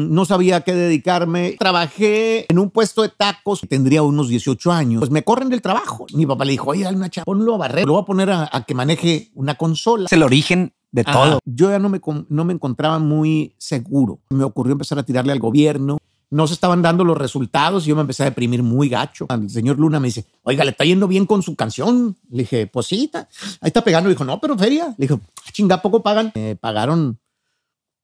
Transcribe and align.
no 0.00 0.24
sabía 0.24 0.56
a 0.56 0.60
qué 0.62 0.74
dedicarme. 0.74 1.56
Trabajé 1.58 2.46
en 2.50 2.58
un 2.58 2.70
puesto 2.70 3.02
de 3.02 3.08
tacos, 3.10 3.60
tendría 3.68 4.02
unos 4.02 4.28
18 4.28 4.72
años. 4.72 5.00
Pues 5.00 5.10
me 5.10 5.22
corren 5.22 5.48
del 5.48 5.62
trabajo. 5.62 6.06
Mi 6.14 6.26
papá 6.26 6.44
le 6.44 6.52
dijo, 6.52 6.70
oye, 6.70 6.84
dale 6.84 6.96
una 6.96 7.10
chapa, 7.10 7.24
ponlo 7.24 7.54
a 7.54 7.58
barrer, 7.58 7.86
lo 7.86 7.92
voy 7.94 8.02
a 8.02 8.06
poner 8.06 8.30
a, 8.30 8.48
a 8.52 8.64
que 8.64 8.74
maneje 8.74 9.30
una 9.34 9.54
consola. 9.56 10.06
Es 10.06 10.12
el 10.12 10.22
origen 10.22 10.72
de 10.92 11.02
Ajá. 11.06 11.12
todo. 11.12 11.38
Yo 11.44 11.70
ya 11.70 11.78
no 11.78 11.88
me, 11.88 12.00
no 12.28 12.44
me 12.44 12.52
encontraba 12.52 12.98
muy 12.98 13.54
seguro. 13.58 14.18
Me 14.30 14.44
ocurrió 14.44 14.72
empezar 14.72 14.98
a 14.98 15.02
tirarle 15.04 15.32
al 15.32 15.38
gobierno. 15.38 15.98
No 16.32 16.46
se 16.46 16.54
estaban 16.54 16.80
dando 16.80 17.02
los 17.04 17.18
resultados 17.18 17.84
y 17.84 17.88
yo 17.88 17.96
me 17.96 18.02
empecé 18.02 18.22
a 18.22 18.26
deprimir 18.26 18.62
muy 18.62 18.88
gacho. 18.88 19.26
El 19.30 19.50
señor 19.50 19.80
Luna 19.80 19.98
me 19.98 20.06
dice, 20.08 20.26
oiga, 20.44 20.62
¿le 20.64 20.70
está 20.70 20.84
yendo 20.84 21.08
bien 21.08 21.26
con 21.26 21.42
su 21.42 21.56
canción? 21.56 22.16
Le 22.30 22.42
dije, 22.42 22.68
pues 22.68 22.86
sí, 22.86 23.06
está- 23.06 23.28
ahí 23.60 23.66
está 23.68 23.82
pegando. 23.82 24.08
Dijo, 24.08 24.24
no, 24.24 24.40
pero 24.40 24.56
feria. 24.56 24.94
Le 24.96 25.06
dijo, 25.08 25.20
chinga, 25.52 25.82
¿poco 25.82 26.02
pagan? 26.04 26.30
Me 26.36 26.54
pagaron 26.54 27.18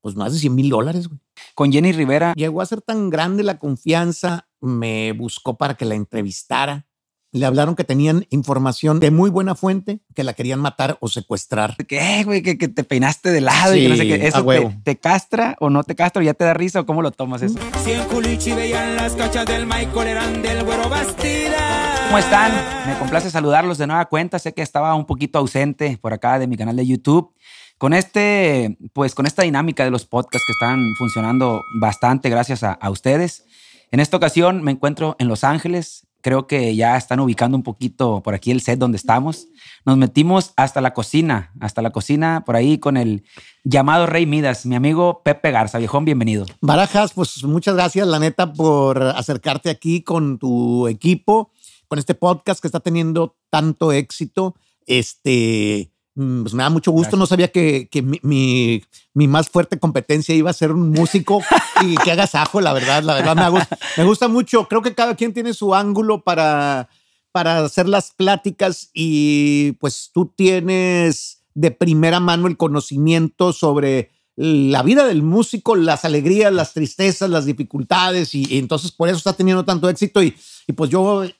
pues 0.06 0.14
más 0.14 0.32
de 0.32 0.38
100 0.38 0.54
mil 0.54 0.68
dólares, 0.68 1.08
güey. 1.08 1.18
Con 1.56 1.72
Jenny 1.72 1.90
Rivera, 1.90 2.32
Llegó 2.36 2.60
a 2.60 2.66
ser 2.66 2.80
tan 2.80 3.10
grande 3.10 3.42
la 3.42 3.58
confianza, 3.58 4.46
me 4.60 5.10
buscó 5.10 5.58
para 5.58 5.74
que 5.74 5.84
la 5.84 5.96
entrevistara. 5.96 6.86
Le 7.32 7.44
hablaron 7.44 7.74
que 7.74 7.82
tenían 7.82 8.24
información 8.30 9.00
de 9.00 9.10
muy 9.10 9.30
buena 9.30 9.56
fuente, 9.56 9.98
que 10.14 10.22
la 10.22 10.32
querían 10.32 10.60
matar 10.60 10.96
o 11.00 11.08
secuestrar. 11.08 11.76
que, 11.88 12.20
eh, 12.20 12.22
güey, 12.22 12.40
que, 12.40 12.56
que 12.56 12.68
te 12.68 12.84
peinaste 12.84 13.32
de 13.32 13.40
lado 13.40 13.74
y 13.74 13.82
que 13.82 13.88
no 13.88 13.96
sé 13.96 14.06
qué. 14.06 14.28
¿Eso 14.28 14.46
te 14.84 14.96
castra 14.96 15.56
o 15.58 15.70
no 15.70 15.82
te 15.82 15.96
castra? 15.96 16.22
¿Ya 16.22 16.34
te 16.34 16.44
da 16.44 16.54
risa 16.54 16.78
o 16.78 16.86
cómo 16.86 17.02
lo 17.02 17.10
tomas 17.10 17.42
eso? 17.42 17.58
Si 17.82 17.90
en 17.90 18.04
Culichi 18.04 18.52
veían 18.52 18.94
las 18.94 19.14
cachas 19.14 19.44
del 19.44 19.66
Michael 19.66 20.06
eran 20.06 20.40
del 20.40 20.62
güero 20.62 20.88
Bastida. 20.88 21.96
¿Cómo 22.06 22.18
están? 22.18 22.52
Me 22.86 22.96
complace 22.96 23.28
saludarlos 23.28 23.76
de 23.76 23.88
nueva 23.88 24.04
cuenta. 24.04 24.38
Sé 24.38 24.54
que 24.54 24.62
estaba 24.62 24.94
un 24.94 25.04
poquito 25.04 25.40
ausente 25.40 25.98
por 26.00 26.12
acá 26.12 26.38
de 26.38 26.46
mi 26.46 26.56
canal 26.56 26.76
de 26.76 26.86
YouTube. 26.86 27.34
Con 27.78 27.92
este, 27.92 28.78
pues 28.94 29.14
con 29.14 29.26
esta 29.26 29.42
dinámica 29.42 29.84
de 29.84 29.90
los 29.90 30.06
podcasts 30.06 30.46
que 30.46 30.52
están 30.52 30.94
funcionando 30.96 31.60
bastante 31.78 32.30
gracias 32.30 32.62
a, 32.62 32.72
a 32.72 32.90
ustedes. 32.90 33.44
En 33.90 34.00
esta 34.00 34.16
ocasión 34.16 34.62
me 34.62 34.72
encuentro 34.72 35.14
en 35.18 35.28
Los 35.28 35.44
Ángeles. 35.44 36.06
Creo 36.22 36.46
que 36.46 36.74
ya 36.74 36.96
están 36.96 37.20
ubicando 37.20 37.56
un 37.56 37.62
poquito 37.62 38.22
por 38.22 38.34
aquí 38.34 38.50
el 38.50 38.62
set 38.62 38.78
donde 38.78 38.96
estamos. 38.96 39.46
Nos 39.84 39.98
metimos 39.98 40.54
hasta 40.56 40.80
la 40.80 40.94
cocina, 40.94 41.52
hasta 41.60 41.82
la 41.82 41.90
cocina 41.90 42.42
por 42.44 42.56
ahí 42.56 42.78
con 42.78 42.96
el 42.96 43.24
llamado 43.62 44.06
Rey 44.06 44.24
Midas, 44.24 44.64
mi 44.64 44.74
amigo 44.74 45.22
Pepe 45.22 45.50
Garza. 45.50 45.78
Viejón, 45.78 46.04
bienvenido. 46.04 46.46
Barajas, 46.62 47.12
pues 47.12 47.44
muchas 47.44 47.74
gracias, 47.74 48.08
la 48.08 48.18
neta, 48.18 48.54
por 48.54 49.02
acercarte 49.02 49.68
aquí 49.68 50.02
con 50.02 50.38
tu 50.38 50.88
equipo, 50.88 51.52
con 51.88 51.98
este 51.98 52.14
podcast 52.14 52.60
que 52.60 52.68
está 52.68 52.80
teniendo 52.80 53.36
tanto 53.50 53.92
éxito. 53.92 54.56
Este, 54.86 55.92
pues 56.16 56.54
me 56.54 56.62
da 56.62 56.70
mucho 56.70 56.90
gusto. 56.90 57.10
Gracias. 57.10 57.18
No 57.18 57.26
sabía 57.26 57.48
que, 57.52 57.88
que 57.90 58.02
mi, 58.02 58.18
mi- 58.22 58.82
mi 59.14 59.28
más 59.28 59.48
fuerte 59.48 59.78
competencia 59.78 60.34
iba 60.34 60.50
a 60.50 60.54
ser 60.54 60.72
un 60.72 60.90
músico 60.90 61.42
y 61.82 61.94
que 61.96 62.10
hagas 62.10 62.34
ajo, 62.34 62.60
la 62.60 62.72
verdad. 62.72 63.02
La 63.02 63.14
verdad 63.14 63.36
me 63.36 63.48
gusta, 63.50 63.78
me 63.96 64.04
gusta 64.04 64.28
mucho. 64.28 64.66
Creo 64.68 64.82
que 64.82 64.94
cada 64.94 65.14
quien 65.14 65.32
tiene 65.34 65.52
su 65.54 65.74
ángulo 65.74 66.22
para, 66.22 66.88
para 67.32 67.58
hacer 67.64 67.86
las 67.88 68.12
pláticas 68.12 68.90
y 68.94 69.72
pues 69.72 70.10
tú 70.12 70.32
tienes 70.34 71.42
de 71.54 71.70
primera 71.70 72.18
mano 72.20 72.46
el 72.48 72.56
conocimiento 72.56 73.52
sobre 73.52 74.10
la 74.36 74.82
vida 74.82 75.06
del 75.06 75.22
músico, 75.22 75.76
las 75.76 76.04
alegrías, 76.04 76.52
las 76.52 76.74
tristezas, 76.74 77.30
las 77.30 77.46
dificultades 77.46 78.34
y, 78.34 78.44
y 78.54 78.58
entonces 78.58 78.92
por 78.92 79.08
eso 79.08 79.16
está 79.16 79.32
teniendo 79.32 79.64
tanto 79.64 79.88
éxito 79.88 80.22
y, 80.22 80.34
y 80.66 80.72
pues 80.74 80.90
yo 80.90 81.24
mm, 81.24 81.30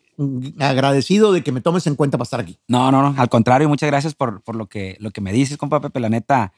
agradecido 0.59 1.33
de 1.33 1.43
que 1.43 1.53
me 1.53 1.61
tomes 1.61 1.87
en 1.87 1.95
cuenta 1.95 2.19
para 2.19 2.25
estar 2.25 2.41
aquí. 2.41 2.59
No, 2.69 2.91
no, 2.91 3.03
no. 3.03 3.15
Al 3.21 3.29
contrario, 3.29 3.69
muchas 3.69 3.89
gracias 3.89 4.15
por, 4.15 4.43
por 4.43 4.57
lo, 4.57 4.67
que, 4.67 4.97
lo 5.01 5.11
que 5.11 5.21
me 5.21 5.33
dices, 5.33 5.57
compa 5.57 5.81
Pepe. 5.81 6.01
La 6.01 6.09
neta, 6.09 6.53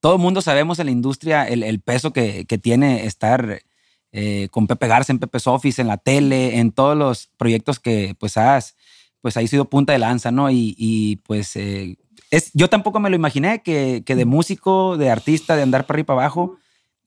todo 0.00 0.14
el 0.16 0.20
mundo 0.20 0.40
sabemos 0.40 0.78
en 0.78 0.86
la 0.86 0.92
industria 0.92 1.46
el, 1.46 1.62
el 1.62 1.80
peso 1.80 2.12
que, 2.12 2.44
que 2.46 2.58
tiene 2.58 3.06
estar 3.06 3.62
eh, 4.12 4.48
con 4.50 4.66
Pepe 4.66 4.88
Garza 4.88 5.12
en 5.12 5.18
Pepe's 5.18 5.46
Office, 5.46 5.80
en 5.80 5.88
la 5.88 5.96
tele, 5.96 6.58
en 6.58 6.70
todos 6.70 6.96
los 6.96 7.28
proyectos 7.38 7.80
que 7.80 8.14
pues 8.18 8.36
has, 8.36 8.76
pues 9.22 9.38
ahí 9.38 9.48
sido 9.48 9.70
punta 9.70 9.94
de 9.94 9.98
lanza, 9.98 10.30
¿no? 10.30 10.50
Y, 10.50 10.74
y, 10.76 11.16
pues 11.16 11.56
eh, 11.56 11.96
es, 12.30 12.50
yo 12.52 12.68
tampoco 12.68 13.00
me 13.00 13.08
lo 13.08 13.16
imaginé 13.16 13.62
que, 13.62 14.02
que 14.04 14.14
de 14.14 14.26
músico, 14.26 14.98
de 14.98 15.10
artista, 15.10 15.56
de 15.56 15.62
andar 15.62 15.86
para 15.86 15.96
arriba 15.96 16.04
y 16.04 16.08
para 16.08 16.20
abajo, 16.20 16.58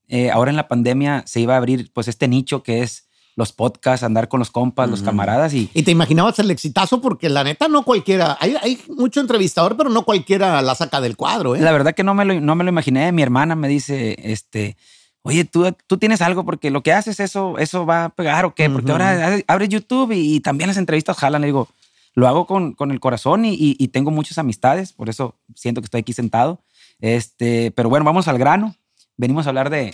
eh, 0.07 0.31
ahora 0.31 0.49
en 0.49 0.57
la 0.57 0.67
pandemia 0.67 1.23
se 1.27 1.41
iba 1.41 1.53
a 1.53 1.57
abrir 1.57 1.91
pues 1.94 2.07
este 2.07 2.27
nicho 2.27 2.63
que 2.63 2.81
es 2.81 3.04
los 3.35 3.51
podcasts, 3.51 4.03
andar 4.03 4.29
con 4.29 4.40
los 4.40 4.50
compas, 4.50 4.90
los 4.90 5.01
camaradas 5.01 5.53
y 5.53 5.69
Y 5.73 5.84
te 5.84 5.91
imaginabas 5.91 6.40
el 6.40 6.50
exitazo 6.51 7.01
porque 7.01 7.28
la 7.29 7.44
neta 7.44 7.68
no 7.68 7.84
cualquiera, 7.84 8.38
hay, 8.40 8.56
hay 8.62 8.79
mucho 8.88 9.19
entrevistador, 9.19 9.75
pero 9.75 9.90
no 9.90 10.03
cualquiera 10.03 10.62
la 10.62 10.73
saca 10.75 11.01
del 11.01 11.18
cuadro. 11.18 11.56
¿eh? 11.56 11.59
La 11.59 11.74
verdad 11.74 11.94
que 11.94 12.03
no 12.03 12.13
me 12.13 12.24
lo, 12.24 12.40
no 12.40 12.56
me 12.56 12.63
lo 12.63 12.69
imaginé. 12.69 13.12
Mi 13.12 13.22
hermana 13.22 13.56
me 13.56 13.68
dice, 13.68 14.16
este, 14.24 14.78
oye, 15.22 15.44
tú, 15.44 15.69
tú 15.88 15.97
tienes 15.97 16.22
algo 16.22 16.45
porque 16.45 16.72
lo 16.72 16.81
que 16.81 16.94
haces, 16.94 17.19
eso, 17.19 17.57
eso 17.57 17.85
va 17.85 18.06
a 18.06 18.09
pegar 18.09 18.45
o 18.45 18.56
qué? 18.56 18.69
Porque 18.69 18.91
ahora 18.94 19.38
abre 19.47 19.68
YouTube 19.68 20.13
y, 20.13 20.35
y 20.35 20.40
también 20.40 20.69
las 20.69 20.78
entrevistas 20.78 21.18
jalan. 21.18 21.41
Le 21.41 21.47
digo, 21.47 21.68
lo 22.13 22.29
hago 22.29 22.47
con, 22.47 22.72
con 22.72 22.91
el 22.91 23.01
corazón 23.01 23.44
y, 23.44 23.50
y- 23.53 23.75
y 23.78 23.90
tengo 23.90 24.12
muchas 24.12 24.38
amistades, 24.38 24.94
por 24.94 25.09
eso 25.09 25.35
siento 25.56 25.81
que 25.81 25.85
estoy 25.85 26.00
aquí 26.00 26.13
sentado. 26.13 26.62
Este, 27.01 27.72
pero 27.72 27.90
bueno, 27.90 28.06
vamos 28.06 28.29
al 28.29 28.38
grano. 28.38 28.75
Venimos 29.18 29.45
a 29.45 29.50
hablar 29.50 29.69
de, 29.69 29.94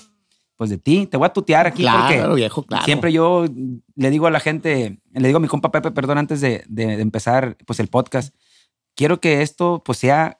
pues 0.61 0.69
de 0.69 0.77
ti. 0.77 1.07
Te 1.07 1.17
voy 1.17 1.25
a 1.25 1.33
tutear 1.33 1.65
aquí 1.65 1.81
claro, 1.81 2.01
porque 2.19 2.35
viejo, 2.35 2.61
claro. 2.61 2.85
Siempre 2.85 3.11
yo 3.11 3.47
le 3.95 4.09
digo 4.11 4.27
a 4.27 4.29
la 4.29 4.39
gente, 4.39 4.99
le 5.11 5.27
digo 5.27 5.37
a 5.37 5.39
mi 5.39 5.47
compa 5.47 5.71
Pepe, 5.71 5.89
perdón, 5.89 6.19
antes 6.19 6.39
de, 6.39 6.63
de- 6.69 6.97
de 6.97 7.01
empezar 7.01 7.57
pues 7.65 7.79
el 7.79 7.87
podcast, 7.87 8.35
quiero 8.95 9.19
que 9.19 9.41
esto 9.41 9.81
pues 9.83 9.97
sea 9.97 10.39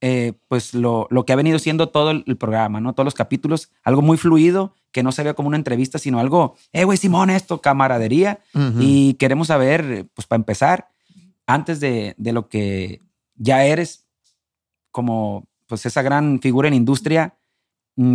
eh, 0.00 0.32
pues 0.48 0.72
lo, 0.72 1.06
lo 1.10 1.26
que 1.26 1.34
ha 1.34 1.36
venido 1.36 1.58
siendo 1.58 1.90
todo 1.90 2.12
el, 2.12 2.24
el 2.26 2.38
programa, 2.38 2.80
¿no? 2.80 2.94
Todos 2.94 3.04
los 3.04 3.12
capítulos, 3.12 3.70
algo 3.84 4.00
muy 4.00 4.16
fluido, 4.16 4.74
que 4.90 5.02
no 5.02 5.12
se 5.12 5.22
vea 5.22 5.34
como 5.34 5.48
una 5.48 5.58
entrevista, 5.58 5.98
sino 5.98 6.18
algo, 6.18 6.54
eh, 6.72 6.84
güey, 6.84 6.96
Simón, 6.96 7.28
esto, 7.28 7.60
camaradería. 7.60 8.40
Y 8.80 9.14
queremos 9.14 9.48
saber, 9.48 10.06
pues 10.14 10.26
para 10.26 10.38
empezar, 10.40 10.88
antes 11.46 11.78
de, 11.80 12.14
de 12.16 12.32
lo 12.32 12.48
que 12.48 13.02
ya 13.34 13.64
eres, 13.66 14.06
como 14.90 15.46
pues 15.66 15.84
esa 15.84 16.00
gran 16.00 16.40
figura 16.40 16.68
en 16.68 16.74
industria, 16.74 17.34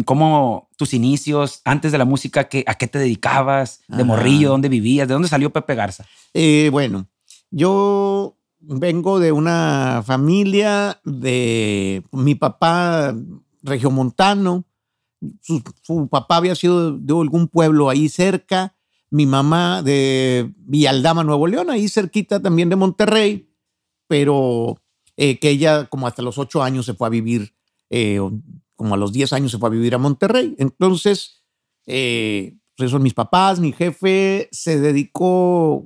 cómo 0.05 0.69
tus 0.77 0.93
inicios, 0.93 1.61
antes 1.65 1.91
de 1.91 1.97
la 1.97 2.05
música, 2.05 2.47
¿qué, 2.47 2.63
¿a 2.67 2.75
qué 2.75 2.87
te 2.87 2.99
dedicabas? 2.99 3.81
¿De 3.87 3.95
Ajá. 3.95 4.03
morrillo? 4.05 4.49
¿Dónde 4.49 4.69
vivías? 4.69 5.07
¿De 5.07 5.13
dónde 5.13 5.27
salió 5.27 5.51
Pepe 5.51 5.75
Garza? 5.75 6.05
Eh, 6.33 6.69
bueno, 6.71 7.07
yo 7.49 8.37
vengo 8.59 9.19
de 9.19 9.31
una 9.31 10.03
familia 10.05 10.99
de 11.03 12.03
mi 12.11 12.35
papá 12.35 13.15
regiomontano. 13.63 14.65
Su, 15.41 15.63
su 15.81 16.07
papá 16.07 16.37
había 16.37 16.55
sido 16.55 16.97
de 16.97 17.13
algún 17.19 17.47
pueblo 17.47 17.89
ahí 17.89 18.09
cerca. 18.09 18.75
Mi 19.09 19.25
mamá 19.25 19.81
de 19.83 20.51
Villaldama, 20.57 21.23
Nuevo 21.23 21.47
León, 21.47 21.69
ahí 21.69 21.89
cerquita 21.89 22.41
también 22.41 22.69
de 22.69 22.77
Monterrey, 22.77 23.49
pero 24.07 24.79
eh, 25.17 25.37
que 25.37 25.49
ella 25.49 25.85
como 25.85 26.07
hasta 26.07 26.21
los 26.21 26.37
ocho 26.37 26.63
años 26.63 26.85
se 26.85 26.93
fue 26.93 27.07
a 27.07 27.09
vivir, 27.09 27.53
eh, 27.89 28.19
como 28.81 28.95
a 28.95 28.97
los 28.97 29.13
diez 29.13 29.31
años 29.31 29.51
se 29.51 29.59
fue 29.59 29.69
a 29.69 29.73
vivir 29.73 29.93
a 29.93 29.99
Monterrey. 29.99 30.55
Entonces, 30.57 31.43
eh, 31.85 32.55
pues 32.75 32.89
son 32.89 33.03
mis 33.03 33.13
papás, 33.13 33.59
mi 33.59 33.73
jefe 33.73 34.49
se 34.51 34.79
dedicó 34.79 35.85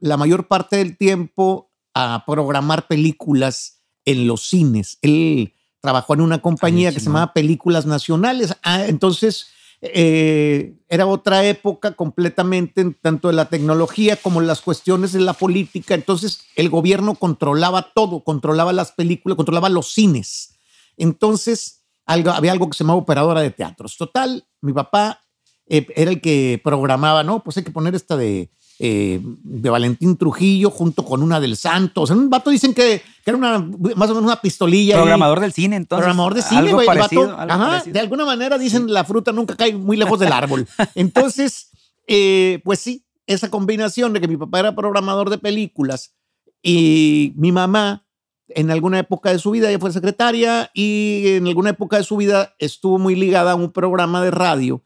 la 0.00 0.16
mayor 0.16 0.48
parte 0.48 0.78
del 0.78 0.96
tiempo 0.96 1.70
a 1.94 2.24
programar 2.26 2.88
películas 2.88 3.84
en 4.04 4.26
los 4.26 4.48
cines. 4.48 4.98
Él 5.02 5.54
trabajó 5.80 6.14
en 6.14 6.20
una 6.20 6.42
compañía 6.42 6.88
Ay, 6.88 6.94
que 6.94 7.00
se 7.00 7.06
llamaba 7.06 7.32
Películas 7.32 7.86
Nacionales. 7.86 8.56
Ah, 8.64 8.86
entonces, 8.86 9.46
eh, 9.80 10.74
era 10.88 11.06
otra 11.06 11.44
época 11.46 11.92
completamente, 11.92 12.80
en 12.80 12.94
tanto 12.94 13.28
de 13.28 13.34
la 13.34 13.48
tecnología 13.48 14.16
como 14.16 14.40
las 14.40 14.62
cuestiones 14.62 15.12
de 15.12 15.20
la 15.20 15.34
política. 15.34 15.94
Entonces, 15.94 16.40
el 16.56 16.70
gobierno 16.70 17.14
controlaba 17.14 17.92
todo, 17.94 18.24
controlaba 18.24 18.72
las 18.72 18.90
películas, 18.90 19.36
controlaba 19.36 19.68
los 19.68 19.92
cines. 19.92 20.56
Entonces, 20.96 21.85
algo, 22.06 22.30
había 22.30 22.52
algo 22.52 22.70
que 22.70 22.76
se 22.76 22.84
llamaba 22.84 23.00
operadora 23.00 23.40
de 23.42 23.50
teatros. 23.50 23.96
Total, 23.96 24.44
mi 24.62 24.72
papá 24.72 25.20
eh, 25.66 25.86
era 25.94 26.10
el 26.10 26.20
que 26.20 26.60
programaba, 26.62 27.22
¿no? 27.22 27.42
Pues 27.42 27.56
hay 27.56 27.64
que 27.64 27.72
poner 27.72 27.94
esta 27.94 28.16
de, 28.16 28.50
eh, 28.78 29.20
de 29.22 29.70
Valentín 29.70 30.16
Trujillo 30.16 30.70
junto 30.70 31.04
con 31.04 31.22
una 31.22 31.40
del 31.40 31.56
Santos. 31.56 32.10
Un 32.10 32.30
vato 32.30 32.50
dicen 32.50 32.72
que, 32.72 33.02
que 33.24 33.30
era 33.30 33.36
una, 33.36 33.58
más 33.58 34.10
o 34.10 34.14
menos 34.14 34.24
una 34.24 34.40
pistolilla. 34.40 34.94
ahí. 34.94 35.02
Programador 35.02 35.40
del 35.40 35.52
cine, 35.52 35.76
entonces. 35.76 36.04
Programador 36.04 36.34
de 36.34 36.42
cine, 36.42 36.72
güey. 36.72 36.86
de 36.86 38.00
alguna 38.00 38.24
manera 38.24 38.58
dicen 38.58 38.92
la 38.92 39.04
fruta 39.04 39.32
nunca 39.32 39.56
cae 39.56 39.74
muy 39.74 39.96
lejos 39.96 40.18
del 40.20 40.32
árbol. 40.32 40.68
Entonces, 40.94 41.70
eh, 42.06 42.60
pues 42.64 42.78
sí, 42.78 43.04
esa 43.26 43.50
combinación 43.50 44.12
de 44.12 44.20
que 44.20 44.28
mi 44.28 44.36
papá 44.36 44.60
era 44.60 44.76
programador 44.76 45.30
de 45.30 45.38
películas 45.38 46.14
y 46.62 47.32
mi 47.36 47.50
mamá 47.50 48.05
en 48.48 48.70
alguna 48.70 48.98
época 48.98 49.30
de 49.30 49.38
su 49.38 49.50
vida 49.50 49.68
ella 49.68 49.78
fue 49.78 49.92
secretaria 49.92 50.70
y 50.74 51.24
en 51.26 51.46
alguna 51.46 51.70
época 51.70 51.96
de 51.96 52.04
su 52.04 52.16
vida 52.16 52.54
estuvo 52.58 52.98
muy 52.98 53.14
ligada 53.14 53.52
a 53.52 53.56
un 53.56 53.72
programa 53.72 54.22
de 54.22 54.30
radio 54.30 54.82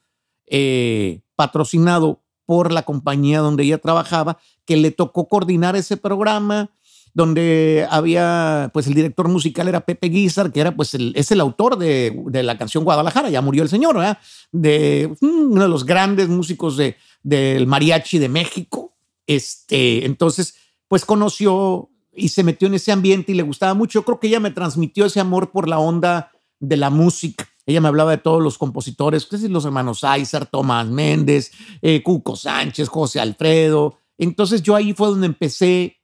eh, 0.46 1.22
patrocinado 1.36 2.22
por 2.46 2.72
la 2.72 2.82
compañía 2.82 3.40
donde 3.40 3.62
ella 3.62 3.78
trabajaba, 3.78 4.38
que 4.64 4.76
le 4.76 4.90
tocó 4.90 5.28
coordinar 5.28 5.76
ese 5.76 5.96
programa 5.96 6.70
donde 7.14 7.86
había, 7.90 8.70
pues 8.72 8.86
el 8.86 8.94
director 8.94 9.28
musical 9.28 9.68
era 9.68 9.80
Pepe 9.80 10.08
Guizar, 10.08 10.52
que 10.52 10.60
era, 10.60 10.74
pues, 10.74 10.94
el, 10.94 11.12
es 11.16 11.30
el 11.32 11.40
autor 11.40 11.76
de, 11.76 12.22
de, 12.26 12.42
la 12.42 12.56
canción 12.56 12.84
Guadalajara, 12.84 13.30
ya 13.30 13.40
murió 13.40 13.62
el 13.62 13.68
señor, 13.68 13.96
¿verdad? 13.96 14.18
De 14.52 15.12
mm, 15.20 15.52
uno 15.52 15.62
de 15.62 15.68
los 15.68 15.84
grandes 15.84 16.28
músicos 16.28 16.76
de, 16.76 16.96
del 17.22 17.66
mariachi 17.66 18.18
de 18.18 18.28
México. 18.28 18.96
Este, 19.26 20.04
entonces, 20.06 20.54
pues 20.88 21.04
conoció 21.04 21.89
y 22.12 22.28
se 22.28 22.44
metió 22.44 22.68
en 22.68 22.74
ese 22.74 22.92
ambiente 22.92 23.32
y 23.32 23.34
le 23.34 23.42
gustaba 23.42 23.74
mucho. 23.74 24.00
Yo 24.00 24.04
creo 24.04 24.20
que 24.20 24.28
ella 24.28 24.40
me 24.40 24.50
transmitió 24.50 25.06
ese 25.06 25.20
amor 25.20 25.50
por 25.50 25.68
la 25.68 25.78
onda 25.78 26.32
de 26.58 26.76
la 26.76 26.90
música. 26.90 27.48
Ella 27.66 27.80
me 27.80 27.88
hablaba 27.88 28.10
de 28.10 28.18
todos 28.18 28.42
los 28.42 28.58
compositores, 28.58 29.28
los 29.48 29.64
hermanos 29.64 30.02
Aizar, 30.02 30.46
Tomás 30.46 30.88
Méndez, 30.88 31.52
eh, 31.82 32.02
Cuco 32.02 32.34
Sánchez, 32.34 32.88
José 32.88 33.20
Alfredo. 33.20 33.98
Entonces 34.18 34.62
yo 34.62 34.74
ahí 34.74 34.92
fue 34.92 35.08
donde 35.08 35.26
empecé 35.26 36.00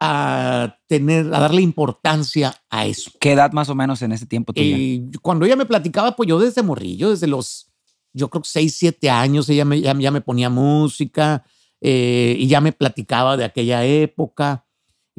a 0.00 0.76
tener, 0.86 1.26
a 1.26 1.40
darle 1.40 1.62
importancia 1.62 2.54
a 2.68 2.86
eso. 2.86 3.10
¿Qué 3.20 3.32
edad 3.32 3.52
más 3.52 3.68
o 3.68 3.74
menos 3.74 4.02
en 4.02 4.12
ese 4.12 4.26
tiempo 4.26 4.52
eh, 4.56 5.02
cuando 5.22 5.46
ella 5.46 5.56
me 5.56 5.66
platicaba, 5.66 6.16
pues 6.16 6.28
yo 6.28 6.38
desde 6.38 6.62
morrillo, 6.62 7.10
desde 7.10 7.26
los, 7.26 7.72
yo 8.12 8.28
creo 8.28 8.42
que 8.42 8.48
6, 8.48 8.74
7 8.76 9.08
años, 9.10 9.48
ella 9.48 9.64
me, 9.64 9.80
ya, 9.80 9.94
me 9.94 10.20
ponía 10.20 10.50
música 10.50 11.44
eh, 11.80 12.36
y 12.38 12.48
ya 12.48 12.60
me 12.60 12.72
platicaba 12.72 13.36
de 13.36 13.44
aquella 13.44 13.84
época 13.84 14.66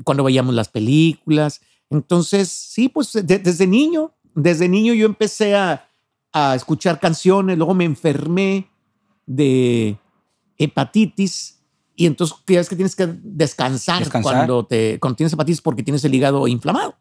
cuando 0.03 0.23
veíamos 0.23 0.53
las 0.53 0.69
películas. 0.69 1.61
Entonces, 1.89 2.49
sí, 2.49 2.89
pues 2.89 3.11
desde 3.13 3.67
niño, 3.67 4.11
desde 4.33 4.67
niño 4.67 4.93
yo 4.93 5.05
empecé 5.05 5.55
a, 5.55 5.87
a 6.33 6.55
escuchar 6.55 6.99
canciones, 6.99 7.57
luego 7.57 7.73
me 7.73 7.85
enfermé 7.85 8.67
de 9.25 9.97
hepatitis 10.57 11.55
y 11.95 12.05
entonces 12.05 12.37
es 12.47 12.69
que 12.69 12.75
tienes 12.75 12.95
que 12.95 13.07
descansar, 13.07 14.09
Cuando, 14.21 14.65
te, 14.65 14.99
cuando 14.99 15.15
tienes 15.15 15.33
hepatitis 15.33 15.61
porque 15.61 15.83
tienes 15.83 16.03
el 16.03 16.13
hígado 16.13 16.47
inflamado. 16.47 16.95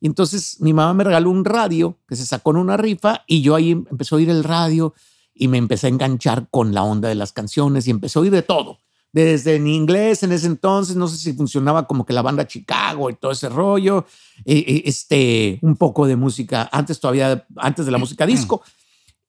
Y 0.00 0.06
entonces 0.06 0.60
mi 0.60 0.72
mamá 0.72 0.92
me 0.92 1.04
regaló 1.04 1.30
un 1.30 1.44
radio 1.44 1.96
que 2.08 2.16
se 2.16 2.26
sacó 2.26 2.50
en 2.50 2.56
una 2.58 2.76
rifa 2.76 3.22
y 3.26 3.42
yo 3.42 3.54
ahí 3.54 3.70
empecé 3.70 4.14
a 4.14 4.18
oír 4.18 4.28
el 4.28 4.44
radio 4.44 4.92
y 5.34 5.48
me 5.48 5.58
empecé 5.58 5.86
a 5.86 5.90
enganchar 5.90 6.48
con 6.50 6.74
la 6.74 6.82
onda 6.82 7.08
de 7.08 7.14
las 7.14 7.32
canciones 7.32 7.86
y 7.86 7.90
empecé 7.90 8.18
a 8.18 8.22
oír 8.22 8.32
de 8.32 8.42
todo. 8.42 8.80
Desde 9.14 9.54
en 9.54 9.68
inglés 9.68 10.24
en 10.24 10.32
ese 10.32 10.48
entonces, 10.48 10.96
no 10.96 11.06
sé 11.06 11.18
si 11.18 11.34
funcionaba 11.34 11.86
como 11.86 12.04
que 12.04 12.12
la 12.12 12.20
banda 12.20 12.48
Chicago 12.48 13.10
y 13.10 13.14
todo 13.14 13.30
ese 13.30 13.48
rollo, 13.48 14.06
eh, 14.44 14.82
este, 14.86 15.60
un 15.62 15.76
poco 15.76 16.08
de 16.08 16.16
música, 16.16 16.68
antes 16.72 16.98
todavía, 16.98 17.46
antes 17.54 17.86
de 17.86 17.92
la 17.92 17.98
música 17.98 18.26
disco. 18.26 18.64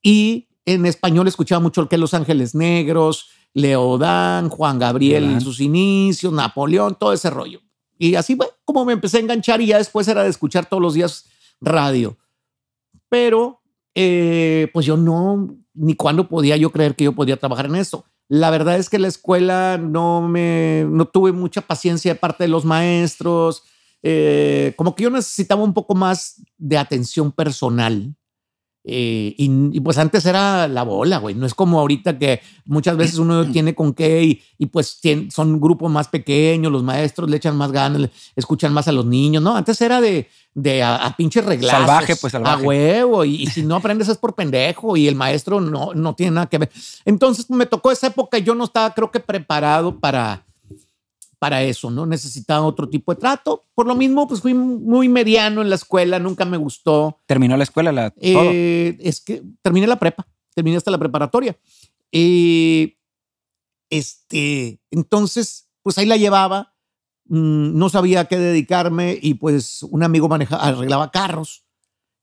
Y 0.02 0.48
en 0.66 0.88
español 0.88 1.28
escuchaba 1.28 1.60
mucho 1.60 1.82
el 1.82 1.88
que 1.88 2.00
Los 2.00 2.16
Ángeles 2.16 2.56
Negros, 2.56 3.30
Leodán, 3.54 4.50
Juan 4.50 4.80
Gabriel 4.80 5.26
en 5.26 5.40
sus 5.40 5.60
inicios, 5.60 6.34
Napoleón, 6.34 6.96
todo 7.00 7.14
ese 7.14 7.30
rollo. 7.30 7.62
Y 8.00 8.16
así 8.16 8.36
fue 8.36 8.48
como 8.66 8.86
me 8.86 8.94
empecé 8.94 9.18
a 9.18 9.20
enganchar 9.20 9.62
y 9.62 9.68
ya 9.68 9.78
después 9.78 10.08
era 10.08 10.24
de 10.24 10.30
escuchar 10.30 10.66
todos 10.66 10.81
los 10.81 10.96
días 10.96 11.26
radio. 11.62 12.18
Pero 13.08 13.62
eh, 13.94 14.68
pues 14.74 14.88
yo 14.88 14.98
no, 14.98 15.56
ni 15.75 15.95
cuándo 15.95 16.27
podía 16.27 16.57
yo 16.57 16.72
creer 16.72 16.95
que 16.95 17.04
yo 17.04 17.13
podía 17.13 17.38
trabajar 17.38 17.68
en 17.68 17.75
eso. 17.75 18.06
La 18.27 18.50
verdad 18.50 18.77
es 18.77 18.89
que 18.89 18.98
la 18.98 19.07
escuela 19.07 19.77
no 19.77 20.27
me, 20.27 20.86
no 20.89 21.06
tuve 21.06 21.31
mucha 21.31 21.62
paciencia 21.62 22.13
de 22.13 22.19
parte 22.19 22.45
de 22.45 22.48
los 22.48 22.66
maestros. 22.66 23.63
Eh, 24.01 24.74
como 24.77 24.95
que 24.95 25.04
yo 25.04 25.10
necesitaba 25.10 25.63
un 25.63 25.74
poco 25.74 25.95
más 25.95 26.42
de 26.57 26.77
atención 26.77 27.31
personal 27.31 28.16
eh, 28.88 29.34
y, 29.36 29.80
pues 29.80 29.98
antes 29.98 30.28
era 30.28 30.68
la 30.68 30.84
bola, 30.84 31.18
güey. 31.18 31.34
No 31.34 31.48
es 31.48 31.56
como 31.56 31.80
ahorita 31.80 32.20
que 32.20 32.42
muchas 32.66 32.96
veces 32.96 33.18
uno 33.18 33.46
tiene 33.52 33.74
con 33.74 33.94
qué 33.94 34.40
y, 34.58 34.66
pues 34.68 35.00
son 35.30 35.60
grupos 35.60 35.92
más 35.92 36.08
pequeños, 36.08 36.72
los 36.72 36.84
maestros 36.84 37.30
le 37.30 37.38
echan 37.38 37.58
más 37.58 37.72
ganas, 37.72 38.10
escuchan 38.36 38.74
más 38.74 38.88
a 38.88 38.92
los 38.92 39.06
niños, 39.06 39.42
¿no? 39.42 39.56
Antes 39.56 39.82
era 39.82 40.02
de, 40.02 40.30
de 40.54 40.84
a, 40.84 40.98
a 40.98 41.16
pinche 41.18 41.42
reglazos. 41.42 41.80
Salvaje, 41.80 42.16
pues 42.16 42.32
salvaje. 42.32 42.64
A 42.64 42.68
huevo. 42.68 43.26
Y, 43.26 43.48
si 43.48 43.64
no 43.64 43.76
aprendes 43.76 44.08
es 44.08 44.18
por 44.18 44.36
pendejo 44.36 44.96
y 44.96 45.08
el 45.08 45.16
maestro 45.16 45.60
no, 45.60 45.94
no 45.96 46.14
tiene 46.14 46.34
nada 46.34 46.48
que 46.48 46.60
ver. 46.60 46.72
Entonces 47.06 47.50
me 47.50 47.66
tocó 47.66 47.92
esa 47.92 48.08
época 48.08 48.38
y 48.38 48.44
yo 48.44 48.54
no 48.54 48.66
estaba, 48.66 48.94
creo 48.94 49.10
que 49.10 49.20
preparado 49.20 50.00
para 50.00 50.46
para 51.45 51.62
eso, 51.62 51.92
¿no? 51.92 52.07
Necesitaba 52.07 52.65
otro 52.65 52.89
tipo 52.89 53.13
de 53.13 53.19
trato. 53.19 53.62
Por 53.75 53.86
lo 53.86 53.94
mismo, 53.94 54.27
pues 54.27 54.42
fui 54.42 54.56
muy 54.56 55.07
mediano 55.07 55.62
en 55.62 55.69
la 55.69 55.75
escuela, 55.75 56.18
nunca 56.18 56.44
me 56.44 56.57
gustó. 56.57 57.19
¿Terminó 57.27 57.56
la 57.56 57.63
escuela? 57.63 57.92
La, 57.92 58.12
eh, 58.19 58.97
es 59.00 59.21
que 59.21 59.44
terminé 59.62 59.86
la 59.86 60.00
prepa, 60.00 60.25
terminé 60.56 60.77
hasta 60.77 60.89
la 60.89 60.97
preparatoria. 60.97 61.56
Eh, 62.12 62.97
este, 63.92 64.80
entonces, 64.89 65.69
pues 65.83 66.00
ahí 66.00 66.07
la 66.07 66.18
llevaba, 66.18 66.74
mm, 67.27 67.77
no 67.77 67.89
sabía 67.89 68.21
a 68.21 68.25
qué 68.25 68.39
dedicarme 68.39 69.15
y 69.21 69.36
pues 69.36 69.83
un 69.83 70.01
amigo 70.01 70.27
manejaba, 70.27 70.63
arreglaba 70.63 71.12
carros 71.12 71.63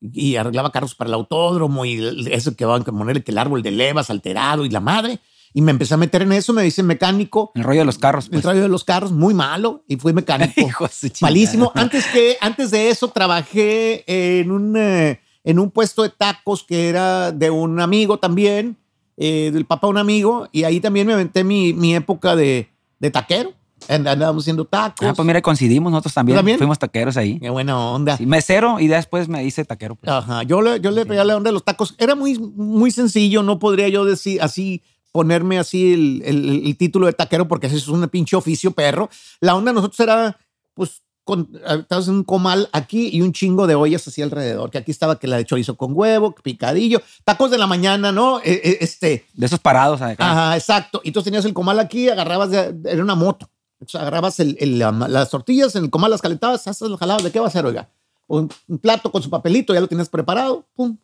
y 0.01 0.35
arreglaba 0.35 0.73
carros 0.73 0.95
para 0.95 1.07
el 1.07 1.13
autódromo 1.13 1.85
y 1.85 2.27
eso 2.29 2.57
que 2.57 2.65
van 2.65 2.81
a 2.81 2.83
poner 2.83 3.23
que 3.23 3.31
el 3.31 3.37
árbol 3.37 3.63
de 3.63 3.71
levas 3.71 4.09
alterado 4.09 4.65
y 4.65 4.69
la 4.69 4.81
madre. 4.81 5.21
Y 5.53 5.61
me 5.61 5.71
empecé 5.71 5.93
a 5.93 5.97
meter 5.97 6.23
en 6.23 6.31
eso, 6.31 6.51
me 6.51 6.63
dice 6.63 6.81
mecánico. 6.81 7.51
El 7.53 7.63
rollo 7.63 7.81
de 7.81 7.85
los 7.85 7.99
carros. 7.99 8.25
El 8.25 8.31
pues. 8.31 8.43
rollo 8.43 8.61
de 8.63 8.69
los 8.69 8.83
carros, 8.83 9.11
muy 9.11 9.33
malo. 9.33 9.83
Y 9.87 9.97
fui 9.97 10.11
mecánico. 10.11 10.61
Malísimo. 11.21 11.71
Antes, 11.75 12.05
que, 12.07 12.37
antes 12.41 12.71
de 12.71 12.89
eso 12.89 13.09
trabajé 13.09 14.03
en 14.07 14.51
un, 14.51 14.75
eh, 14.75 15.19
en 15.43 15.59
un 15.59 15.69
puesto 15.69 16.01
de 16.01 16.09
tacos 16.09 16.63
que 16.63 16.89
era 16.89 17.31
de 17.31 17.51
un 17.51 17.79
amigo 17.79 18.17
también, 18.17 18.77
eh, 19.15 19.51
del 19.53 19.65
papá 19.65 19.87
de 19.87 19.91
un 19.91 19.97
amigo. 19.99 20.47
Y 20.51 20.63
ahí 20.63 20.79
también 20.79 21.05
me 21.05 21.13
aventé 21.13 21.43
mi, 21.43 21.73
mi 21.73 21.93
época 21.93 22.35
de, 22.35 22.69
de 22.99 23.11
taquero. 23.11 23.53
Andábamos 23.87 24.43
haciendo 24.43 24.65
tacos. 24.65 25.07
Ah, 25.07 25.13
pues 25.13 25.25
mira, 25.25 25.41
coincidimos 25.41 25.91
nosotros 25.91 26.13
también. 26.13 26.37
también. 26.37 26.57
Fuimos 26.57 26.79
taqueros 26.79 27.17
ahí. 27.17 27.39
Qué 27.39 27.49
buena 27.49 27.77
onda. 27.77 28.17
Sí, 28.17 28.25
mesero 28.25 28.79
y 28.79 28.87
después 28.87 29.27
me 29.27 29.43
hice 29.43 29.65
taquero. 29.65 29.95
Pues. 29.95 30.11
Ajá. 30.11 30.43
Yo 30.43 30.61
le, 30.61 30.79
yo 30.79 30.91
le 30.91 31.05
pegué 31.05 31.23
la 31.23 31.35
onda 31.35 31.49
de 31.49 31.53
los 31.53 31.63
tacos. 31.63 31.95
Era 31.97 32.15
muy, 32.15 32.39
muy 32.39 32.91
sencillo. 32.91 33.43
No 33.43 33.59
podría 33.59 33.89
yo 33.89 34.05
decir 34.05 34.41
así 34.41 34.81
ponerme 35.13 35.59
así 35.59 35.93
el, 35.93 36.23
el, 36.25 36.75
título 36.75 37.05
de 37.05 37.13
taquero 37.13 37.47
porque 37.47 37.67
ese 37.67 37.77
es 37.77 37.87
un 37.87 38.05
pinche 38.09 38.35
oficio 38.35 38.71
perro. 38.71 39.09
La 39.39 39.55
onda 39.55 39.71
de 39.71 39.75
nosotros 39.75 39.99
era, 39.99 40.39
pues, 40.73 41.03
con, 41.23 41.49
estabas 41.53 42.07
en 42.07 42.15
un 42.15 42.23
comal 42.23 42.67
aquí 42.73 43.09
y 43.13 43.21
un 43.21 43.31
chingo 43.31 43.67
de 43.67 43.75
ollas 43.75 44.05
así 44.07 44.23
alrededor, 44.23 44.71
que 44.71 44.79
aquí 44.79 44.89
estaba 44.89 45.19
que 45.19 45.27
la 45.27 45.37
de 45.37 45.45
chorizo 45.45 45.77
con 45.77 45.91
huevo, 45.93 46.33
picadillo, 46.33 46.99
tacos 47.23 47.51
de 47.51 47.59
la 47.59 47.67
mañana, 47.67 48.11
¿no? 48.11 48.39
E, 48.39 48.53
e, 48.53 48.77
este. 48.81 49.27
De 49.35 49.45
esos 49.45 49.59
parados 49.59 50.01
acá. 50.01 50.31
Ajá, 50.31 50.57
exacto. 50.57 50.99
Y 51.03 51.11
tú 51.11 51.21
tenías 51.21 51.45
el 51.45 51.53
comal 51.53 51.79
aquí, 51.79 52.09
agarrabas, 52.09 52.49
de, 52.49 52.75
era 52.85 53.03
una 53.03 53.15
moto. 53.15 53.47
Entonces 53.79 54.01
agarrabas 54.01 54.39
el, 54.39 54.79
las 54.79 55.29
tortillas, 55.29 55.75
en 55.75 55.83
el 55.83 55.89
comal 55.91 56.09
las 56.09 56.23
calentabas, 56.23 56.67
haces 56.67 56.89
los 56.89 56.99
jalados, 56.99 57.23
¿de 57.23 57.31
qué 57.31 57.39
va 57.39 57.47
a 57.47 57.51
ser, 57.51 57.67
oiga? 57.67 57.87
Un, 58.25 58.49
un 58.67 58.77
plato 58.79 59.11
con 59.11 59.21
su 59.21 59.29
papelito, 59.29 59.75
ya 59.75 59.81
lo 59.81 59.87
tienes 59.87 60.09
preparado, 60.09 60.65
pum, 60.75 60.97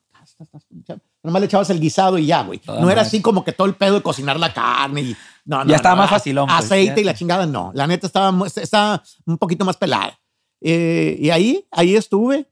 Nomás 1.23 1.41
le 1.41 1.45
echabas 1.47 1.69
el 1.69 1.79
guisado 1.79 2.17
y 2.17 2.25
ya, 2.25 2.43
güey. 2.43 2.61
no 2.67 2.89
era 2.89 3.01
así 3.01 3.21
como 3.21 3.43
que 3.43 3.51
todo 3.51 3.67
el 3.67 3.75
pedo 3.75 3.95
de 3.95 4.01
cocinar 4.01 4.39
la 4.39 4.53
carne 4.53 5.01
y. 5.01 5.15
No, 5.45 5.65
ya 5.65 5.75
estaba 5.75 5.95
más 5.95 6.09
facilón. 6.09 6.47
Pues, 6.47 6.65
aceite 6.65 7.01
y 7.01 7.03
la 7.03 7.13
chingada, 7.13 7.45
no. 7.45 7.71
La 7.73 7.87
neta 7.87 8.07
estaba, 8.07 8.45
estaba 8.45 9.03
un 9.25 9.37
poquito 9.37 9.65
más 9.65 9.77
pelada. 9.77 10.19
Eh, 10.61 11.17
y 11.19 11.29
ahí, 11.29 11.67
ahí 11.71 11.95
estuve. 11.95 12.49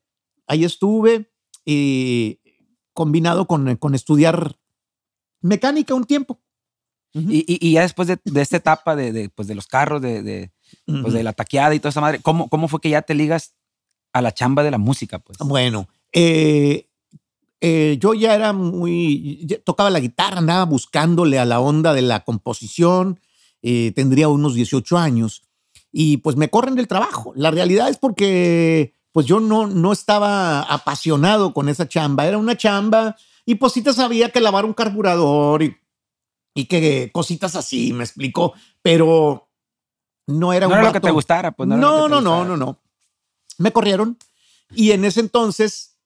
Ahí 0.48 0.64
estuve. 0.64 1.32
Y 1.64 2.40
combinado 2.94 3.46
con, 3.46 3.76
con 3.76 3.94
estudiar 3.94 4.58
mecánica 5.42 5.94
un 5.94 6.06
tiempo. 6.06 6.42
y, 7.14 7.46
y, 7.48 7.72
ya 7.74 7.82
después 7.82 8.08
de, 8.08 8.20
de 8.24 8.42
esta 8.42 8.58
etapa 8.58 8.96
de, 8.96 9.12
de, 9.12 9.30
pues 9.30 9.48
de 9.48 9.56
los 9.56 9.68
carros, 9.68 10.02
de, 10.02 10.22
de, 10.22 10.52
pues 10.86 11.14
de 11.14 11.24
la 11.24 11.34
taqueada 11.34 11.74
y 11.74 11.80
toda 11.80 11.90
esa 11.90 12.02
madre, 12.02 12.20
¿cómo, 12.20 12.50
¿cómo 12.50 12.68
fue 12.68 12.82
que 12.82 12.90
ya 12.90 13.02
te 13.02 13.16
ligas 13.16 13.56
a 14.14 14.22
la 14.22 14.34
chamba 14.34 14.64
de 14.64 14.72
la 14.72 14.78
música? 14.78 15.20
Pues? 15.20 15.38
Bueno, 15.40 15.88
eh, 16.12 16.87
eh, 17.60 17.98
yo 18.00 18.14
ya 18.14 18.36
era 18.36 18.54
muy, 18.54 19.48
tocaba 19.64 19.90
la 19.90 20.00
guitarra, 20.00 20.38
andaba 20.38 20.66
buscándole 20.66 21.40
a 21.40 21.46
la 21.46 21.60
onda 21.60 21.94
de 21.94 22.04
la 22.04 22.24
composición, 22.24 23.20
eh, 23.64 23.92
tendría 23.96 24.30
unos 24.30 24.54
18 24.54 24.98
años 24.98 25.44
y 25.92 26.18
pues 26.18 26.36
me 26.36 26.50
corren 26.50 26.76
del 26.76 26.88
trabajo. 26.88 27.34
La 27.36 27.50
realidad 27.50 27.90
es 27.90 27.98
porque 27.98 28.94
pues 29.12 29.26
yo 29.26 29.40
no, 29.40 29.66
no 29.66 29.92
estaba 29.92 30.62
apasionado 30.62 31.54
con 31.54 31.70
esa 31.70 31.88
chamba, 31.88 32.28
era 32.28 32.38
una 32.38 32.56
chamba 32.56 33.16
y 33.46 33.56
pues 33.56 33.74
sí 33.74 33.82
te 33.82 33.94
sabía 33.94 34.30
que 34.30 34.42
lavar 34.42 34.66
un 34.66 34.74
carburador 34.74 35.64
y, 35.64 35.76
y 36.54 36.66
que 36.66 37.10
cositas 37.12 37.56
así, 37.56 37.94
me 37.94 38.04
explicó, 38.04 38.54
pero 38.84 39.50
no 40.28 40.54
era 40.54 40.68
no 40.68 40.76
era 40.76 40.84
lo 40.84 40.94
que 40.94 41.00
te 41.00 41.10
gustara, 41.10 41.52
pues 41.54 41.68
no, 41.68 41.78
no, 41.78 42.08
no, 42.08 42.22
no, 42.22 42.46
no, 42.46 42.56
no. 42.56 42.80
Me 43.58 43.72
corrieron 43.72 44.20
y 44.76 44.92
en 44.92 45.06
ese 45.06 45.22
entonces 45.22 45.97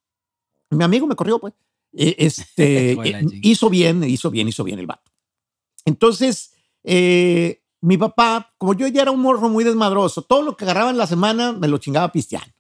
mi 0.71 0.83
amigo 0.83 1.07
me 1.07 1.15
corrió, 1.15 1.39
pues. 1.39 1.53
E, 1.93 2.15
este, 2.19 2.91
eh, 3.03 3.25
hizo 3.41 3.69
bien, 3.69 4.03
hizo 4.03 4.31
bien, 4.31 4.47
hizo 4.47 4.63
bien 4.63 4.79
el 4.79 4.87
vato. 4.87 5.11
Entonces, 5.85 6.53
eh, 6.83 7.63
mi 7.81 7.97
papá, 7.97 8.53
como 8.57 8.73
yo 8.73 8.87
ya 8.87 9.01
era 9.01 9.11
un 9.11 9.21
morro 9.21 9.49
muy 9.49 9.63
desmadroso, 9.63 10.21
todo 10.21 10.41
lo 10.41 10.55
que 10.55 10.65
agarraba 10.65 10.91
en 10.91 10.97
la 10.97 11.07
semana 11.07 11.51
me 11.53 11.67
lo 11.67 11.77
chingaba 11.77 12.11
pisteando. 12.11 12.53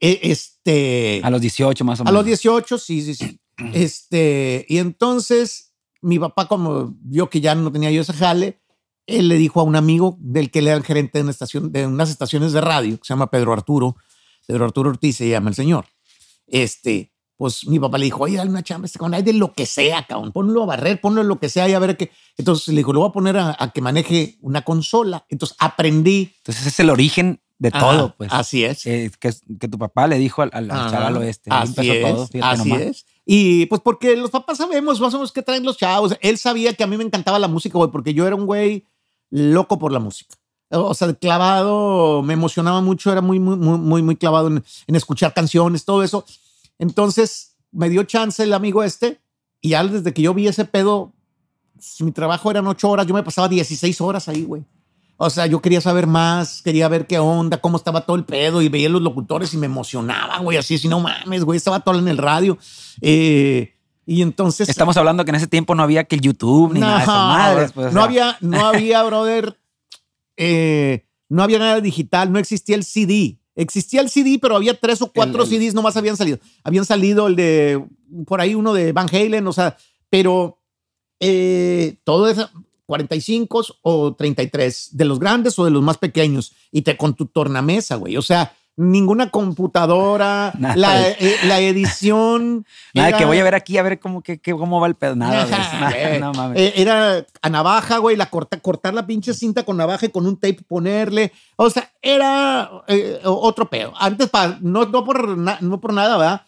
E, 0.00 0.20
este, 0.22 1.20
a 1.22 1.30
los 1.30 1.40
18 1.40 1.84
más 1.84 2.00
o 2.00 2.04
menos. 2.04 2.10
A 2.10 2.18
los 2.18 2.26
18, 2.26 2.78
sí, 2.78 3.02
sí, 3.02 3.14
sí. 3.14 3.40
Este, 3.72 4.66
y 4.68 4.76
entonces 4.76 5.74
mi 6.02 6.18
papá, 6.18 6.46
como 6.46 6.94
vio 7.00 7.30
que 7.30 7.40
ya 7.40 7.54
no 7.54 7.72
tenía 7.72 7.90
yo 7.90 8.02
ese 8.02 8.12
jale, 8.12 8.60
él 9.06 9.28
le 9.28 9.36
dijo 9.36 9.60
a 9.60 9.62
un 9.62 9.76
amigo 9.76 10.16
del 10.20 10.50
que 10.50 10.58
él 10.58 10.68
era 10.68 10.76
el 10.76 10.84
gerente 10.84 11.18
de, 11.18 11.22
una 11.22 11.30
estación, 11.30 11.72
de 11.72 11.86
unas 11.86 12.10
estaciones 12.10 12.52
de 12.52 12.60
radio, 12.60 12.98
que 12.98 13.04
se 13.04 13.14
llama 13.14 13.30
Pedro 13.30 13.52
Arturo, 13.52 13.96
Pedro 14.46 14.64
Arturo 14.64 14.90
Ortiz 14.90 15.16
se 15.16 15.28
llama 15.28 15.48
el 15.48 15.54
señor. 15.54 15.86
Este, 16.46 17.12
pues 17.36 17.66
mi 17.66 17.78
papá 17.78 17.98
le 17.98 18.06
dijo, 18.06 18.24
oye, 18.24 18.36
dale 18.36 18.50
una 18.50 18.62
chamba 18.62 18.86
este 18.86 18.98
cabrón, 18.98 19.14
hay 19.14 19.22
de 19.22 19.34
lo 19.34 19.52
que 19.52 19.66
sea, 19.66 20.06
cabrón, 20.06 20.32
ponlo 20.32 20.62
a 20.62 20.66
barrer, 20.66 21.00
ponlo 21.00 21.22
lo 21.22 21.38
que 21.38 21.48
sea 21.48 21.68
y 21.68 21.74
a 21.74 21.78
ver 21.78 21.96
qué. 21.96 22.10
Entonces 22.38 22.68
le 22.68 22.76
dijo, 22.78 22.92
lo 22.92 23.00
voy 23.00 23.10
a 23.10 23.12
poner 23.12 23.36
a, 23.36 23.56
a 23.58 23.70
que 23.72 23.82
maneje 23.82 24.38
una 24.40 24.62
consola. 24.62 25.26
Entonces 25.28 25.56
aprendí. 25.60 26.32
Entonces 26.38 26.66
es 26.66 26.80
el 26.80 26.90
origen 26.90 27.40
de 27.58 27.68
Ajá, 27.68 27.80
todo, 27.80 28.14
pues. 28.16 28.32
Así 28.32 28.64
es. 28.64 28.86
Eh, 28.86 29.10
que, 29.18 29.32
que 29.58 29.68
tu 29.68 29.78
papá 29.78 30.06
le 30.06 30.18
dijo 30.18 30.42
al, 30.42 30.50
al 30.52 30.70
Ajá, 30.70 30.90
chaval 30.90 31.22
este. 31.24 31.50
Así 31.50 31.88
empezó 31.90 32.24
es, 32.24 32.30
todo, 32.30 32.44
así 32.44 32.68
nomás. 32.68 32.80
es. 32.80 33.06
Y 33.24 33.66
pues 33.66 33.80
porque 33.80 34.16
los 34.16 34.30
papás 34.30 34.58
sabemos 34.58 35.00
más 35.00 35.12
o 35.12 35.18
menos 35.18 35.32
qué 35.32 35.42
traen 35.42 35.64
los 35.64 35.76
chavos. 35.76 36.16
Él 36.20 36.38
sabía 36.38 36.74
que 36.74 36.84
a 36.84 36.86
mí 36.86 36.96
me 36.96 37.04
encantaba 37.04 37.38
la 37.38 37.48
música, 37.48 37.76
güey, 37.76 37.90
porque 37.90 38.14
yo 38.14 38.26
era 38.26 38.36
un 38.36 38.46
güey 38.46 38.86
loco 39.30 39.78
por 39.78 39.92
la 39.92 39.98
música. 39.98 40.36
O 40.70 40.94
sea, 40.94 41.12
clavado, 41.14 42.22
me 42.22 42.34
emocionaba 42.34 42.80
mucho, 42.80 43.12
era 43.12 43.20
muy, 43.20 43.38
muy, 43.38 43.56
muy, 43.56 43.78
muy, 43.78 44.02
muy 44.02 44.16
clavado 44.16 44.48
en, 44.48 44.64
en 44.86 44.94
escuchar 44.96 45.32
canciones, 45.32 45.84
todo 45.84 46.02
eso. 46.02 46.24
Entonces 46.78 47.56
me 47.72 47.88
dio 47.88 48.04
chance 48.04 48.42
el 48.42 48.54
amigo 48.54 48.82
este 48.82 49.20
y 49.60 49.70
ya 49.70 49.84
desde 49.84 50.12
que 50.12 50.22
yo 50.22 50.34
vi 50.34 50.48
ese 50.48 50.64
pedo, 50.64 51.12
si 51.78 52.04
mi 52.04 52.12
trabajo 52.12 52.50
eran 52.50 52.66
ocho 52.66 52.90
horas, 52.90 53.06
yo 53.06 53.14
me 53.14 53.22
pasaba 53.22 53.48
16 53.48 54.00
horas 54.00 54.28
ahí, 54.28 54.44
güey. 54.44 54.64
O 55.18 55.30
sea, 55.30 55.46
yo 55.46 55.62
quería 55.62 55.80
saber 55.80 56.06
más, 56.06 56.60
quería 56.60 56.88
ver 56.88 57.06
qué 57.06 57.18
onda, 57.18 57.58
cómo 57.58 57.78
estaba 57.78 58.02
todo 58.02 58.16
el 58.16 58.24
pedo 58.24 58.60
y 58.60 58.68
veía 58.68 58.90
los 58.90 59.00
locutores 59.00 59.54
y 59.54 59.56
me 59.56 59.64
emocionaba, 59.64 60.38
güey, 60.38 60.58
así, 60.58 60.76
si 60.76 60.88
no 60.88 61.00
mames, 61.00 61.42
güey, 61.42 61.56
estaba 61.56 61.80
todo 61.80 61.98
en 61.98 62.08
el 62.08 62.18
radio. 62.18 62.58
Eh, 63.00 63.74
y 64.04 64.20
entonces... 64.20 64.68
Estamos 64.68 64.96
hablando 64.98 65.24
que 65.24 65.30
en 65.30 65.36
ese 65.36 65.46
tiempo 65.46 65.74
no 65.74 65.82
había 65.82 66.04
que 66.04 66.16
el 66.16 66.20
YouTube 66.20 66.74
ni 66.74 66.80
nada 66.80 66.98
de 66.98 67.02
esas 67.02 67.16
madres. 67.16 67.72
pues, 67.72 67.86
o 67.86 67.90
no 67.90 67.94
sea, 67.94 68.04
había, 68.04 68.36
no 68.42 68.66
había, 68.66 69.02
brother, 69.04 69.58
eh, 70.36 71.06
no 71.30 71.42
había 71.42 71.58
nada 71.58 71.80
digital, 71.80 72.30
no 72.30 72.38
existía 72.38 72.76
el 72.76 72.84
CD. 72.84 73.38
Existía 73.56 74.00
el 74.02 74.10
CD, 74.10 74.38
pero 74.40 74.54
había 74.56 74.78
tres 74.78 75.02
o 75.02 75.10
cuatro 75.12 75.42
El- 75.42 75.52
el- 75.52 75.58
CDs 75.60 75.74
nomás 75.74 75.96
habían 75.96 76.16
salido. 76.16 76.38
Habían 76.62 76.84
salido 76.84 77.26
el 77.26 77.34
de, 77.36 77.84
por 78.26 78.40
ahí 78.40 78.54
uno 78.54 78.72
de 78.74 78.92
Van 78.92 79.08
Halen, 79.10 79.46
o 79.46 79.52
sea, 79.52 79.76
pero 80.10 80.58
eh, 81.20 81.96
todo 82.04 82.28
eso, 82.28 82.48
45 82.86 83.64
o 83.82 84.14
33, 84.14 84.90
de 84.92 85.04
los 85.04 85.18
grandes 85.18 85.58
o 85.58 85.64
de 85.64 85.70
los 85.70 85.82
más 85.82 85.98
pequeños, 85.98 86.52
y 86.70 86.82
te 86.82 86.96
con 86.96 87.14
tu 87.14 87.26
tornamesa, 87.26 87.96
güey. 87.96 88.16
O 88.16 88.22
sea, 88.22 88.54
ninguna 88.76 89.30
computadora, 89.30 90.52
la, 90.58 90.98
de- 90.98 91.16
eh, 91.18 91.36
la 91.44 91.60
edición. 91.60 92.66
Nada, 92.94 93.08
era- 93.08 93.18
que 93.18 93.24
voy 93.24 93.38
a 93.38 93.44
ver 93.44 93.54
aquí 93.54 93.78
a 93.78 93.82
ver 93.82 93.98
cómo, 93.98 94.22
que, 94.22 94.38
que- 94.38 94.52
cómo 94.52 94.80
va 94.80 94.86
el 94.86 94.94
pedo. 94.94 95.16
Nada, 95.16 95.46
eh, 95.96 96.18
no 96.20 96.32
mames. 96.32 96.60
eh, 96.60 96.72
Era 96.76 97.24
a 97.42 97.48
navaja, 97.50 97.98
güey, 97.98 98.16
la 98.16 98.30
corta, 98.30 98.60
cortar 98.60 98.94
la 98.94 99.06
pinche 99.06 99.32
cinta 99.34 99.64
con 99.64 99.76
navaja 99.76 100.06
y 100.06 100.10
con 100.10 100.26
un 100.26 100.36
tape 100.36 100.58
ponerle. 100.68 101.32
O 101.56 101.70
sea, 101.70 101.90
era 102.02 102.70
eh, 102.88 103.20
otro 103.24 103.68
pedo. 103.70 103.92
Antes, 103.98 104.28
pa, 104.28 104.58
no, 104.60 104.84
no, 104.84 105.04
por 105.04 105.36
na- 105.36 105.58
no 105.60 105.80
por 105.80 105.92
nada, 105.92 106.16
¿verdad? 106.18 106.42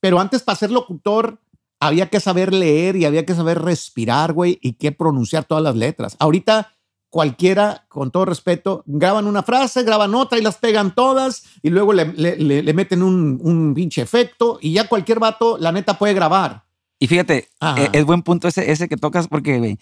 Pero 0.00 0.18
antes 0.20 0.42
para 0.42 0.56
ser 0.58 0.70
locutor 0.70 1.38
había 1.80 2.08
que 2.10 2.20
saber 2.20 2.52
leer 2.52 2.96
y 2.96 3.04
había 3.06 3.24
que 3.26 3.34
saber 3.34 3.60
respirar, 3.60 4.32
güey, 4.32 4.58
y 4.62 4.74
que 4.74 4.92
pronunciar 4.92 5.44
todas 5.44 5.64
las 5.64 5.74
letras. 5.74 6.16
Ahorita 6.20 6.70
cualquiera, 7.12 7.84
con 7.88 8.10
todo 8.10 8.24
respeto, 8.24 8.82
graban 8.86 9.26
una 9.26 9.42
frase, 9.42 9.82
graban 9.82 10.14
otra 10.14 10.38
y 10.38 10.42
las 10.42 10.56
pegan 10.56 10.94
todas 10.94 11.42
y 11.62 11.68
luego 11.68 11.92
le, 11.92 12.06
le- 12.14 12.36
le- 12.38 12.62
le 12.62 12.72
meten 12.72 13.02
un, 13.02 13.38
un 13.42 13.74
pinche 13.74 14.00
efecto 14.00 14.58
y 14.62 14.72
ya 14.72 14.88
cualquier 14.88 15.18
vato, 15.18 15.58
la 15.58 15.72
neta, 15.72 15.98
puede 15.98 16.14
grabar. 16.14 16.64
Y 16.98 17.08
fíjate, 17.08 17.48
eh, 17.76 17.88
es 17.92 18.06
buen 18.06 18.22
punto 18.22 18.48
ese, 18.48 18.70
ese 18.72 18.88
que 18.88 18.96
tocas 18.96 19.28
porque, 19.28 19.76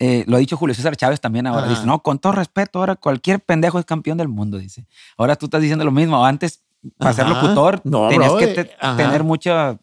eh, 0.00 0.24
lo 0.26 0.34
ha 0.36 0.40
dicho 0.40 0.56
Julio 0.56 0.74
César 0.74 0.96
Chávez 0.96 1.20
también 1.20 1.46
ahora. 1.46 1.66
Ajá. 1.66 1.70
Dice, 1.70 1.86
no, 1.86 2.02
con 2.02 2.18
todo 2.18 2.32
respeto, 2.32 2.80
ahora 2.80 2.96
cualquier 2.96 3.38
pendejo 3.38 3.78
es 3.78 3.84
campeón 3.84 4.18
del 4.18 4.26
mundo, 4.28 4.58
dice. 4.58 4.84
Ahora 5.16 5.36
tú 5.36 5.46
estás 5.46 5.60
diciendo 5.62 5.84
lo 5.84 5.92
mismo. 5.92 6.26
Antes, 6.26 6.64
para 6.98 7.12
ser 7.12 7.28
locutor, 7.28 7.82
No, 7.84 8.08
tenías 8.08 8.30
bro, 8.32 8.40
que 8.40 8.46
te- 8.48 8.64
tener 8.96 9.22
mucha... 9.22 9.78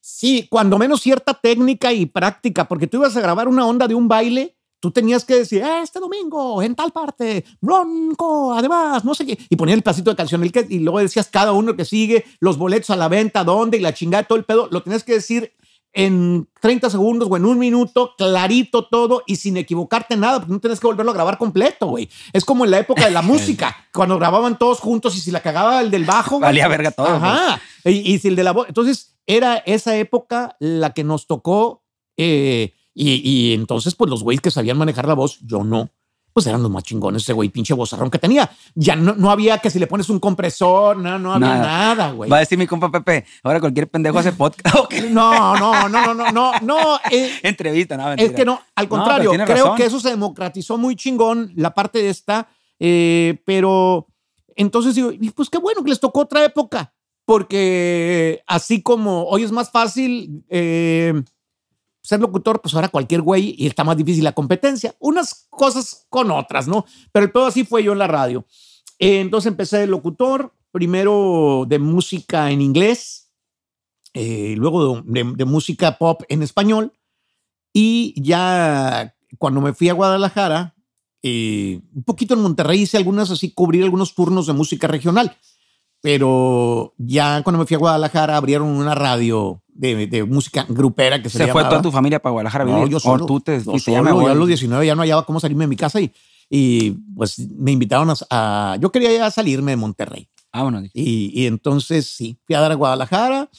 Sí, 0.00 0.46
cuando 0.50 0.78
menos 0.78 1.02
cierta 1.02 1.34
técnica 1.34 1.92
y 1.92 2.06
práctica, 2.06 2.66
porque 2.66 2.86
tú 2.86 2.96
ibas 2.96 3.14
a 3.16 3.20
grabar 3.20 3.46
una 3.46 3.66
onda 3.66 3.86
de 3.86 3.94
un 3.94 4.08
baile, 4.08 4.56
tú 4.80 4.90
tenías 4.90 5.24
que 5.24 5.36
decir, 5.36 5.62
"Ah, 5.62 5.82
este 5.82 6.00
domingo, 6.00 6.62
en 6.62 6.74
tal 6.74 6.90
parte, 6.90 7.44
Bronco, 7.60 8.54
además, 8.54 9.04
no 9.04 9.14
sé 9.14 9.26
qué, 9.26 9.38
y 9.48 9.56
ponía 9.56 9.74
el 9.74 9.82
pasito 9.82 10.10
de 10.10 10.16
canción, 10.16 10.42
el 10.42 10.52
que, 10.52 10.66
y 10.68 10.78
luego 10.80 10.98
decías 10.98 11.28
cada 11.28 11.52
uno 11.52 11.76
que 11.76 11.84
sigue, 11.84 12.24
los 12.40 12.56
boletos 12.58 12.90
a 12.90 12.96
la 12.96 13.08
venta, 13.08 13.44
dónde, 13.44 13.76
y 13.76 13.80
la 13.80 13.94
chingada, 13.94 14.24
todo 14.24 14.38
el 14.38 14.44
pedo, 14.44 14.68
lo 14.70 14.82
tenías 14.82 15.04
que 15.04 15.12
decir 15.14 15.52
en 15.92 16.48
30 16.60 16.88
segundos 16.88 17.28
o 17.28 17.36
en 17.36 17.44
un 17.44 17.58
minuto, 17.58 18.14
clarito 18.16 18.86
todo 18.86 19.24
y 19.26 19.34
sin 19.36 19.56
equivocarte 19.56 20.16
nada, 20.16 20.38
porque 20.38 20.52
no 20.52 20.60
tienes 20.60 20.78
que 20.78 20.86
volverlo 20.86 21.10
a 21.10 21.14
grabar 21.14 21.36
completo, 21.36 21.88
güey. 21.88 22.08
Es 22.32 22.44
como 22.44 22.64
en 22.64 22.70
la 22.70 22.78
época 22.78 23.06
de 23.06 23.10
la 23.10 23.22
música, 23.32 23.76
cuando 23.92 24.16
grababan 24.16 24.56
todos 24.56 24.78
juntos 24.78 25.16
y 25.16 25.20
si 25.20 25.32
la 25.32 25.40
cagaba 25.42 25.80
el 25.80 25.90
del 25.90 26.04
bajo, 26.04 26.38
Valía 26.38 26.68
verga 26.68 26.92
todo. 26.92 27.08
Ajá. 27.08 27.60
Y, 27.84 28.12
y 28.14 28.18
si 28.20 28.28
el 28.28 28.36
de 28.36 28.44
la 28.44 28.52
voz. 28.52 28.68
Entonces, 28.68 29.16
era 29.26 29.56
esa 29.56 29.96
época 29.96 30.56
la 30.60 30.92
que 30.94 31.02
nos 31.02 31.26
tocó. 31.26 31.82
eh, 32.16 32.72
y, 32.94 33.14
y 33.24 33.54
entonces, 33.54 33.94
pues 33.94 34.10
los 34.10 34.22
güeyes 34.22 34.40
que 34.40 34.50
sabían 34.50 34.78
manejar 34.78 35.06
la 35.08 35.14
voz, 35.14 35.38
yo 35.40 35.62
no. 35.64 35.90
Pues 36.32 36.46
eran 36.46 36.62
los 36.62 36.70
más 36.70 36.84
chingones, 36.84 37.22
ese 37.22 37.32
güey, 37.32 37.48
pinche 37.48 37.74
vozarrón 37.74 38.08
que 38.08 38.18
tenía. 38.18 38.48
Ya 38.76 38.94
no, 38.94 39.14
no 39.16 39.32
había 39.32 39.58
que 39.58 39.68
si 39.68 39.80
le 39.80 39.88
pones 39.88 40.08
un 40.10 40.20
compresor, 40.20 40.96
no, 40.96 41.18
no 41.18 41.32
había 41.34 41.48
Nada. 41.48 41.66
nada, 41.94 42.12
güey. 42.12 42.30
Va 42.30 42.36
a 42.36 42.40
decir 42.40 42.56
mi 42.56 42.68
compa 42.68 42.88
Pepe, 42.88 43.24
ahora 43.42 43.58
cualquier 43.58 43.90
pendejo 43.90 44.16
hace 44.16 44.30
podcast. 44.32 44.74
Ok. 44.78 44.94
No, 45.10 45.56
no, 45.56 45.88
no, 45.88 46.04
no, 46.06 46.14
no, 46.14 46.30
no, 46.30 46.52
no. 46.62 47.00
eh, 47.10 47.32
Entrevista, 47.42 47.96
no, 47.96 48.06
mentira. 48.06 48.28
es 48.30 48.36
que 48.36 48.44
no, 48.44 48.60
al 48.76 48.84
No, 48.84 48.88
contrario, 48.90 49.30
creo 49.32 49.44
razón. 49.44 49.76
que 49.76 49.84
eso 49.86 49.98
se 49.98 50.10
democratizó 50.10 50.78
muy 50.78 50.94
chingón, 50.94 51.52
la 51.56 51.74
parte 51.74 52.00
de 52.00 52.10
esta, 52.10 52.48
eh, 52.78 53.42
pero 53.44 54.06
entonces 54.54 54.94
digo, 54.94 55.10
pues 55.34 55.50
qué 55.50 55.58
bueno 55.58 55.82
que 55.82 55.90
les 55.90 55.98
tocó 55.98 56.20
otra 56.20 56.44
época, 56.44 56.94
porque 57.44 58.42
así 58.46 58.82
como 58.82 59.24
hoy 59.24 59.42
es 59.42 59.50
más 59.50 59.70
fácil 59.72 60.44
eh, 60.48 61.12
ser 62.10 62.20
locutor, 62.20 62.60
pues 62.60 62.74
ahora 62.74 62.88
cualquier 62.88 63.22
güey 63.22 63.54
y 63.56 63.66
está 63.66 63.84
más 63.84 63.96
difícil 63.96 64.24
la 64.24 64.32
competencia, 64.32 64.94
unas 64.98 65.46
cosas 65.48 66.06
con 66.10 66.30
otras, 66.30 66.66
¿no? 66.66 66.84
Pero 67.12 67.32
pedo 67.32 67.46
así 67.46 67.64
fue 67.64 67.84
yo 67.84 67.92
en 67.92 67.98
la 67.98 68.08
radio. 68.08 68.44
Entonces 68.98 69.50
empecé 69.50 69.78
de 69.78 69.86
locutor, 69.86 70.52
primero 70.72 71.64
de 71.68 71.78
música 71.78 72.50
en 72.50 72.60
inglés, 72.60 73.32
eh, 74.12 74.54
luego 74.56 75.02
de 75.02 75.44
música 75.44 75.98
pop 75.98 76.22
en 76.28 76.42
español. 76.42 76.92
Y 77.72 78.20
ya 78.20 79.14
cuando 79.38 79.60
me 79.60 79.72
fui 79.72 79.88
a 79.88 79.94
Guadalajara, 79.94 80.74
eh, 81.22 81.80
un 81.94 82.02
poquito 82.02 82.34
en 82.34 82.40
Monterrey 82.40 82.80
hice 82.80 82.96
algunas 82.96 83.30
así, 83.30 83.52
cubrir 83.52 83.84
algunos 83.84 84.14
turnos 84.14 84.46
de 84.48 84.52
música 84.52 84.88
regional. 84.88 85.36
Pero 86.02 86.94
ya 86.98 87.42
cuando 87.42 87.58
me 87.58 87.66
fui 87.66 87.74
a 87.74 87.78
Guadalajara 87.78 88.36
abrieron 88.36 88.68
una 88.68 88.94
radio 88.94 89.62
de, 89.68 90.06
de 90.06 90.24
música 90.24 90.64
grupera 90.68 91.22
que 91.22 91.28
se, 91.28 91.38
Se 91.38 91.46
le 91.46 91.52
fue 91.52 91.60
llamaba. 91.60 91.68
toda 91.76 91.82
tu 91.82 91.92
familia 91.92 92.20
para 92.20 92.32
Guadalajara 92.32 92.64
a 92.64 92.66
No, 92.66 92.86
yo 92.86 92.98
solo. 93.00 93.26
Tú 93.26 93.40
te 93.40 93.62
yo 93.62 93.78
solo, 93.78 94.22
ya 94.26 94.30
a 94.32 94.34
los 94.34 94.48
19 94.48 94.86
ya 94.86 94.94
no 94.94 95.02
hallaba 95.02 95.26
cómo 95.26 95.40
salirme 95.40 95.64
de 95.64 95.68
mi 95.68 95.76
casa 95.76 96.00
y, 96.00 96.10
y 96.48 96.92
pues 97.14 97.38
me 97.38 97.70
invitaron 97.72 98.10
a, 98.10 98.14
a- 98.30 98.76
Yo 98.80 98.90
quería 98.90 99.12
ya 99.12 99.30
salirme 99.30 99.72
de 99.72 99.76
Monterrey. 99.76 100.28
Vámonos. 100.52 100.82
dije. 100.84 100.92
Y, 100.98 101.42
y 101.42 101.46
entonces 101.46 102.06
sí, 102.06 102.38
fui 102.44 102.54
a 102.56 102.60
dar 102.60 102.72
a 102.72 102.76
Guadalajara 102.76 103.50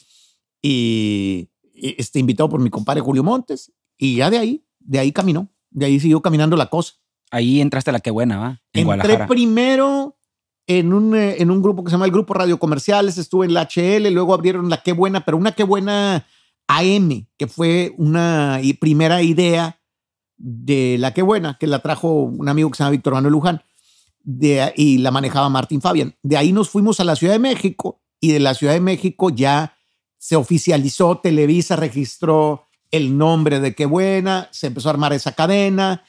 y, 0.61 1.49
y, 1.75 1.95
este, 1.97 2.19
invitado 2.19 2.49
por 2.49 2.59
mi 2.59 2.69
compadre 2.69 3.01
Julio 3.01 3.23
Montes 3.23 3.71
y 3.97 4.15
ya 4.17 4.29
de 4.29 4.39
ahí, 4.39 4.65
de 4.79 4.99
ahí 4.99 5.11
caminó, 5.11 5.47
de 5.69 5.85
ahí 5.85 5.99
siguió 5.99 6.21
caminando 6.21 6.55
la 6.57 6.65
cosa. 6.67 6.93
Ahí 7.29 7.61
entraste 7.61 7.91
a 7.91 7.93
la 7.93 7.99
que 8.01 8.11
buena, 8.11 8.37
¿va? 8.39 8.47
En 8.73 8.81
Entré 8.81 8.83
Guadalajara. 8.83 9.27
primero 9.27 10.17
en 10.79 10.93
un, 10.93 11.15
eh, 11.15 11.41
en 11.41 11.51
un 11.51 11.61
grupo 11.61 11.83
que 11.83 11.89
se 11.89 11.95
llama 11.95 12.05
el 12.05 12.11
Grupo 12.11 12.33
Radio 12.33 12.57
Comerciales, 12.57 13.17
estuve 13.17 13.45
en 13.45 13.53
la 13.53 13.67
HL, 13.67 14.09
luego 14.11 14.33
abrieron 14.33 14.69
la 14.69 14.81
Qué 14.81 14.93
Buena, 14.93 15.25
pero 15.25 15.37
una 15.37 15.51
Qué 15.51 15.63
Buena 15.63 16.25
AM, 16.67 17.27
que 17.37 17.47
fue 17.47 17.93
una 17.97 18.59
primera 18.79 19.21
idea 19.21 19.81
de 20.37 20.95
la 20.97 21.13
Qué 21.13 21.23
Buena, 21.23 21.57
que 21.59 21.67
la 21.67 21.79
trajo 21.79 22.23
un 22.23 22.47
amigo 22.47 22.69
que 22.71 22.77
se 22.77 22.83
llama 22.83 22.91
Víctor 22.91 23.13
Manuel 23.13 23.33
Luján, 23.33 23.61
de, 24.23 24.73
y 24.77 24.99
la 24.99 25.11
manejaba 25.11 25.49
Martín 25.49 25.81
Fabian. 25.81 26.15
De 26.23 26.37
ahí 26.37 26.53
nos 26.53 26.69
fuimos 26.69 26.99
a 26.99 27.03
la 27.03 27.15
Ciudad 27.15 27.33
de 27.33 27.39
México 27.39 28.01
y 28.21 28.31
de 28.31 28.39
la 28.39 28.53
Ciudad 28.53 28.73
de 28.73 28.79
México 28.79 29.29
ya 29.29 29.75
se 30.17 30.35
oficializó, 30.37 31.17
Televisa 31.17 31.75
registró 31.75 32.67
el 32.91 33.17
nombre 33.17 33.59
de 33.59 33.75
Qué 33.75 33.85
Buena, 33.85 34.47
se 34.51 34.67
empezó 34.67 34.87
a 34.87 34.91
armar 34.91 35.11
esa 35.11 35.33
cadena 35.33 36.05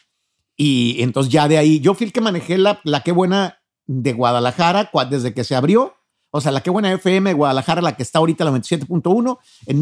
y 0.56 1.02
entonces 1.02 1.32
ya 1.32 1.48
de 1.48 1.58
ahí, 1.58 1.80
yo 1.80 1.94
fui 1.94 2.06
el 2.06 2.12
que 2.12 2.20
manejé 2.20 2.58
la, 2.58 2.80
la 2.84 3.02
Qué 3.02 3.10
Buena 3.10 3.61
de 3.86 4.12
Guadalajara 4.12 4.90
desde 5.10 5.34
que 5.34 5.44
se 5.44 5.54
abrió. 5.54 5.94
O 6.34 6.40
sea, 6.40 6.50
la 6.50 6.62
Qué 6.62 6.70
Buena 6.70 6.90
FM 6.92 7.28
de 7.30 7.34
Guadalajara, 7.34 7.82
la 7.82 7.94
que 7.94 8.02
está 8.02 8.18
ahorita, 8.18 8.44
la 8.46 8.52
97.1, 8.52 9.38
en 9.66 9.78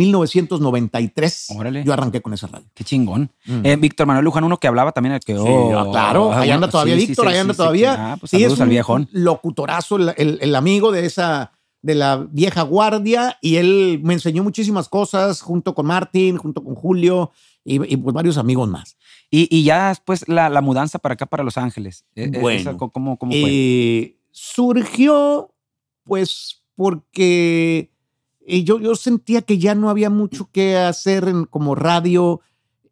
1993. 0.64 1.46
Órale. 1.56 1.84
Yo 1.84 1.92
arranqué 1.92 2.20
con 2.20 2.32
esa 2.34 2.46
radio. 2.48 2.66
Qué 2.74 2.84
chingón. 2.84 3.30
Mm. 3.46 3.60
Eh, 3.66 3.76
Víctor 3.76 4.06
Manuel 4.06 4.24
Luján, 4.24 4.44
uno 4.44 4.58
que 4.58 4.66
hablaba 4.68 4.92
también, 4.92 5.14
el 5.14 5.20
que. 5.20 5.34
Sí, 5.36 5.42
oh, 5.46 5.78
ah, 5.78 5.86
claro, 5.90 6.32
ah, 6.32 6.40
ahí 6.40 6.50
anda 6.50 6.68
todavía 6.68 6.94
sí, 6.98 7.06
Víctor, 7.06 7.26
sí, 7.26 7.32
ahí 7.32 7.38
anda 7.38 7.54
todavía. 7.54 7.94
sí. 7.94 7.98
Ah, 8.02 8.16
pues 8.18 8.30
Sí, 8.30 8.42
es 8.44 8.52
al 8.60 8.62
un 8.62 8.68
viejón. 8.68 9.08
locuturazo, 9.12 9.96
el, 9.96 10.14
el- 10.16 10.38
el 10.40 10.54
amigo 10.56 10.90
de 10.92 11.06
esa, 11.06 11.52
de 11.82 11.94
la 11.94 12.16
vieja 12.30 12.62
guardia, 12.62 13.38
y 13.40 13.56
él 13.56 14.00
me 14.02 14.14
enseñó 14.14 14.42
muchísimas 14.42 14.88
cosas 14.88 15.40
junto 15.42 15.74
con 15.74 15.86
Martín, 15.86 16.36
junto 16.36 16.62
con 16.64 16.74
Julio, 16.74 17.30
y, 17.74 17.94
y, 17.94 17.96
pues 17.96 18.14
varios 18.14 18.36
amigos 18.36 18.68
más. 18.68 18.96
Y, 19.30 19.48
y 19.54 19.62
ya 19.62 19.90
después 19.90 20.28
la, 20.28 20.48
la, 20.48 20.60
mudanza 20.60 20.98
para 20.98 21.14
acá, 21.14 21.26
para 21.26 21.44
Los 21.44 21.56
Ángeles. 21.56 22.04
E, 22.16 22.24
e, 22.24 22.40
Bueno, 22.40 22.60
¿Esa 22.60 22.76
¿Cómo, 22.76 23.16
cómo 23.16 23.32
fue? 23.32 23.44
Eh, 23.46 24.16
surgió 24.30 25.54
pues 26.04 26.62
porque 26.74 27.92
eh, 28.46 28.64
yo, 28.64 28.80
yo 28.80 28.96
sentía 28.96 29.42
que 29.42 29.58
ya 29.58 29.74
no 29.74 29.90
había 29.90 30.10
mucho 30.10 30.48
que 30.50 30.76
hacer 30.76 31.28
en, 31.28 31.44
como 31.44 31.74
radio, 31.74 32.40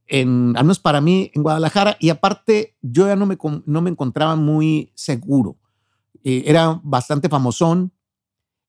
en, 0.06 0.56
al 0.56 0.64
menos 0.64 0.78
para 0.78 1.00
mí, 1.00 1.32
en 1.35 1.42
Guadalajara, 1.42 1.97
y 1.99 2.11
aparte 2.11 2.76
yo 2.80 3.08
ya 3.08 3.16
no 3.16 3.26
me, 3.26 3.37
no 3.66 3.82
me 3.82 3.90
encontraba 3.90 4.37
muy 4.37 4.92
seguro. 4.94 5.56
Eh, 6.23 6.44
era 6.47 6.80
bastante 6.85 7.28
famosón, 7.28 7.92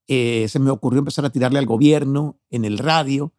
eh, 0.08 0.48
se 0.48 0.58
me 0.58 0.72
ocurrió 0.72 1.00
empezar 1.00 1.26
a 1.26 1.30
tirarle 1.30 1.60
al 1.60 1.68
gobierno 1.68 2.40
en 2.50 2.66
el 2.66 2.80
radio, 2.80 3.32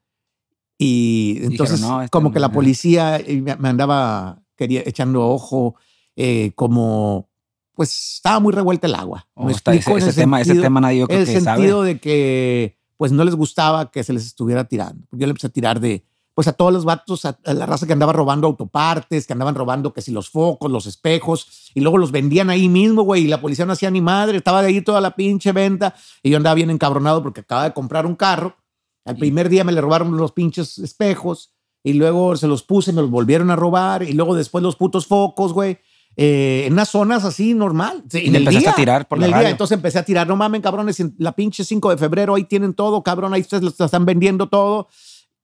y 0.82 1.38
entonces 1.42 1.80
"No, 1.82 2.00
este 2.00 2.10
como 2.10 2.32
que 2.32 2.40
la 2.40 2.46
ajá". 2.46 2.54
policía 2.54 3.16
eh, 3.18 3.42
me 3.42 3.68
andaba 3.68 4.40
quería, 4.56 4.82
echando 4.86 5.26
ojo, 5.28 5.74
eh, 6.16 6.52
como 6.54 7.28
pues 7.74 8.14
estaba 8.16 8.40
muy 8.40 8.52
revuelta 8.52 8.86
el 8.86 8.94
agua. 8.94 9.26
Oh, 9.34 9.44
¿Me 9.46 9.52
está- 9.52 9.72
ese, 9.74 10.12
tema, 10.12 10.40
ese 10.40 10.54
tema 10.54 10.80
nadie 10.80 11.06
creo 11.06 11.18
el 11.18 11.26
que 11.26 11.40
sabe. 11.40 11.56
sentido 11.58 11.82
de 11.82 11.98
que 12.00 12.76
pues 12.96 13.12
no 13.12 13.24
les 13.24 13.34
gustaba 13.34 13.90
que 13.90 14.04
se 14.04 14.12
les 14.12 14.26
estuviera 14.26 14.64
tirando. 14.64 15.06
Yo 15.12 15.26
le 15.26 15.30
empecé 15.30 15.46
a 15.46 15.50
tirar 15.50 15.80
de 15.80 16.04
pues 16.34 16.46
a 16.48 16.52
todos 16.52 16.72
los 16.72 16.84
vatos, 16.86 17.24
a, 17.26 17.38
a 17.44 17.52
la 17.54 17.66
raza 17.66 17.86
que 17.86 17.92
andaba 17.92 18.12
robando 18.14 18.46
autopartes, 18.46 19.26
que 19.26 19.32
andaban 19.34 19.54
robando 19.54 19.92
que 19.92 20.00
si 20.00 20.10
los 20.12 20.30
focos, 20.30 20.70
los 20.70 20.86
espejos, 20.86 21.70
y 21.74 21.80
luego 21.80 21.98
los 21.98 22.12
vendían 22.12 22.48
ahí 22.48 22.68
mismo, 22.68 23.02
güey, 23.02 23.24
y 23.24 23.28
la 23.28 23.40
policía 23.42 23.66
no 23.66 23.72
hacía 23.74 23.90
ni 23.90 24.00
madre, 24.00 24.38
estaba 24.38 24.62
de 24.62 24.68
ahí 24.68 24.80
toda 24.80 25.00
la 25.02 25.14
pinche 25.16 25.52
venta, 25.52 25.94
y 26.22 26.30
yo 26.30 26.36
andaba 26.38 26.54
bien 26.54 26.70
encabronado 26.70 27.22
porque 27.22 27.40
acababa 27.40 27.68
de 27.68 27.74
comprar 27.74 28.06
un 28.06 28.14
carro. 28.14 28.56
Al 29.04 29.16
primer 29.16 29.48
día 29.48 29.64
me 29.64 29.72
le 29.72 29.80
robaron 29.80 30.16
los 30.16 30.32
pinches 30.32 30.78
espejos, 30.78 31.52
y 31.82 31.94
luego 31.94 32.36
se 32.36 32.46
los 32.46 32.62
puse, 32.62 32.92
me 32.92 33.00
los 33.00 33.10
volvieron 33.10 33.50
a 33.50 33.56
robar, 33.56 34.02
y 34.02 34.12
luego 34.12 34.34
después 34.34 34.62
los 34.62 34.76
putos 34.76 35.06
focos, 35.06 35.52
güey. 35.52 35.78
eh, 36.16 36.64
en 36.66 36.72
unas 36.74 36.88
zonas 36.90 37.24
así 37.24 37.54
normal. 37.54 38.02
Sí, 38.10 38.18
Y 38.18 38.26
en 38.26 38.32
le 38.32 38.38
el 38.38 38.42
empezaste 38.48 38.60
día, 38.64 38.70
a 38.72 38.74
tirar 38.74 39.08
por 39.08 39.16
en 39.18 39.20
la 39.22 39.26
el 39.26 39.30
día. 39.30 39.36
radio. 39.38 39.50
Entonces 39.52 39.76
empecé 39.76 39.98
a 39.98 40.04
tirar, 40.04 40.26
no 40.26 40.36
mamen, 40.36 40.60
cabrones, 40.60 40.98
en 41.00 41.14
la 41.18 41.32
pinche 41.32 41.64
5 41.64 41.88
de 41.90 41.96
febrero, 41.96 42.34
ahí 42.34 42.44
tienen 42.44 42.74
todo, 42.74 43.02
cabrón, 43.02 43.32
ahí 43.32 43.40
ustedes 43.42 43.62
lo 43.62 43.68
están 43.70 44.04
vendiendo 44.04 44.48
todo. 44.48 44.88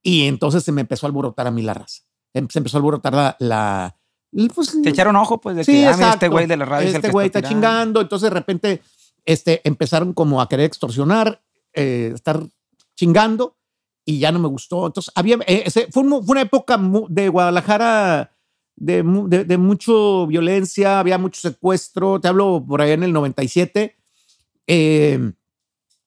Y 0.03 0.25
entonces 0.27 0.63
se 0.65 0.73
me 0.73 0.83
empezó 0.83 1.07
a 1.07 1.09
alborotar 1.09 1.47
a 1.47 1.51
mí 1.51 1.63
la 1.63 1.73
raza. 1.75 2.03
Em- 2.35 2.49
Se 2.51 2.59
empezó 2.59 2.77
a 2.77 2.79
alborotar 2.81 3.15
la... 3.15 3.37
la 3.39 3.97
pues, 4.55 4.77
Te 4.83 4.91
echaron 4.91 5.17
ojo, 5.17 5.41
pues, 5.41 5.57
de 5.57 5.65
Sí, 5.65 5.73
que 5.73 5.87
ah, 5.87 6.11
este 6.13 6.29
güey 6.29 6.47
de 6.47 6.57
la 6.57 6.65
radio 6.67 6.89
es 6.89 6.95
el 6.95 6.97
Este 6.97 7.09
que 7.09 7.13
güey 7.13 7.27
está, 7.27 7.39
tirando. 7.41 7.55
chingando. 7.69 8.01
Entonces 8.03 8.29
de 8.31 8.35
repente 8.35 8.83
este, 9.25 9.63
empezaron 9.65 10.13
como 10.13 10.43
a 10.43 10.49
querer 10.49 10.67
extorsionar, 10.67 11.43
eh, 11.73 12.13
estar 12.15 12.43
chingando 12.97 13.57
y 14.05 14.19
ya 14.19 14.33
no 14.33 14.39
me 14.41 14.49
gustó. 14.49 14.87
Entonces 14.87 15.13
había, 15.15 15.37
eh, 15.47 15.63
ese- 15.67 15.89
fue, 15.93 16.03
un 16.03 16.25
fue 16.25 16.33
una 16.33 16.41
época 16.43 16.81
de 17.09 17.29
Guadalajara 17.29 18.33
de, 18.77 19.03
de, 19.29 19.45
de 19.45 19.59
mucho 19.59 20.27
violencia, 20.27 20.99
había 21.01 21.19
mucho 21.19 21.41
secuestro. 21.41 22.21
Te 22.21 22.29
hablo 22.29 22.65
por 22.67 22.83
allá 22.83 22.95
en 22.95 23.03
el 23.05 23.13
97. 23.13 23.97
eh, 24.67 25.33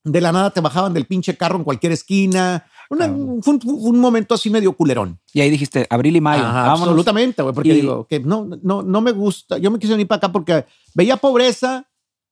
de 0.06 0.22
la 0.22 0.32
nada 0.32 0.50
te 0.52 0.62
bajaban 0.62 0.94
del 0.94 1.06
pinche 1.06 1.36
carro 1.36 1.58
en 1.58 1.64
cualquier 1.66 1.92
esquina. 1.92 2.66
Una- 2.90 3.08
fue, 3.42 3.54
un, 3.54 3.62
fue 3.62 3.74
un 3.74 4.00
momento 4.00 4.34
así 4.34 4.50
medio 4.50 4.72
culerón. 4.74 5.20
Y 5.34 5.42
ahí 5.42 5.50
dijiste, 5.50 5.86
abril 5.90 6.16
y 6.16 6.22
mayo, 6.22 6.44
Ajá, 6.44 6.72
absolutamente, 6.72 7.42
güey, 7.44 7.54
porque 7.54 7.70
Y- 7.70 7.82
digo 7.82 8.08
que 8.08 8.20
no, 8.22 8.48
no, 8.64 8.82
no 8.82 9.02
me 9.02 9.12
gusta. 9.12 9.58
Yo 9.58 9.70
me 9.70 9.78
quise 9.78 9.92
venir 9.94 10.08
para 10.08 10.18
acá 10.18 10.32
porque 10.32 10.66
veía 10.96 11.18
pobreza 11.18 11.89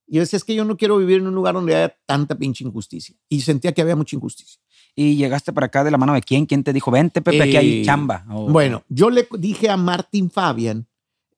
y 0.08 0.14
yo 0.16 0.20
decía, 0.20 0.36
es 0.38 0.44
que 0.44 0.54
yo 0.54 0.64
no 0.64 0.76
quiero 0.76 0.96
vivir 0.98 1.18
en 1.18 1.26
un 1.26 1.34
lugar 1.34 1.54
donde 1.54 1.74
haya 1.76 1.94
tanta 2.06 2.34
pinche 2.34 2.64
injusticia. 2.64 3.14
Y 3.28 3.42
sentía 3.42 3.72
que 3.72 3.82
había 3.82 3.94
mucha 3.96 4.16
injusticia. 4.16 4.60
Y 4.94 5.16
llegaste 5.16 5.52
para 5.52 5.66
acá 5.66 5.84
de 5.84 5.90
la 5.90 5.98
mano 5.98 6.14
de 6.14 6.22
quién? 6.22 6.46
¿Quién 6.46 6.64
te 6.64 6.72
dijo, 6.72 6.90
vente, 6.90 7.20
Pepe, 7.22 7.42
aquí 7.42 7.56
hay 7.56 7.80
Eh, 7.80 7.84
chamba? 7.84 8.24
Bueno, 8.28 8.82
yo 8.88 9.10
le 9.10 9.28
dije 9.38 9.68
a 9.70 9.76
Martín 9.76 10.30
Fabian, 10.30 10.88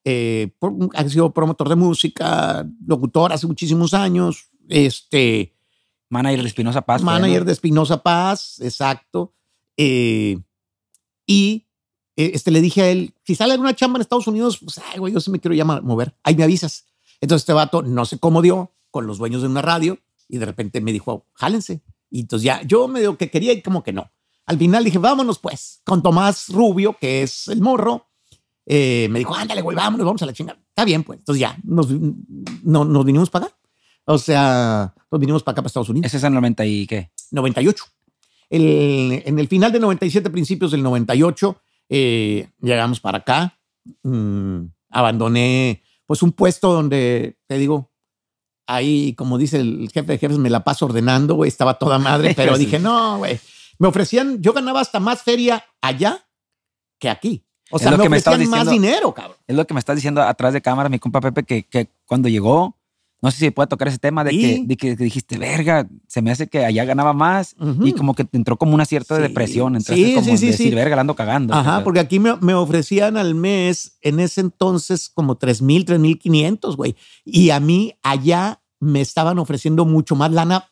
eh, 0.05 0.53
ha 0.95 1.09
sido 1.09 1.33
promotor 1.35 1.69
de 1.69 1.77
música, 1.77 2.67
locutor 2.87 3.33
hace 3.33 3.47
muchísimos 3.47 3.93
años, 3.93 4.47
este, 4.69 5.55
Manager 6.09 6.41
de 6.43 6.49
Espinosa 6.49 6.81
Paz. 6.83 7.03
manager 7.03 7.41
¿no? 7.41 7.45
de 7.47 7.53
Espinosa 7.53 8.03
Paz, 8.03 8.61
exacto. 8.61 9.35
eh, 9.77 10.39
y 11.27 11.67
este, 12.17 12.50
le 12.50 12.61
dije 12.61 12.83
a 12.83 12.91
él, 12.91 13.15
si 13.25 13.35
sale 13.35 13.53
alguna 13.53 13.75
chamba 13.75 13.97
en 13.99 14.03
Estados 14.03 14.27
Unidos, 14.27 14.59
pues, 14.59 14.79
ay, 14.93 14.99
güey, 14.99 15.12
yo 15.12 15.21
sí 15.21 15.31
me 15.31 15.39
quiero 15.41 15.55
ya 15.55 15.65
ma- 15.65 15.81
mover. 15.81 16.15
Ahí 16.23 16.35
me 16.37 16.45
avisas. 16.45 16.87
Entonces 17.21 17.43
este 17.43 17.53
vato, 17.53 17.83
no 17.83 18.05
sé 18.05 18.19
cómo 18.19 18.43
dio, 18.43 18.73
con 18.90 19.07
los 19.07 19.18
dueños 19.18 19.42
de 19.42 19.49
una 19.49 19.62
radio, 19.62 19.99
y 20.29 20.38
de 20.38 20.47
repente 20.47 20.81
me 20.81 20.92
dijo, 20.92 21.27
jálense. 21.35 21.83
Y 22.11 22.21
entonces 22.21 22.44
ya, 22.44 22.62
yo 22.62 22.88
medio 22.88 23.16
que 23.16 23.31
quería 23.31 23.53
y 23.53 23.62
como 23.62 23.83
que 23.83 23.92
no. 23.92 24.11
Al 24.47 24.59
final 24.59 24.83
dije, 24.85 24.99
vámonos 24.99 25.38
pues, 25.38 25.81
con 25.85 26.03
Tomás 26.03 26.49
Rubio, 26.49 26.97
que 27.01 27.23
es 27.23 27.47
el 27.49 27.61
morro. 27.61 28.07
eh, 28.66 29.09
me 29.11 29.18
dijo, 29.21 29.35
ándale, 29.35 29.62
güey, 29.62 29.77
vámonos, 29.77 30.05
vamos 30.07 30.23
a 30.23 30.27
la 30.27 30.33
chingada. 30.33 30.59
Está 30.68 30.85
bien, 30.85 31.03
pues. 31.05 31.18
Entonces 31.21 31.40
ya, 31.40 31.57
nos, 31.64 31.88
no, 32.62 32.85
nos 32.85 33.05
vinimos 33.05 33.31
para 33.31 33.47
acá. 33.47 33.57
O 34.07 34.18
sea, 34.18 34.94
nos 35.11 35.21
vinimos 35.21 35.42
para 35.42 35.53
acá, 35.53 35.62
para 35.62 35.66
Estados 35.68 35.88
Unidos. 35.88 36.07
Ese 36.07 36.16
es 36.16 36.25
el 36.25 36.33
90 36.35 36.64
y 36.66 36.87
qué. 36.87 37.11
98. 37.31 37.85
El- 38.49 39.23
en 39.25 39.38
el 39.38 39.47
final 39.49 39.71
del 39.73 39.83
97, 39.83 40.31
principios 40.31 40.73
del 40.73 40.83
98, 40.83 41.61
eh, 41.88 42.49
llegamos 42.61 42.99
para 43.01 43.18
acá. 43.18 43.57
Mm, 44.03 44.64
abandoné 44.90 45.83
pues 46.11 46.25
un 46.25 46.33
puesto 46.33 46.73
donde, 46.73 47.38
te 47.46 47.57
digo, 47.57 47.92
ahí, 48.66 49.14
como 49.14 49.38
dice 49.38 49.59
el 49.61 49.88
jefe 49.94 50.11
de 50.11 50.18
jefes, 50.18 50.38
me 50.38 50.51
la 50.51 50.64
paso 50.64 50.87
ordenando, 50.87 51.37
güey, 51.37 51.46
estaba 51.46 51.79
toda 51.79 52.01
madre, 52.01 52.35
pero 52.37 52.59
dije, 52.59 52.81
no, 52.81 53.18
güey. 53.18 53.38
Me 53.79 53.87
ofrecían, 53.87 54.42
yo 54.42 54.53
ganaba 54.53 54.81
hasta 54.81 54.99
más 54.99 55.23
feria 55.23 55.64
allá 55.81 56.27
que 56.99 57.11
aquí. 57.11 57.46
O 57.70 57.77
Es 57.77 57.83
sea, 57.83 57.92
lo 57.92 57.99
me 57.99 58.03
que 58.03 58.09
me 58.09 58.16
ofrecían 58.18 58.40
más 58.51 58.64
diciendo. 58.64 58.73
dinero, 58.88 59.14
cabrón. 59.14 59.37
Es 59.46 59.55
lo 59.55 59.64
que 59.68 59.73
me 59.73 59.79
estás 59.79 59.94
diciendo 59.94 60.20
atrás 60.20 60.53
de 60.53 60.61
cámara, 60.61 60.88
mi 60.88 60.99
compa 60.99 61.20
Pepe, 61.20 61.44
que, 61.44 61.62
que 61.68 61.92
cuando 62.07 62.29
llegó, 62.29 62.77
no 63.22 63.30
sé 63.30 63.37
si 63.38 63.50
puede 63.50 63.66
tocar 63.66 63.88
ese 63.88 63.98
tema 63.98 64.24
de, 64.24 64.30
Sí. 64.30 64.40
que, 64.40 64.64
de 64.66 64.76
que 64.76 64.96
dijiste, 64.96 65.37
verga, 65.38 65.87
se 66.06 66.22
me 66.22 66.30
hace 66.30 66.48
que 66.48 66.64
allá 66.64 66.85
ganaba 66.85 67.12
más 67.12 67.54
y 67.85 67.92
como 67.92 68.14
que 68.14 68.24
te 68.24 68.37
entró 68.38 68.56
como 68.56 68.74
una 68.74 68.85
cierta 68.87 69.16
Sí. 69.16 69.22
depresión. 69.22 69.76
Entonces, 69.76 69.96
Sí, 70.06 70.14
como 70.14 70.26
sí, 70.26 70.38
sí, 70.38 70.46
decir, 70.46 70.74
verga, 70.74 71.00
ando 71.00 71.14
cagando. 71.14 71.54
Ajá, 71.54 71.85
porque 71.85 72.00
aquí 72.00 72.18
me, 72.18 72.37
me 72.37 72.54
ofrecían 72.54 73.16
al 73.16 73.35
mes, 73.35 73.98
en 74.00 74.20
ese 74.20 74.40
entonces, 74.40 75.11
como 75.12 75.37
3 75.37 75.61
mil, 75.62 75.85
3 75.85 75.98
mil 76.00 76.18
500, 76.18 76.76
güey. 76.76 76.96
Y 77.24 77.50
a 77.50 77.61
mí 77.61 77.94
allá 78.02 78.62
me 78.78 79.00
estaban 79.02 79.38
ofreciendo 79.38 79.85
mucho 79.85 80.16
más 80.16 80.33
lana, 80.33 80.70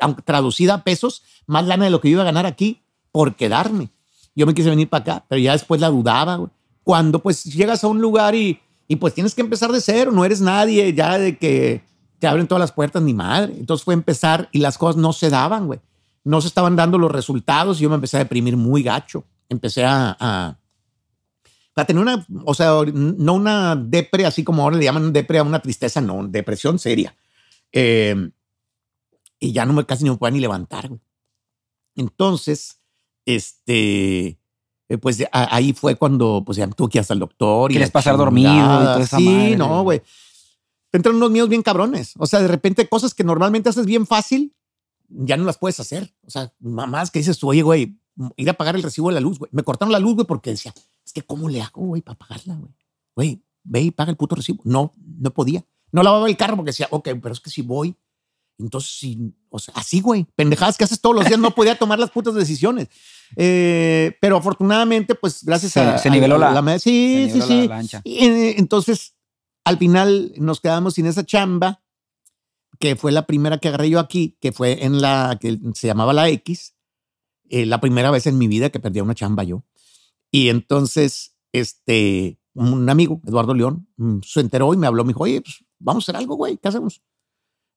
aunque 0.00 0.22
traducida 0.22 0.74
a 0.74 0.84
pesos, 0.84 1.22
más 1.46 1.66
lana 1.66 1.84
de 1.86 1.90
lo 1.90 2.00
que 2.00 2.08
yo 2.08 2.12
iba 2.14 2.22
a 2.22 2.26
ganar 2.26 2.46
aquí 2.46 2.82
por 3.10 3.34
quedarme. 3.34 3.90
Yo 4.34 4.46
me 4.46 4.54
quise 4.54 4.70
venir 4.70 4.88
para 4.88 5.02
acá, 5.02 5.24
pero 5.28 5.40
ya 5.40 5.52
después 5.52 5.80
la 5.80 5.88
dudaba, 5.90 6.36
güey. 6.36 6.50
Cuando 6.84 7.18
pues 7.20 7.44
llegas 7.44 7.84
a 7.84 7.88
un 7.88 8.00
lugar 8.00 8.34
y, 8.34 8.58
y 8.92 8.96
pues 8.96 9.14
tienes 9.14 9.34
que 9.34 9.40
empezar 9.40 9.72
de 9.72 9.80
cero, 9.80 10.12
no 10.12 10.22
eres 10.22 10.42
nadie 10.42 10.92
ya 10.92 11.18
de 11.18 11.38
que 11.38 11.82
te 12.18 12.26
abren 12.26 12.46
todas 12.46 12.60
las 12.60 12.72
puertas 12.72 13.02
ni 13.02 13.14
madre. 13.14 13.54
Entonces 13.58 13.86
fue 13.86 13.94
empezar 13.94 14.50
y 14.52 14.58
las 14.58 14.76
cosas 14.76 15.00
no 15.00 15.14
se 15.14 15.30
daban, 15.30 15.66
güey. 15.66 15.80
No 16.24 16.42
se 16.42 16.48
estaban 16.48 16.76
dando 16.76 16.98
los 16.98 17.10
resultados 17.10 17.78
y 17.78 17.84
yo 17.84 17.88
me 17.88 17.94
empecé 17.94 18.18
a 18.18 18.20
deprimir 18.20 18.58
muy 18.58 18.82
gacho. 18.82 19.24
Empecé 19.48 19.86
a, 19.86 20.14
a, 20.20 20.58
a 21.74 21.84
tener 21.86 22.02
una, 22.02 22.26
o 22.44 22.52
sea, 22.52 22.72
no 22.92 23.32
una 23.32 23.76
depre, 23.76 24.26
así 24.26 24.44
como 24.44 24.62
ahora 24.62 24.76
le 24.76 24.84
llaman 24.84 25.10
depre 25.10 25.38
a 25.38 25.42
una 25.42 25.62
tristeza, 25.62 26.02
no, 26.02 26.28
depresión 26.28 26.78
seria. 26.78 27.16
Eh, 27.72 28.30
y 29.40 29.52
ya 29.52 29.64
no 29.64 29.72
me 29.72 29.86
casi 29.86 30.04
no 30.04 30.12
me 30.12 30.18
podía 30.18 30.32
ni 30.32 30.40
levantar, 30.40 30.90
güey. 30.90 31.00
Entonces, 31.96 32.82
este, 33.24 34.38
pues 34.98 35.18
de- 35.18 35.28
a- 35.32 35.54
ahí 35.54 35.72
fue 35.72 35.96
cuando 35.96 36.42
pues 36.44 36.56
ya 36.58 36.66
tuve 36.68 36.88
que 36.90 36.98
ir 36.98 37.00
hasta 37.00 37.14
el 37.14 37.20
doctor. 37.20 37.70
y 37.70 37.74
Quieres 37.74 37.90
pasar 37.90 38.16
dormido 38.16 38.50
y 38.50 38.54
chingada. 38.54 38.92
toda 38.94 39.04
esa 39.04 39.16
Sí, 39.18 39.24
madre, 39.28 39.56
no, 39.56 39.68
güey. 39.82 39.98
güey. 39.98 40.02
Te 40.90 40.98
entran 40.98 41.16
unos 41.16 41.30
miedos 41.30 41.48
bien 41.48 41.62
cabrones. 41.62 42.12
O 42.18 42.26
sea, 42.26 42.40
de 42.40 42.48
repente 42.48 42.88
cosas 42.88 43.14
que 43.14 43.24
normalmente 43.24 43.68
haces 43.68 43.86
bien 43.86 44.06
fácil, 44.06 44.54
ya 45.08 45.36
no 45.36 45.44
las 45.44 45.58
puedes 45.58 45.80
hacer. 45.80 46.14
O 46.26 46.30
sea, 46.30 46.52
mamás 46.60 47.10
que 47.10 47.18
dices 47.20 47.38
tú, 47.38 47.48
oye, 47.48 47.62
güey, 47.62 47.98
ir 48.36 48.50
a 48.50 48.54
pagar 48.54 48.76
el 48.76 48.82
recibo 48.82 49.08
de 49.08 49.14
la 49.14 49.20
luz, 49.20 49.38
güey. 49.38 49.48
Me 49.52 49.62
cortaron 49.62 49.92
la 49.92 49.98
luz, 49.98 50.14
güey, 50.14 50.26
porque 50.26 50.50
decía, 50.50 50.74
es 51.04 51.12
que 51.12 51.22
¿cómo 51.22 51.48
le 51.48 51.62
hago, 51.62 51.82
güey, 51.86 52.02
para 52.02 52.18
pagarla, 52.18 52.56
güey? 52.56 52.72
Güey, 53.16 53.42
ve 53.64 53.80
y 53.82 53.90
paga 53.90 54.10
el 54.10 54.16
puto 54.16 54.34
recibo. 54.34 54.60
No, 54.64 54.92
no 54.98 55.30
podía. 55.30 55.64
No 55.92 56.02
lavaba 56.02 56.28
el 56.28 56.36
carro 56.36 56.56
porque 56.56 56.70
decía, 56.70 56.88
ok, 56.90 57.08
pero 57.22 57.32
es 57.32 57.40
que 57.40 57.50
si 57.50 57.62
voy, 57.62 57.96
entonces 58.58 58.90
sí, 58.92 59.18
o 59.50 59.58
sea, 59.58 59.74
así, 59.76 60.00
güey, 60.00 60.26
pendejadas 60.36 60.76
que 60.78 60.84
haces 60.84 61.00
todos 61.00 61.16
los 61.16 61.24
días, 61.26 61.38
no 61.40 61.54
podía 61.54 61.76
tomar 61.78 61.98
las 61.98 62.10
putas 62.10 62.34
decisiones. 62.34 62.88
Eh, 63.36 64.16
pero 64.20 64.36
afortunadamente, 64.36 65.14
pues 65.14 65.42
gracias 65.44 65.72
Se- 65.72 65.80
a. 65.80 65.98
se 65.98 66.10
niveló 66.10 66.36
a 66.36 66.38
la- 66.62 66.78
Sí, 66.78 67.24
se 67.26 67.32
sí, 67.32 67.34
niveló 67.34 67.46
sí. 67.46 67.68
la 67.68 67.76
lancha. 67.76 68.00
Y, 68.04 68.18
entonces, 68.58 69.14
al 69.64 69.78
final 69.78 70.32
nos 70.36 70.60
quedamos 70.60 70.94
sin 70.94 71.06
esa 71.06 71.24
chamba, 71.24 71.82
que 72.78 72.96
fue 72.96 73.12
la 73.12 73.26
primera 73.26 73.58
que 73.58 73.68
agarré 73.68 73.90
yo 73.90 74.00
aquí, 74.00 74.36
que 74.40 74.52
fue 74.52 74.84
en 74.84 75.00
la 75.00 75.38
que 75.40 75.58
se 75.74 75.86
llamaba 75.86 76.12
la 76.12 76.28
X, 76.28 76.74
eh, 77.48 77.64
la 77.66 77.80
primera 77.80 78.10
vez 78.10 78.26
en 78.26 78.38
mi 78.38 78.48
vida 78.48 78.70
que 78.70 78.80
perdía 78.80 79.02
una 79.04 79.14
chamba 79.14 79.44
yo. 79.44 79.64
Y 80.30 80.48
entonces, 80.48 81.36
este, 81.52 82.38
un 82.54 82.88
amigo, 82.88 83.20
Eduardo 83.26 83.54
León, 83.54 83.88
mm, 83.96 84.18
se 84.24 84.40
enteró 84.40 84.72
y 84.74 84.76
me 84.78 84.86
habló, 84.86 85.04
me 85.04 85.10
dijo, 85.10 85.22
oye, 85.24 85.40
pues 85.42 85.64
vamos 85.78 86.02
a 86.02 86.04
hacer 86.06 86.16
algo, 86.16 86.34
güey, 86.36 86.56
¿qué 86.58 86.68
hacemos? 86.68 87.02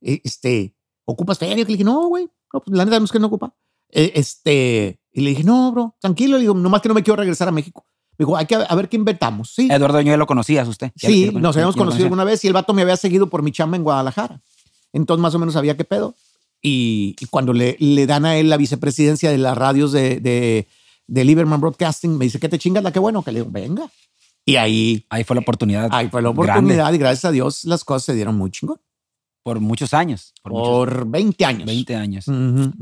Eh, 0.06 0.22
Este, 0.24 0.76
¿ocupas 1.06 1.38
feria? 1.40 1.56
Le 1.56 1.66
dije, 1.66 1.84
no, 1.84 2.08
güey, 2.08 2.28
no, 2.54 2.62
pues 2.62 2.78
la 2.78 2.86
neta 2.86 3.00
no 3.00 3.06
es 3.06 3.12
que 3.12 3.20
no 3.20 3.28
ocupa. 3.28 3.54
Eh, 3.92 4.12
Este, 4.16 5.00
y 5.12 5.22
le 5.22 5.30
dije, 5.32 5.44
no, 5.44 5.72
bro, 5.72 5.96
tranquilo, 6.00 6.38
le 6.38 6.42
digo, 6.42 6.54
nomás 6.54 6.82
que 6.82 6.90
no 6.90 6.96
me 6.96 7.04
quiero 7.04 7.18
regresar 7.18 7.48
a 7.48 7.52
México. 7.52 7.86
Me 8.18 8.24
dijo, 8.26 8.38
hay 8.38 8.46
que 8.46 8.56
a 8.56 8.76
ver 8.76 8.88
qué 8.88 8.96
inventamos. 8.96 9.54
Sí, 9.54 9.68
Eduardo 9.70 10.02
Ñuel 10.02 10.20
lo 10.20 10.26
conocías 10.28 10.68
usted. 10.68 10.92
Ya- 10.96 11.10
sí 11.10 11.26
ya 11.26 11.32
lo- 11.34 11.40
nos 11.42 11.56
ya- 11.56 11.60
habíamos 11.62 11.76
ya 11.76 11.80
conocido 11.80 12.06
alguna 12.06 12.24
vez 12.24 12.44
y 12.44 12.48
el 12.48 12.54
vato 12.54 12.74
me 12.74 12.82
había 12.84 12.96
seguido 12.98 13.30
por 13.30 13.42
mi 13.44 13.52
chamba 13.52 13.76
en 13.78 13.84
Guadalajara. 13.84 14.42
Entonces 14.94 15.22
más 15.22 15.36
o 15.36 15.40
menos 15.40 15.54
sabía 15.54 15.76
qué 15.76 15.84
pedo. 15.84 16.16
Y, 16.62 17.16
y 17.20 17.26
cuando 17.28 17.52
le, 17.54 17.76
le 17.80 18.08
dan 18.08 18.26
a 18.26 18.38
él 18.38 18.50
la 18.50 18.58
vicepresidencia 18.58 19.30
de 19.32 19.38
las 19.38 19.58
radios 19.58 19.92
de, 19.92 20.20
de, 20.22 20.68
de 21.08 21.24
Lieberman 21.26 21.60
Broadcasting, 21.62 22.18
me 22.18 22.26
dice, 22.26 22.40
¿qué 22.40 22.48
te 22.50 22.58
chingas 22.58 22.84
la 22.84 22.92
que 22.92 23.00
bueno? 23.00 23.22
Que 23.22 23.32
le 23.32 23.40
digo, 23.42 23.52
venga. 23.52 23.90
Y 24.46 24.56
ahí, 24.56 25.06
Ahí 25.10 25.24
fue 25.24 25.36
la 25.36 25.42
oportunidad. 25.42 25.90
ahí 25.92 26.08
fue 26.10 26.22
la 26.22 26.30
grande 26.32 26.52
oportunidad 26.52 26.94
y 26.94 26.98
gracias 26.98 27.26
a 27.26 27.32
Dios 27.32 27.66
las 27.66 27.84
cosas 27.84 28.04
se 28.06 28.14
dieron 28.14 28.36
muy 28.38 28.50
chingón. 28.52 28.80
Por 29.46 29.60
muchos 29.60 29.94
años. 29.94 30.34
Por, 30.42 30.54
Por, 30.54 30.90
muchos, 31.06 31.12
20 31.12 31.46
años. 31.46 31.66
20 31.68 31.96
años. 31.96 32.26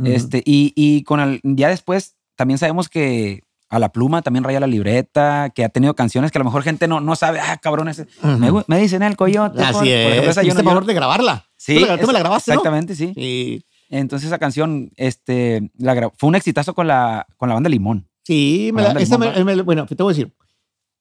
Este, 0.06 0.42
y, 0.46 0.72
y 0.78 1.04
con 1.04 1.20
el, 1.20 1.42
ya 1.44 1.68
después 1.68 2.16
también 2.38 2.58
sabemos 2.58 2.88
que 2.88 3.44
a 3.68 3.80
la 3.80 3.92
pluma 3.92 4.22
también 4.22 4.46
raya 4.46 4.62
la 4.62 4.68
libreta, 4.68 5.50
que 5.54 5.66
ha 5.66 5.70
tenido 5.70 5.94
canciones 5.94 6.32
que 6.32 6.38
a 6.38 6.40
lo 6.40 6.46
mejor 6.46 6.64
gente 6.64 6.88
no, 6.88 7.02
no 7.02 7.18
sabe, 7.18 7.42
ah, 7.42 7.58
cabrón, 7.62 7.90
ese- 7.90 8.08
Ujú. 8.24 8.64
me, 8.68 8.80
dicen 8.80 9.04
el 9.04 9.18
coyote. 9.18 9.58
por- 9.58 9.66
Así 9.66 9.78
por 9.80 9.88
ejemplo, 9.88 10.22
es. 10.24 10.30
esa 10.30 10.44
yo 10.44 10.54
no- 10.54 10.64
favor 10.64 10.84
no- 10.84 10.88
de 10.88 10.94
grabarla. 10.94 11.46
Sí, 11.58 11.80
Tú, 11.80 11.86
la- 11.86 12.00
tú 12.00 12.08
me 12.08 12.14
la 12.14 12.20
es- 12.20 12.24
grabaste, 12.24 12.52
¿no? 12.52 12.56
Exactamente, 12.56 12.96
sí. 12.96 13.12
Sí. 13.14 13.66
Entonces 13.90 14.28
esa 14.28 14.38
canción 14.40 14.90
este, 14.96 15.70
la 15.78 16.12
fue 16.18 16.30
un 16.30 16.36
exitazo 16.36 16.74
con 16.74 16.88
la, 16.88 17.28
con 17.36 17.50
la 17.50 17.56
banda 17.56 17.70
Limón. 17.70 18.08
Sí, 18.24 18.72
me 18.74 18.84
la- 18.84 18.92
esa 18.94 19.18
me- 19.18 19.62
bueno, 19.64 19.86
te 19.86 19.96
voy 20.02 20.14
a 20.14 20.16
decir. 20.16 20.34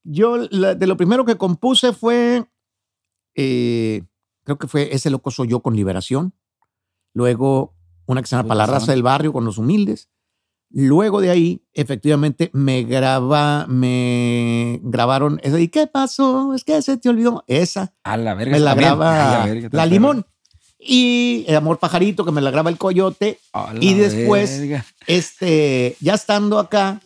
Yo 0.03 0.39
la- 0.51 0.75
de 0.75 0.87
lo 0.89 0.97
primero 0.97 1.25
que 1.25 1.37
compuse 1.37 1.93
fue, 1.93 2.45
eh, 3.37 4.03
creo 4.45 4.59
que 4.59 4.69
fue 4.69 4.95
Ese 4.95 5.11
loco 5.11 5.31
soy 5.31 5.49
yo 5.49 5.61
con 5.61 5.77
Liberación. 5.77 6.35
Luego 7.15 7.75
una 8.07 8.21
que 8.23 8.27
se 8.29 8.37
llama 8.37 8.45
Uy, 8.45 8.49
Para 8.49 8.59
la 8.59 8.63
pasaron. 8.65 8.81
raza 8.81 8.93
del 8.93 9.03
barrio 9.03 9.33
con 9.33 9.45
los 9.45 9.59
humildes. 9.59 10.09
Luego 10.75 11.21
de 11.21 11.29
ahí, 11.31 11.63
efectivamente, 11.75 12.49
me 12.55 12.83
graba, 12.85 13.67
me 13.69 14.81
grabaron 14.83 15.39
esa. 15.43 15.61
¿Y 15.61 15.69
qué 15.69 15.87
pasó? 15.87 16.55
Es 16.55 16.65
que 16.65 16.81
se 16.81 16.97
te 16.97 17.11
olvidó. 17.11 17.45
Esa 17.47 17.93
A 18.05 18.17
la 18.17 18.35
verga. 18.35 18.53
me 18.53 18.61
la 18.61 18.71
también. 18.71 18.89
graba 18.89 19.43
Ay, 19.45 19.51
a 19.51 19.53
verga, 19.55 19.69
la 19.73 19.87
limón. 19.87 20.27
Y 20.79 21.45
el 21.47 21.57
Amor 21.57 21.79
Pajarito, 21.79 22.25
que 22.25 22.33
me 22.33 22.41
la 22.41 22.51
graba 22.51 22.71
el 22.71 22.79
Coyote. 22.79 23.39
A 23.53 23.75
la 23.75 23.85
Y 23.85 23.95
después- 23.95 24.61
verga. 24.61 24.85
Este, 25.07 25.97
ya 26.01 26.15
estando 26.15 26.59
acá, 26.59 27.01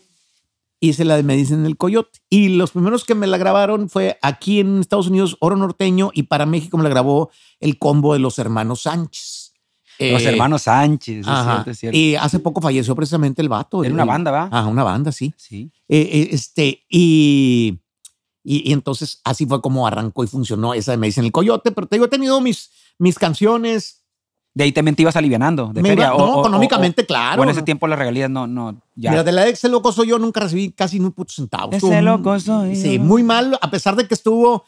hice 0.88 1.04
la 1.04 1.16
de 1.16 1.22
Me 1.22 1.36
dicen 1.36 1.64
el 1.66 1.76
Coyote. 1.76 2.18
Y 2.30 2.48
los 2.50 2.70
primeros 2.72 3.04
que 3.04 3.14
me 3.14 3.26
la 3.26 3.38
grabaron 3.38 3.88
fue 3.88 4.18
aquí 4.22 4.60
en 4.60 4.80
Estados 4.80 5.08
Unidos, 5.08 5.36
Oro 5.40 5.56
Norteño, 5.56 6.10
y 6.14 6.24
para 6.24 6.46
México 6.46 6.76
me 6.76 6.84
la 6.84 6.90
grabó 6.90 7.30
el 7.60 7.78
combo 7.78 8.12
de 8.12 8.18
los 8.20 8.38
hermanos 8.38 8.82
Sánchez. 8.82 9.52
Los 9.98 10.22
Eh, 10.22 10.28
hermanos 10.28 10.62
Sánchez, 10.62 11.20
es 11.20 11.24
cierto, 11.26 11.70
es 11.70 11.78
cierto. 11.78 11.96
Y 11.98 12.16
hace 12.16 12.38
poco 12.38 12.60
falleció 12.60 12.94
precisamente 12.94 13.40
el 13.40 13.48
vato. 13.48 13.80
Era 13.82 13.88
el- 13.88 13.94
una 13.94 14.04
banda, 14.04 14.30
¿va? 14.30 14.48
Ah, 14.52 14.66
una 14.66 14.84
banda, 14.84 15.10
sí. 15.10 15.32
Sí. 15.38 15.70
Eh, 15.88 16.08
eh, 16.12 16.28
este, 16.32 16.84
y, 16.90 17.78
y, 18.44 18.68
y 18.70 18.72
entonces 18.74 19.20
así 19.24 19.46
fue 19.46 19.62
como 19.62 19.86
arrancó 19.86 20.22
y 20.22 20.26
funcionó 20.26 20.74
esa 20.74 20.90
de 20.92 20.98
Me 20.98 21.06
dicen 21.06 21.24
el 21.24 21.32
Coyote. 21.32 21.72
Pero 21.72 21.86
te 21.86 21.96
digo, 21.96 22.04
he 22.06 22.08
tenido 22.10 22.40
mis, 22.42 22.70
mis 22.98 23.18
canciones. 23.18 24.02
De 24.56 24.64
ahí 24.64 24.72
también 24.72 24.94
te 24.96 25.02
ibas 25.02 25.14
alivianando 25.16 25.70
de 25.74 25.82
Me 25.82 25.90
feria. 25.90 26.06
iba- 26.06 26.14
o- 26.14 26.18
no, 26.18 26.34
o- 26.36 26.40
económicamente, 26.40 27.02
o- 27.02 27.06
claro. 27.06 27.42
O 27.42 27.44
en 27.44 27.50
ese 27.50 27.60
tiempo 27.62 27.86
las 27.88 27.98
regalías 27.98 28.30
no, 28.30 28.46
no, 28.46 28.80
ya. 28.94 29.10
Mira, 29.10 29.22
de 29.22 29.32
la 29.32 29.46
ex 29.46 29.62
el 29.64 29.72
loco 29.72 29.92
soy 29.92 30.08
yo, 30.08 30.18
nunca 30.18 30.40
recibí 30.40 30.70
casi 30.72 30.98
ni 30.98 31.04
un 31.04 31.12
puto 31.12 31.30
centavo. 31.34 31.68
Ese 31.72 31.76
Estuvo 31.76 31.92
muy- 31.92 32.00
loco 32.02 32.40
soy 32.40 32.74
Sí, 32.74 32.96
yo. 32.96 33.02
muy 33.04 33.22
mal, 33.22 33.58
a 33.60 33.70
pesar 33.70 33.96
de 33.96 34.08
que 34.08 34.14
estuvo 34.14 34.64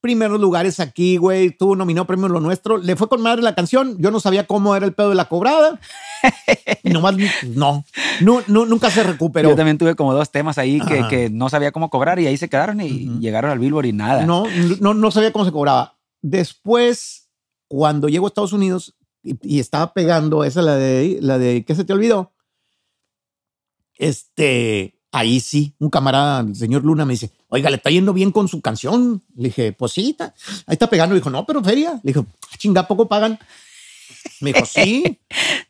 primeros 0.00 0.40
lugares 0.40 0.80
aquí, 0.80 1.16
güey, 1.18 1.46
estuvo 1.48 1.76
nominado 1.76 2.06
premio 2.06 2.28
Lo 2.28 2.40
Nuestro. 2.40 2.78
Le 2.78 2.96
fue 2.96 3.08
con 3.10 3.20
madre 3.20 3.42
la 3.42 3.54
canción, 3.54 3.96
yo 3.98 4.10
no 4.10 4.20
sabía 4.20 4.46
cómo 4.46 4.74
era 4.74 4.86
el 4.86 4.94
pedo 4.94 5.10
de 5.10 5.16
la 5.16 5.26
cobrada. 5.26 5.78
Y 6.82 6.90
Nomás, 6.90 7.14
no, 7.54 7.84
no, 8.20 8.42
no, 8.46 8.64
nunca 8.64 8.90
se 8.90 9.02
recuperó. 9.02 9.50
Yo 9.50 9.56
también 9.56 9.76
tuve 9.78 9.94
como 9.96 10.14
dos 10.14 10.30
temas 10.30 10.56
ahí 10.56 10.80
que, 10.80 11.06
que 11.08 11.28
no 11.30 11.48
sabía 11.50 11.72
cómo 11.72 11.90
cobrar 11.90 12.18
y 12.20 12.26
ahí 12.26 12.36
se 12.36 12.48
quedaron 12.48 12.80
y 12.80 13.06
Ujú. 13.08 13.20
llegaron 13.20 13.50
al 13.50 13.58
Billboard 13.58 13.86
y 13.86 13.92
nada. 13.92 14.24
No, 14.24 14.44
no, 14.80 14.94
no 14.94 15.10
sabía 15.10 15.30
cómo 15.32 15.44
se 15.44 15.52
cobraba. 15.52 15.96
Después, 16.22 17.28
cuando 17.68 18.08
llego 18.08 18.26
a 18.26 18.28
Estados 18.28 18.52
Unidos 18.52 18.94
y, 19.42 19.58
estaba 19.60 19.92
pegando 19.92 20.44
esa, 20.44 20.62
la 20.62 20.76
de, 20.76 21.18
la 21.20 21.38
de 21.38 21.64
¿qué 21.64 21.74
se 21.74 21.84
te 21.84 21.92
olvidó? 21.92 22.32
Este, 23.98 24.98
ahí 25.12 25.40
sí, 25.40 25.74
un 25.78 25.90
camarada, 25.90 26.40
el 26.40 26.54
señor 26.54 26.84
Luna, 26.84 27.04
me 27.04 27.14
dice, 27.14 27.30
oiga, 27.48 27.70
le 27.70 27.76
está 27.76 27.90
yendo 27.90 28.12
bien 28.12 28.30
con 28.30 28.48
su 28.48 28.60
canción. 28.60 29.22
Le 29.34 29.48
dije, 29.48 29.72
pues 29.72 29.92
sí, 29.92 30.10
está- 30.10 30.34
ahí 30.66 30.74
está 30.74 30.88
pegando. 30.88 31.14
Le 31.14 31.20
dijo, 31.20 31.30
no, 31.30 31.46
pero 31.46 31.62
feria. 31.64 31.92
Le 32.02 32.12
dijo, 32.12 32.26
"Ah, 32.52 32.56
chinga, 32.58 32.82
¿a 32.82 32.88
poco 32.88 33.08
pagan? 33.08 33.38
Me 34.40 34.52
dijo, 34.52 34.66
sí. 34.66 35.20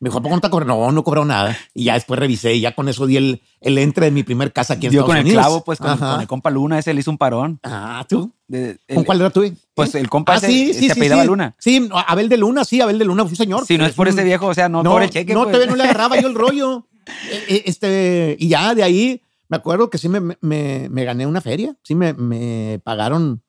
Me 0.00 0.08
dijo, 0.08 0.18
¿a 0.18 0.22
poco 0.22 0.30
no 0.30 0.36
está 0.36 0.50
cobrando? 0.50 0.74
No, 0.76 0.92
no 0.92 1.04
cobró 1.04 1.24
nada. 1.24 1.56
Y 1.74 1.84
ya 1.84 1.94
después 1.94 2.18
revisé 2.20 2.54
y 2.54 2.60
ya 2.60 2.74
con 2.74 2.88
eso 2.88 3.06
di 3.06 3.16
el, 3.16 3.42
el 3.60 3.78
entre 3.78 4.06
de 4.06 4.10
mi 4.12 4.22
primer 4.22 4.52
casa 4.52 4.74
aquí 4.74 4.86
en 4.86 4.90
Dio 4.92 5.00
Estados 5.00 5.08
con 5.10 5.16
el 5.18 5.24
Unidos. 5.24 5.42
clavo, 5.44 5.64
pues 5.64 5.78
con, 5.78 5.90
Ajá. 5.90 6.12
con 6.12 6.20
el 6.20 6.26
compa 6.26 6.50
Luna, 6.50 6.78
ese 6.78 6.92
le 6.94 7.00
hizo 7.00 7.10
un 7.10 7.18
parón. 7.18 7.60
Ah, 7.62 8.04
tú. 8.08 8.32
De- 8.48 8.78
¿Con 8.88 8.98
el- 8.98 9.04
cuál 9.06 9.20
era 9.20 9.30
tú? 9.30 9.44
Pues 9.74 9.94
el 9.94 10.08
compa 10.08 10.34
Ah, 10.34 10.36
ese 10.36 10.72
se 10.74 10.92
apellidaba 10.92 11.22
sí. 11.22 11.28
Luna. 11.28 11.54
Sí, 11.58 11.88
Abel 12.06 12.28
de 12.28 12.36
Luna, 12.36 12.64
sí, 12.64 12.80
Abel 12.80 12.98
de 12.98 13.04
Luna 13.04 13.22
fue 13.24 13.30
un 13.30 13.36
señor. 13.36 13.66
Si 13.66 13.78
no 13.78 13.86
es 13.86 13.92
por 13.94 14.08
ese 14.08 14.24
viejo, 14.24 14.46
o 14.46 14.54
sea, 14.54 14.68
no, 14.68 14.82
no, 14.82 14.90
cobre 14.92 15.08
cheque. 15.10 15.32
no, 15.34 15.42
pues. 15.44 15.52
todavía 15.52 15.70
no 15.70 15.76
le 15.76 15.84
agarraba 15.84 16.20
yo 16.20 16.28
el 16.28 16.34
rollo. 16.36 16.86
Eh, 17.30 17.44
eh, 17.48 17.62
Este, 17.66 18.36
y 18.38 18.48
ya 18.48 18.74
de 18.74 18.82
ahí, 18.82 19.22
me 19.48 19.56
acuerdo 19.56 19.90
que 19.90 19.98
sí 19.98 20.08
me, 20.08 20.20
me, 20.20 20.88
me 20.90 21.04
gané 21.04 21.26
una 21.26 21.40
feria. 21.40 21.76
Sí 21.82 21.94
me, 21.94 22.12
me 22.14 22.80
pagaron 22.82 23.42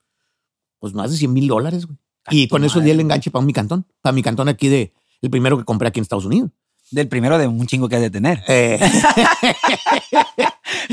pues 0.79 0.93
más 0.93 1.09
de 1.11 1.17
100 1.17 1.33
mil 1.33 1.47
dólares, 1.47 1.85
güey. 1.87 1.97
Y 2.29 2.49
con 2.49 2.63
eso 2.65 2.81
di 2.81 2.91
el 2.91 2.99
enganche 2.99 3.31
para 3.31 3.45
mi 3.45 3.53
cantón. 3.53 3.85
Para 4.01 4.11
mi 4.13 4.21
cantón 4.21 4.49
aquí 4.49 4.67
de, 4.67 4.91
el 5.21 5.29
primero 5.29 5.57
que 5.57 5.65
compré 5.65 5.87
aquí 5.87 5.99
en 5.99 6.03
Estados 6.03 6.25
Unidos. 6.25 6.51
Del 6.89 7.09
primero 7.09 7.37
de 7.37 7.47
un 7.47 7.67
chingo 7.67 7.89
que 7.89 7.97
has 7.97 8.01
de 8.01 8.09
tener. 8.09 8.41
Eh, 8.47 8.79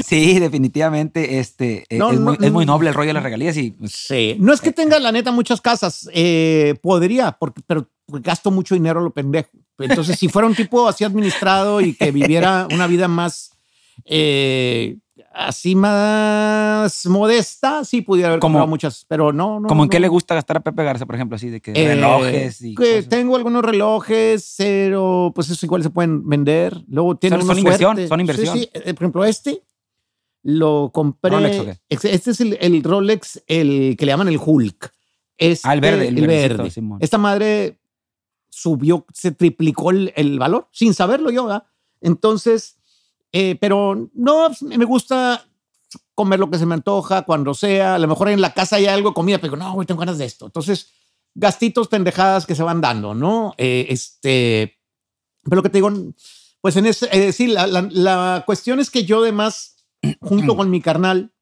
Sí, 0.04 0.38
definitivamente. 0.38 1.38
Este, 1.38 1.84
eh, 1.88 1.98
No, 1.98 2.10
es, 2.10 2.18
no, 2.18 2.32
muy, 2.32 2.36
es 2.40 2.52
muy 2.52 2.66
no. 2.66 2.72
noble 2.74 2.88
el 2.88 2.94
rollo 2.94 3.08
de 3.08 3.14
las 3.14 3.22
regalías 3.22 3.56
y 3.56 3.70
pues, 3.72 3.92
sí. 3.92 4.36
No 4.38 4.52
es 4.52 4.60
que 4.60 4.72
tenga, 4.72 4.98
la 4.98 5.12
neta, 5.12 5.32
muchas 5.32 5.60
casas. 5.60 6.08
Eh, 6.12 6.74
podría, 6.82 7.32
porque, 7.32 7.62
pero 7.66 7.88
porque 8.06 8.28
gasto 8.28 8.50
mucho 8.50 8.74
dinero 8.74 9.00
lo 9.00 9.12
pendejo. 9.12 9.48
Entonces, 9.78 10.18
si 10.18 10.28
fuera 10.28 10.46
un 10.46 10.54
tipo 10.54 10.86
así 10.88 11.04
administrado 11.04 11.80
y 11.80 11.94
que 11.94 12.12
viviera 12.12 12.68
una 12.72 12.86
vida 12.86 13.08
más 13.08 13.50
eh, 14.04 14.98
así 15.32 15.74
más 15.74 17.06
modesta, 17.06 17.84
sí 17.84 18.02
pudiera 18.02 18.28
haber 18.28 18.40
Como- 18.40 18.54
comprado 18.54 18.68
muchas, 18.68 19.04
pero 19.08 19.32
no, 19.32 19.60
no. 19.60 19.68
como 19.68 19.84
en 19.84 19.90
qué 19.90 19.98
le 20.00 20.08
gusta 20.08 20.34
gastar 20.34 20.58
a 20.58 20.60
Pepe 20.60 20.84
Garza, 20.84 21.06
por 21.06 21.14
ejemplo, 21.14 21.36
así 21.36 21.50
de 21.50 21.60
que 21.60 21.72
Eh, 21.72 21.94
relojes 21.94 22.62
y 22.62 22.74
que 22.74 22.96
cosas. 22.96 23.08
tengo 23.08 23.36
algunos 23.36 23.64
relojes, 23.64 24.54
pero 24.58 25.32
pues 25.34 25.50
eso 25.50 25.66
igual 25.66 25.82
se 25.82 25.90
pueden 25.90 26.28
vender. 26.28 26.82
Luego 26.88 27.16
tiene 27.16 27.36
Son- 27.38 27.46
son 27.46 27.58
inversión, 27.58 28.08
son 28.08 28.20
inversión. 28.20 28.56
Sí, 28.58 28.62
sí. 28.64 28.70
Eh, 28.74 28.94
Por 28.94 29.02
ejemplo, 29.04 29.24
este 29.24 29.62
lo 30.42 30.90
compré. 30.92 31.30
¿Rolex 31.32 31.58
o 31.58 31.64
qué? 31.64 31.78
Ex- 31.88 32.04
Este 32.04 32.30
es 32.32 32.40
el, 32.40 32.58
el 32.60 32.82
Rolex, 32.82 33.42
el 33.46 33.96
que 33.98 34.04
le 34.06 34.12
llaman 34.12 34.28
el 34.28 34.38
Hulk. 34.44 34.92
Este, 35.38 35.68
Ah, 35.68 35.74
el 35.74 35.80
verde, 35.80 36.08
el 36.08 36.18
el 36.18 36.26
verde. 36.26 36.70
Esta 37.00 37.18
madre 37.18 37.78
subió, 38.50 39.04
se 39.12 39.32
triplicó 39.32 39.90
el, 39.90 40.12
el 40.14 40.38
valor, 40.38 40.68
sin 40.70 40.94
saberlo 40.94 41.30
yo, 41.30 41.44
¿verdad? 41.46 41.64
Entonces, 42.00 42.73
eh, 43.36 43.56
pero 43.60 44.10
no, 44.14 44.46
pues, 44.46 44.62
me 44.62 44.84
gusta 44.84 45.44
comer 46.14 46.38
lo 46.38 46.48
que 46.48 46.58
se 46.58 46.66
me 46.66 46.74
antoja 46.74 47.22
cuando 47.22 47.52
sea. 47.52 47.96
A 47.96 47.98
lo 47.98 48.06
mejor 48.06 48.28
en 48.28 48.40
la 48.40 48.54
casa 48.54 48.76
hay 48.76 48.86
algo 48.86 49.08
de 49.10 49.14
comida, 49.14 49.38
pero 49.38 49.56
no, 49.56 49.72
güey, 49.74 49.86
tengo 49.86 49.98
ganas 49.98 50.18
de 50.18 50.24
esto. 50.24 50.46
Entonces, 50.46 50.92
gastitos 51.34 51.88
pendejadas 51.88 52.46
que 52.46 52.54
se 52.54 52.62
van 52.62 52.80
dando, 52.80 53.12
¿no? 53.14 53.54
Eh, 53.58 53.86
este, 53.88 54.78
pero 55.42 55.56
lo 55.56 55.62
que 55.64 55.68
te 55.70 55.78
digo, 55.78 55.90
pues 56.60 56.76
en 56.76 56.86
ese, 56.86 57.08
eh, 57.10 57.32
sí, 57.32 57.48
la, 57.48 57.66
la- 57.66 57.88
la 57.90 58.42
cuestión 58.46 58.78
es 58.78 58.88
que 58.90 59.04
yo 59.04 59.18
además, 59.18 59.84
junto 60.20 60.56
con 60.56 60.70
mi 60.70 60.80
carnal, 60.80 61.32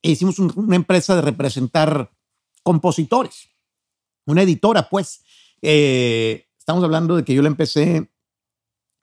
hicimos 0.00 0.38
un- 0.38 0.52
una 0.56 0.76
empresa 0.76 1.14
de 1.14 1.20
representar 1.22 2.10
compositores, 2.62 3.48
una 4.26 4.42
editora, 4.42 4.88
pues. 4.88 5.22
Eh, 5.62 6.46
estamos 6.58 6.82
hablando 6.84 7.16
de 7.16 7.24
que 7.24 7.34
yo 7.34 7.42
la 7.42 7.48
empecé 7.48 8.10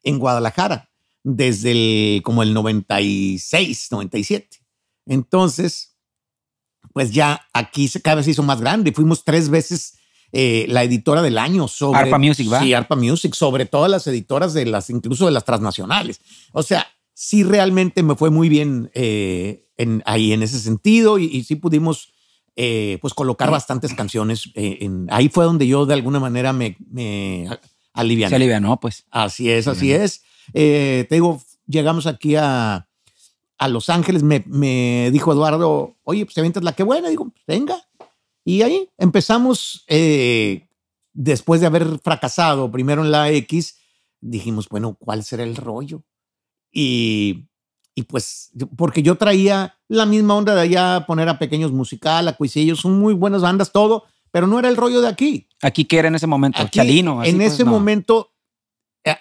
en 0.03 0.19
Guadalajara 0.19 0.89
desde 1.23 1.71
el, 1.71 2.21
como 2.23 2.43
el 2.43 2.53
96, 2.53 3.87
97. 3.91 4.59
Entonces, 5.05 5.97
pues 6.93 7.11
ya 7.11 7.47
aquí 7.53 7.87
se, 7.87 8.01
cada 8.01 8.17
vez 8.17 8.25
se 8.25 8.31
hizo 8.31 8.43
más 8.43 8.61
grande. 8.61 8.91
Fuimos 8.91 9.23
tres 9.23 9.49
veces 9.49 9.97
eh, 10.31 10.65
la 10.67 10.83
editora 10.83 11.21
del 11.21 11.37
año 11.37 11.67
sobre 11.67 11.99
Arpa 11.99 12.17
Music, 12.17 12.51
¿va? 12.51 12.61
Sí, 12.61 12.73
Arpa 12.73 12.95
Music, 12.95 13.33
sobre 13.33 13.65
todas 13.65 13.89
las 13.89 14.05
editoras 14.07 14.53
de 14.53 14.65
las, 14.65 14.89
incluso 14.89 15.25
de 15.25 15.31
las 15.31 15.45
transnacionales. 15.45 16.21
O 16.51 16.63
sea, 16.63 16.87
sí 17.13 17.43
realmente 17.43 18.03
me 18.03 18.15
fue 18.15 18.29
muy 18.29 18.49
bien 18.49 18.91
eh, 18.93 19.67
en, 19.77 20.03
ahí 20.05 20.33
en 20.33 20.43
ese 20.43 20.59
sentido 20.59 21.19
y, 21.19 21.25
y 21.25 21.43
sí 21.43 21.55
pudimos 21.55 22.13
eh, 22.55 22.99
pues 23.01 23.13
colocar 23.13 23.49
bastantes 23.49 23.93
canciones. 23.93 24.49
en, 24.55 25.07
ahí 25.09 25.29
fue 25.29 25.45
donde 25.45 25.67
yo 25.67 25.85
de 25.85 25.95
alguna 25.95 26.19
manera 26.19 26.53
me, 26.53 26.77
me 26.91 27.47
aliviané. 27.93 28.29
Se 28.29 28.35
alivianó, 28.35 28.79
pues. 28.79 29.05
Así 29.09 29.49
es, 29.49 29.67
así 29.67 29.91
es. 29.91 30.23
Eh, 30.53 31.05
te 31.09 31.15
digo, 31.15 31.41
llegamos 31.67 32.07
aquí 32.07 32.35
a, 32.35 32.87
a 33.57 33.67
Los 33.67 33.89
Ángeles, 33.89 34.23
me, 34.23 34.43
me 34.47 35.09
dijo 35.11 35.31
Eduardo, 35.31 35.95
oye, 36.03 36.25
pues 36.25 36.33
te 36.35 36.41
avientas 36.41 36.63
la 36.63 36.73
que 36.73 36.83
buena. 36.83 37.09
Digo, 37.09 37.25
"Pues, 37.29 37.43
venga. 37.47 37.77
Y 38.45 38.61
ahí 38.61 38.89
empezamos, 38.97 39.85
eh, 39.87 40.67
después 41.13 41.61
de 41.61 41.67
haber 41.67 41.99
fracasado 41.99 42.69
primero 42.71 43.03
en 43.03 43.11
la 43.11 43.29
X, 43.31 43.77
dijimos, 44.19 44.67
bueno, 44.69 44.95
¿cuál 44.99 45.23
será 45.23 45.43
el 45.43 45.55
rollo? 45.55 46.03
Y 46.71 47.45
Y 47.95 48.03
pues, 48.03 48.49
porque 48.75 49.03
yo 49.03 49.15
traía 49.19 49.75
la 49.87 50.07
misma 50.07 50.33
onda 50.33 50.55
de 50.55 50.61
allá, 50.61 51.05
poner 51.05 51.29
a 51.29 51.37
Pequeños 51.37 51.71
Musical, 51.71 52.27
a 52.27 52.33
Cuisillos, 52.35 52.79
son 52.79 52.97
muy 52.99 53.13
buenas 53.13 53.43
bandas, 53.43 53.71
todo, 53.71 54.05
pero 54.31 54.47
no 54.47 54.57
era 54.57 54.67
el 54.67 54.75
rollo 54.77 54.99
de 54.99 55.07
aquí. 55.09 55.47
¿Aquí 55.61 55.85
qué 55.85 55.99
era 55.99 56.07
en 56.07 56.15
ese 56.15 56.25
momento? 56.25 56.59
Aquí, 56.59 56.79
Chalino. 56.79 57.21
así 57.21 57.29
en 57.29 57.37
pues, 57.37 57.53
ese 57.53 57.63
no. 57.65 57.69
momento 57.69 58.31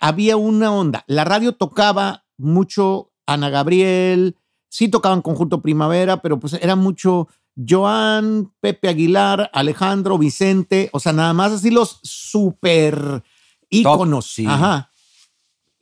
había 0.00 0.36
una 0.36 0.72
onda. 0.72 1.04
La 1.06 1.24
radio 1.24 1.52
tocaba 1.54 2.24
mucho 2.38 3.10
Ana 3.26 3.50
Gabriel, 3.50 4.36
sí 4.68 4.88
tocaban 4.88 5.22
Conjunto 5.22 5.60
Primavera, 5.62 6.22
pero 6.22 6.38
pues 6.40 6.54
era 6.54 6.76
mucho 6.76 7.28
Joan, 7.68 8.52
Pepe 8.60 8.88
Aguilar, 8.88 9.50
Alejandro, 9.52 10.18
Vicente, 10.18 10.88
o 10.92 11.00
sea, 11.00 11.12
nada 11.12 11.32
más 11.34 11.52
así 11.52 11.70
los 11.70 12.00
super 12.02 13.22
íconos. 13.68 14.26
sí. 14.32 14.46
Ajá. 14.46 14.88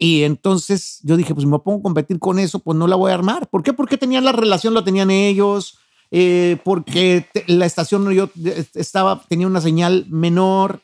Y 0.02 0.22
entonces 0.22 1.00
yo 1.02 1.16
dije, 1.18 1.34
pues 1.34 1.46
me 1.46 1.58
pongo 1.58 1.80
a 1.80 1.82
competir 1.82 2.18
con 2.18 2.38
eso, 2.38 2.58
pues 2.58 2.76
no 2.78 2.86
la 2.86 2.96
voy 2.96 3.10
a 3.10 3.14
armar. 3.14 3.48
¿Por 3.48 3.62
qué? 3.62 3.74
Porque 3.74 3.98
tenían 3.98 4.24
la 4.24 4.32
relación, 4.32 4.72
la 4.72 4.82
tenían 4.82 5.10
ellos, 5.10 5.76
eh, 6.10 6.56
porque 6.64 7.26
te- 7.32 7.44
la 7.48 7.66
estación 7.66 8.10
yo 8.10 8.30
eh, 8.44 8.64
estaba 8.74 9.22
tenía 9.28 9.46
una 9.46 9.60
señal 9.60 10.06
menor. 10.08 10.80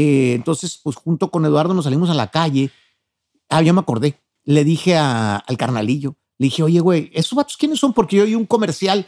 Eh, 0.00 0.34
entonces, 0.34 0.78
pues 0.82 0.94
junto 0.96 1.30
con 1.30 1.44
Eduardo 1.44 1.74
nos 1.74 1.84
salimos 1.84 2.08
a 2.10 2.14
la 2.14 2.30
calle. 2.30 2.70
Ah, 3.48 3.62
ya 3.62 3.72
me 3.72 3.80
acordé. 3.80 4.20
Le 4.44 4.62
dije 4.64 4.96
a- 4.96 5.36
al 5.36 5.56
carnalillo, 5.56 6.14
le 6.38 6.44
dije, 6.46 6.62
oye, 6.62 6.80
güey, 6.80 7.10
¿esos 7.14 7.34
vatos 7.36 7.56
quiénes 7.56 7.80
son? 7.80 7.92
Porque 7.92 8.16
yo 8.16 8.22
oí 8.22 8.34
un 8.34 8.46
comercial 8.46 9.06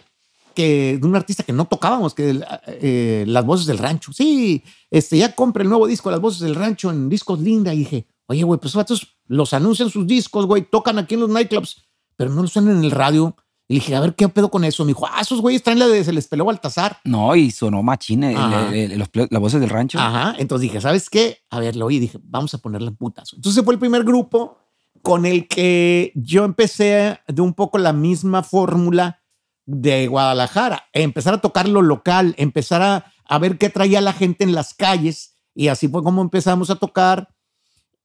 que, 0.54 0.98
de 1.00 1.06
un 1.06 1.14
artista 1.14 1.44
que 1.44 1.52
no 1.52 1.66
tocábamos, 1.66 2.12
que 2.14 2.40
eh, 2.66 3.24
Las 3.28 3.46
Voces 3.46 3.66
del 3.66 3.78
Rancho. 3.78 4.12
Sí, 4.12 4.64
este, 4.90 5.16
ya 5.18 5.34
compré 5.34 5.62
el 5.62 5.68
nuevo 5.68 5.86
disco 5.86 6.10
Las 6.10 6.20
Voces 6.20 6.40
del 6.40 6.56
Rancho 6.56 6.90
en 6.90 7.08
Discos 7.08 7.38
Linda. 7.40 7.72
Y 7.72 7.78
dije, 7.78 8.06
oye, 8.26 8.42
güey, 8.42 8.58
pues 8.58 8.72
esos 8.72 8.80
vatos 8.82 9.16
los 9.26 9.54
anuncian 9.54 9.90
sus 9.90 10.06
discos, 10.08 10.46
güey, 10.46 10.62
tocan 10.68 10.98
aquí 10.98 11.14
en 11.14 11.20
los 11.20 11.30
nightclubs, 11.30 11.76
pero 12.16 12.30
no 12.34 12.42
los 12.42 12.50
suenan 12.52 12.78
en 12.78 12.84
el 12.84 12.90
radio. 12.90 13.36
Y 13.70 13.74
le 13.74 13.78
dije, 13.78 13.94
a 13.94 14.00
ver, 14.00 14.16
¿qué 14.16 14.28
pedo 14.28 14.50
con 14.50 14.64
eso? 14.64 14.84
Me 14.84 14.88
dijo, 14.88 15.06
ah, 15.06 15.20
esos 15.20 15.40
güeyes 15.40 15.62
traen 15.62 15.78
la 15.78 15.86
de 15.86 16.02
Se 16.02 16.12
les 16.12 16.26
peló 16.26 16.44
Baltasar. 16.44 16.98
No, 17.04 17.36
y 17.36 17.52
sonó 17.52 17.84
machine, 17.84 18.34
las 18.34 19.40
voces 19.40 19.60
del 19.60 19.70
rancho. 19.70 19.96
Ajá. 20.00 20.34
Entonces 20.38 20.62
dije, 20.62 20.80
¿sabes 20.80 21.08
qué? 21.08 21.38
A 21.50 21.60
ver, 21.60 21.76
lo 21.76 21.86
oí 21.86 21.94
y 21.94 22.00
dije, 22.00 22.18
vamos 22.20 22.52
a 22.52 22.58
ponerle 22.58 22.88
en 22.88 22.96
putazo. 22.96 23.36
Entonces 23.36 23.64
fue 23.64 23.74
el 23.74 23.78
primer 23.78 24.02
grupo 24.02 24.58
con 25.02 25.24
el 25.24 25.46
que 25.46 26.10
yo 26.16 26.42
empecé 26.42 27.20
de 27.28 27.42
un 27.42 27.54
poco 27.54 27.78
la 27.78 27.92
misma 27.92 28.42
fórmula 28.42 29.22
de 29.66 30.08
Guadalajara. 30.08 30.88
Empezar 30.92 31.34
a 31.34 31.40
tocar 31.40 31.68
lo 31.68 31.80
local, 31.80 32.34
empezar 32.38 32.82
a, 32.82 33.12
a 33.24 33.38
ver 33.38 33.56
qué 33.56 33.70
traía 33.70 34.00
la 34.00 34.12
gente 34.12 34.42
en 34.42 34.52
las 34.52 34.74
calles. 34.74 35.36
Y 35.54 35.68
así 35.68 35.86
fue 35.86 36.02
como 36.02 36.22
empezamos 36.22 36.70
a 36.70 36.74
tocar 36.74 37.28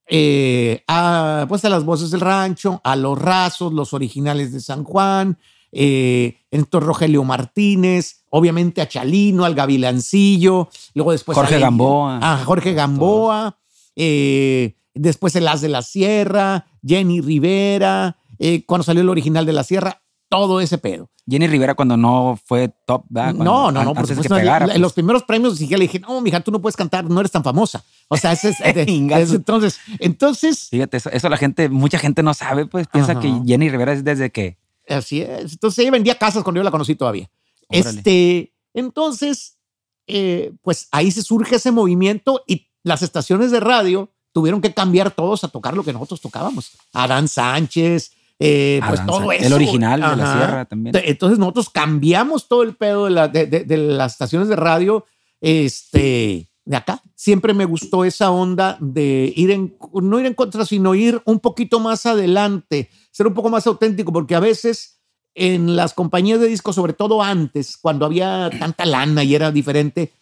eh, 0.08 0.84
a, 0.86 1.46
pues 1.48 1.64
a 1.64 1.68
las 1.68 1.84
voces 1.84 2.12
del 2.12 2.20
rancho, 2.20 2.80
a 2.84 2.94
los 2.94 3.20
rasos, 3.20 3.72
los 3.72 3.92
originales 3.92 4.52
de 4.52 4.60
San 4.60 4.84
Juan, 4.84 5.38
eh, 5.78 6.38
entonces 6.50 6.86
Rogelio 6.86 7.22
Martínez, 7.22 8.22
obviamente 8.30 8.80
a 8.80 8.88
Chalino, 8.88 9.44
al 9.44 9.54
Gavilancillo, 9.54 10.68
luego 10.94 11.12
después 11.12 11.36
Jorge 11.36 11.56
a 11.56 11.58
Gamboa. 11.58 12.18
a 12.22 12.38
Jorge 12.44 12.72
Gamboa, 12.72 13.58
eh, 13.94 14.76
después 14.94 15.36
el 15.36 15.46
As 15.48 15.60
de 15.60 15.68
la 15.68 15.82
Sierra, 15.82 16.66
Jenny 16.84 17.20
Rivera, 17.20 18.16
eh, 18.38 18.64
cuando 18.64 18.84
salió 18.84 19.02
el 19.02 19.08
original 19.08 19.44
de 19.46 19.52
la 19.52 19.64
Sierra, 19.64 20.00
todo 20.28 20.60
ese 20.60 20.78
pedo. 20.78 21.10
Jenny 21.28 21.46
Rivera 21.48 21.74
cuando 21.74 21.96
no 21.96 22.38
fue 22.44 22.68
top, 22.86 23.04
¿verdad? 23.08 23.34
Cuando- 23.34 23.44
no, 23.44 23.72
no, 23.72 23.84
no, 23.84 23.94
por 23.94 24.04
que 24.06 24.14
supuesto. 24.14 24.34
pegara. 24.36 24.64
en 24.66 24.70
pues. 24.70 24.80
los 24.80 24.92
primeros 24.92 25.22
premios 25.24 25.58
que 25.58 25.76
le 25.76 25.84
dije, 25.84 25.98
no, 26.00 26.20
mija, 26.20 26.40
tú 26.40 26.50
no 26.52 26.60
puedes 26.62 26.76
cantar, 26.76 27.04
no 27.04 27.18
eres 27.20 27.32
tan 27.32 27.42
famosa. 27.44 27.84
O 28.08 28.16
sea, 28.16 28.32
ese 28.32 28.50
es, 28.50 28.58
de- 28.74 28.84
Ingazo. 28.90 29.22
es- 29.22 29.32
entonces, 29.32 29.80
entonces, 29.98 30.68
Fíjate, 30.70 30.96
eso, 30.98 31.10
eso 31.10 31.28
la 31.28 31.36
gente, 31.36 31.68
mucha 31.68 31.98
gente 31.98 32.22
no 32.22 32.32
sabe, 32.32 32.66
pues 32.66 32.86
piensa 32.88 33.12
Ajá. 33.12 33.20
que 33.20 33.32
Jenny 33.44 33.68
Rivera 33.68 33.92
es 33.92 34.04
desde 34.04 34.30
que. 34.30 34.56
Así 34.88 35.20
es. 35.22 35.52
Entonces 35.52 35.78
ella 35.80 35.90
vendía 35.90 36.16
casas 36.18 36.42
cuando 36.42 36.60
yo 36.60 36.64
la 36.64 36.70
conocí 36.70 36.94
todavía. 36.94 37.28
Órale. 37.68 37.98
Este, 37.98 38.52
entonces, 38.74 39.58
eh, 40.06 40.52
pues 40.62 40.88
ahí 40.92 41.10
se 41.10 41.22
surge 41.22 41.56
ese 41.56 41.72
movimiento 41.72 42.42
y 42.46 42.68
las 42.84 43.02
estaciones 43.02 43.50
de 43.50 43.60
radio 43.60 44.12
tuvieron 44.32 44.60
que 44.60 44.72
cambiar 44.74 45.10
todos 45.10 45.42
a 45.44 45.48
tocar 45.48 45.74
lo 45.74 45.82
que 45.82 45.92
nosotros 45.92 46.20
tocábamos. 46.20 46.70
Adán 46.92 47.26
Sánchez, 47.26 48.12
eh, 48.38 48.80
pues 48.86 49.00
Adán 49.00 49.06
todo 49.06 49.18
Sánchez, 49.20 49.38
eso. 49.38 49.46
el 49.46 49.52
original 49.54 50.00
de 50.00 50.16
la. 50.16 50.32
Sierra 50.36 50.64
también. 50.66 50.94
Entonces 51.04 51.38
nosotros 51.38 51.70
cambiamos 51.70 52.46
todo 52.46 52.62
el 52.62 52.76
pedo 52.76 53.06
de, 53.06 53.10
la- 53.10 53.28
de- 53.28 53.46
de- 53.46 53.64
de 53.64 53.76
las 53.78 54.12
estaciones 54.12 54.48
de 54.48 54.56
radio, 54.56 55.04
este, 55.40 56.48
de 56.66 56.76
acá. 56.76 57.00
Siempre 57.14 57.54
me 57.54 57.64
gustó 57.64 58.04
esa 58.04 58.30
onda 58.30 58.76
de 58.80 59.32
ir 59.34 59.52
en, 59.52 59.78
no 59.94 60.20
ir 60.20 60.26
en 60.26 60.34
contra, 60.34 60.66
sino 60.66 60.94
ir 60.94 61.22
un 61.24 61.40
poquito 61.40 61.80
más 61.80 62.04
adelante, 62.04 62.90
ser 63.12 63.26
un 63.28 63.34
poco 63.34 63.48
más 63.48 63.66
auténtico, 63.66 64.12
porque 64.12 64.34
a 64.34 64.40
veces 64.40 65.00
en 65.34 65.76
las 65.76 65.94
compañías 65.94 66.40
de 66.40 66.48
discos, 66.48 66.74
sobre 66.74 66.92
todo 66.92 67.22
antes, 67.22 67.76
cuando 67.76 68.04
había 68.04 68.50
tanta 68.58 68.84
lana 68.84 69.22
y 69.22 69.34
era 69.34 69.52
diferente, 69.52 70.12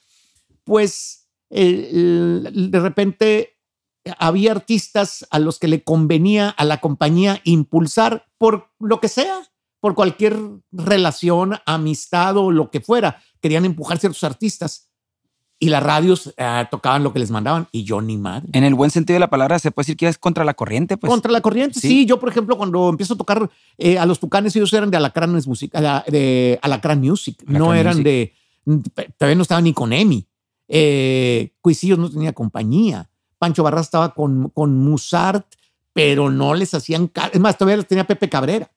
pues 0.65 1.29
de 1.51 2.81
repente 2.81 3.57
había 4.19 4.53
artistas 4.53 5.27
a 5.31 5.39
los 5.39 5.59
que 5.59 5.69
le 5.69 5.83
convenía 5.83 6.51
a 6.51 6.65
la 6.65 6.81
compañía 6.81 7.41
impulsar 7.45 8.27
por 8.39 8.71
lo 8.79 9.01
que 9.01 9.09
sea, 9.09 9.41
por 9.81 9.95
cualquier 9.95 10.37
relación, 10.73 11.55
amistad 11.65 12.37
o 12.37 12.51
lo 12.51 12.71
que 12.71 12.81
fuera. 12.81 13.23
Querían 13.41 13.65
empujar 13.65 13.99
ciertos 13.99 14.25
artistas 14.25 14.91
y 15.65 15.71
las 15.71 15.83
radios 15.83 16.35
eh, 16.37 16.67
tocaban 16.71 17.03
lo 17.03 17.15
que 17.15 17.19
les 17.19 17.31
mandaban 17.31 17.69
y 17.73 17.85
yo 17.85 18.03
ni 18.03 18.19
madre. 18.19 18.47
En 18.53 18.65
el 18.65 18.75
buen 18.75 18.91
sentido 18.91 19.15
de 19.15 19.21
la 19.21 19.31
palabra, 19.31 19.59
se 19.59 19.71
puede 19.71 19.85
decir 19.85 19.97
que 19.97 20.07
es 20.09 20.19
contra 20.19 20.45
la 20.45 20.53
corriente, 20.53 20.99
pues. 20.99 21.11
Contra 21.11 21.33
la 21.33 21.41
corriente, 21.41 21.81
sí. 21.81 21.89
sí. 21.89 22.07
Yo, 22.07 22.21
por 22.21 22.29
ejemplo, 22.29 22.59
cuando 22.59 22.91
empiezo 22.91 23.15
a 23.15 23.17
tocar 23.17 23.49
eh, 23.79 23.99
a 23.99 24.05
los 24.05 24.21
tucanes, 24.21 24.55
ellos 24.57 24.71
eran 24.75 24.91
de 24.91 24.99
Alacranes 24.99 25.47
Music, 25.47 25.73
de 25.73 26.59
Alacrán 26.61 27.01
Music, 27.01 27.43
no 27.47 27.73
eran 27.73 27.95
Music. 27.97 28.05
de. 28.05 28.33
Todavía 29.17 29.37
no 29.37 29.43
estaban 29.43 29.65
ni 29.65 29.73
con 29.73 29.95
Emi. 29.95 30.27
Eh, 30.69 31.55
Cuisillos 31.63 31.99
no 31.99 32.11
tenía 32.11 32.35
compañía. 32.35 33.09
Pancho 33.39 33.63
Barras 33.63 33.87
estaba 33.87 34.13
con, 34.13 34.51
con 34.51 34.77
Musart, 34.79 35.47
pero 35.95 36.31
no 36.31 36.53
les 36.53 36.75
hacían. 36.75 37.11
Es 37.33 37.41
más, 37.41 37.57
todavía 37.57 37.79
les 37.79 37.87
tenía 37.87 38.07
Pepe 38.07 38.29
Cabrera. 38.29 38.71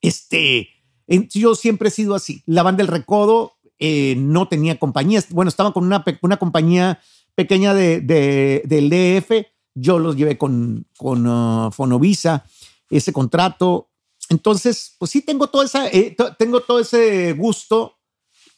Este. 0.00 0.70
Yo 1.06 1.54
siempre 1.54 1.88
he 1.88 1.92
sido 1.92 2.14
así. 2.14 2.42
La 2.46 2.62
banda 2.62 2.78
del 2.78 2.88
Recodo 2.88 3.55
eh, 3.78 4.14
no 4.16 4.48
tenía 4.48 4.78
compañías. 4.78 5.28
Bueno, 5.30 5.48
estaban 5.48 5.72
con 5.72 5.84
una, 5.84 6.04
una 6.22 6.36
compañía 6.36 7.00
pequeña 7.34 7.74
de, 7.74 8.00
de- 8.00 8.62
del 8.64 8.90
DF. 8.90 9.46
Yo 9.74 9.98
los 9.98 10.16
llevé 10.16 10.38
con, 10.38 10.86
con 10.96 11.24
ah, 11.26 11.70
Fonovisa, 11.72 12.44
ese 12.90 13.12
contrato. 13.12 13.90
Entonces, 14.28 14.96
pues 14.98 15.10
sí, 15.10 15.22
tengo, 15.22 15.48
toda 15.48 15.64
esa, 15.66 15.88
eh, 15.88 16.16
tengo 16.38 16.60
todo 16.60 16.80
ese 16.80 17.32
gusto 17.34 17.98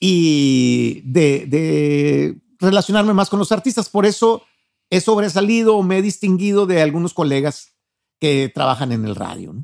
y 0.00 1.02
de, 1.04 2.36
relacionarme 2.60 3.12
más 3.12 3.28
con 3.28 3.38
los 3.38 3.52
artistas. 3.52 3.88
Por 3.88 4.06
eso 4.06 4.42
he 4.90 5.00
sobresalido, 5.00 5.82
me 5.82 5.98
he 5.98 6.02
distinguido 6.02 6.66
de 6.66 6.80
algunos 6.82 7.12
colegas 7.14 7.72
que 8.20 8.50
trabajan 8.52 8.92
en 8.92 9.04
el 9.04 9.14
radio. 9.14 9.54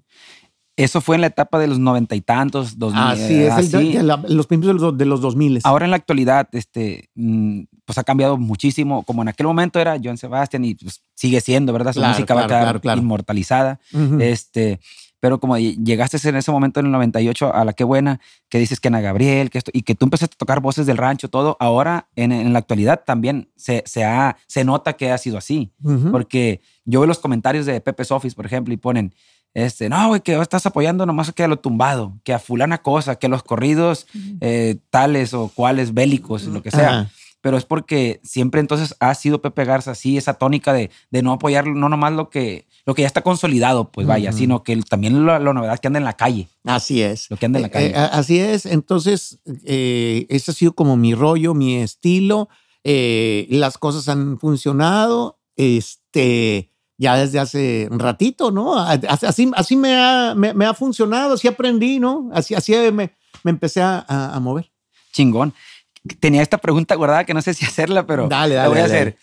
Eso 0.77 1.01
fue 1.01 1.15
en 1.15 1.21
la 1.21 1.29
etapa 1.29 1.59
de 1.61 1.69
los 1.69 1.79
noventa 1.79 2.17
y 2.17 2.21
tantos, 2.21 2.79
dos 2.79 2.93
mil. 2.93 3.03
Así 3.03 3.35
es, 3.43 3.57
el- 3.59 3.77
así. 3.77 3.93
de 3.93 4.03
la- 4.03 4.23
los 4.29 4.47
principios 4.49 4.77
de 4.77 4.81
los, 4.87 4.99
de 4.99 5.05
los 5.05 5.21
2000. 5.21 5.61
Ahora 5.63 5.85
en 5.85 5.93
la 5.93 5.97
actualidad, 5.97 6.49
este, 6.53 7.11
mm, 7.15 7.61
pues 7.85 7.97
ha 7.99 8.03
cambiado 8.05 8.37
muchísimo. 8.39 9.05
Como 9.05 9.23
en 9.23 9.29
aquel 9.29 9.47
momento 9.47 9.79
era 9.79 9.97
Joan 10.03 10.17
Sebastián 10.19 10.65
y 10.65 10.75
pues, 10.75 11.03
sigue 11.15 11.41
siendo, 11.41 11.73
¿verdad? 11.73 11.93
Su 11.93 12.01
Claro, 12.01 12.15
música 12.15 12.35
va 12.35 12.41
a 12.41 12.47
claro, 12.47 12.61
quedar 12.61 12.65
claro, 12.73 12.81
claro. 12.81 13.01
inmortalizada. 13.03 13.79
Ujú. 13.93 14.19
Este, 14.21 14.81
pero 15.21 15.39
como 15.39 15.57
ll- 15.57 15.77
llegaste 15.85 16.19
en 16.29 16.35
ese 16.37 16.51
momento 16.51 16.81
en 16.81 16.87
el 16.87 16.93
98 16.93 17.55
a 17.55 17.65
la 17.65 17.73
que 17.73 17.85
buena, 17.85 18.21
que 18.49 18.59
dices 18.59 18.81
que 18.81 18.89
Ana 18.89 19.01
Gabriel, 19.01 19.51
que 19.51 19.59
esto, 19.59 19.71
y 19.73 19.83
que 19.83 19.95
tú 19.95 20.07
empezaste 20.07 20.35
a 20.35 20.39
tocar 20.39 20.61
voces 20.61 20.87
del 20.87 20.97
rancho, 20.97 21.29
todo, 21.31 21.57
ahora 21.61 22.09
en, 22.17 22.33
en 22.33 22.53
la 22.53 22.59
actualidad 22.59 23.03
también 23.07 23.49
se, 23.57 23.85
se, 23.87 24.05
ha, 24.05 24.37
se 24.49 24.65
nota 24.65 24.95
que 24.95 25.13
ha 25.13 25.19
sido 25.19 25.39
así. 25.39 25.71
Ujú. 25.85 26.11
Porque 26.11 26.61
yo 26.85 26.99
veo 27.01 27.07
los 27.07 27.21
comentarios 27.21 27.65
de 27.65 27.81
Pepe 27.81 28.05
Sofis, 28.05 28.35
por 28.35 28.45
ejemplo, 28.45 28.75
y 28.75 28.77
ponen, 28.77 29.15
este, 29.55 29.89
no, 29.89 30.09
güey, 30.09 30.21
que 30.21 30.35
estás 30.41 30.67
apoyando 30.67 31.07
nomás 31.07 31.33
que 31.33 31.45
a 31.45 31.49
lo 31.49 31.59
tumbado, 31.59 32.13
que 32.25 32.33
a 32.35 32.39
fulana 32.39 32.83
cosa, 32.83 33.17
que 33.17 33.29
los 33.29 33.43
corridos 33.43 34.07
eh, 34.41 34.77
tales 34.91 35.33
o 35.33 35.49
cuales 35.49 35.95
bélicos, 35.95 36.45
lo 36.45 36.63
que 36.63 36.71
sea. 36.71 36.89
Ajá. 37.01 37.11
Pero 37.41 37.59
es 37.59 37.65
porque 37.67 38.21
siempre 38.25 38.61
entonces 38.63 38.97
ha 39.01 39.15
sido 39.15 39.43
Pepe 39.43 39.65
Garza 39.67 39.91
así, 39.91 40.17
esa 40.17 40.33
tónica 40.35 40.73
de, 40.73 40.91
de 41.11 41.23
no 41.23 41.33
apoyar 41.33 41.67
no 41.67 41.91
nomás 41.91 42.15
lo 42.15 42.31
que, 42.31 42.67
lo 42.87 42.95
que 42.95 43.03
ya 43.03 43.07
está 43.07 43.21
consolidado, 43.21 43.91
pues 43.93 44.07
vaya, 44.07 44.33
sino 44.33 44.63
que 44.65 44.75
también 44.89 45.27
la, 45.27 45.39
la 45.39 45.53
novedad 45.53 45.79
que 45.79 45.87
anda 45.89 45.99
en 45.99 46.07
la 46.07 46.15
calle, 46.15 46.49
Así 46.65 47.03
es. 47.03 47.31
lo 47.31 47.37
que 47.37 47.45
anda 47.45 47.59
en 47.59 47.63
la 47.65 47.69
Eh, 47.69 47.71
calle. 47.71 47.89
eh, 47.91 47.95
así 47.97 48.39
es. 48.39 48.65
Entonces, 48.65 49.41
eh, 49.67 50.25
ese 50.31 50.53
ha 50.53 50.55
sido 50.55 50.73
como 50.73 50.97
mi 50.97 51.15
rollo, 51.15 51.53
mi 51.53 51.77
estilo. 51.77 52.49
Eh, 52.83 53.47
las 53.51 53.77
cosas 53.77 54.09
han 54.09 54.39
funcionado. 54.39 55.39
Este, 55.57 56.71
ya 56.99 57.17
desde 57.17 57.39
hace 57.41 57.89
un 57.91 57.99
ratito, 57.99 58.51
¿no? 58.51 58.79
A- 58.79 58.93
Así, 58.93 59.51
así 59.55 59.77
me, 59.77 59.95
ha, 59.97 60.35
me, 60.37 60.55
me 60.55 60.65
ha 60.67 60.75
funcionado, 60.75 61.35
así 61.35 61.49
aprendí, 61.49 61.99
¿no? 61.99 62.31
Así, 62.33 62.55
así 62.55 62.73
me, 62.93 63.11
me 63.43 63.51
empecé 63.51 63.83
a, 63.83 64.05
a- 64.07 64.35
a 64.37 64.41
mover. 64.41 64.71
Chingón. 65.13 65.53
Tenía 66.21 66.43
esta 66.43 66.59
pregunta 66.59 66.95
guardada 66.97 67.25
que 67.25 67.35
no 67.35 67.41
sé 67.43 67.55
si 67.55 67.65
hacerla, 67.65 68.07
pero 68.07 68.29
Dale, 68.29 68.55
la 68.57 68.63
dale, 68.63 68.69
voy 68.69 68.79
a 68.79 68.83
dale, 68.83 68.95
hacer. 68.95 69.17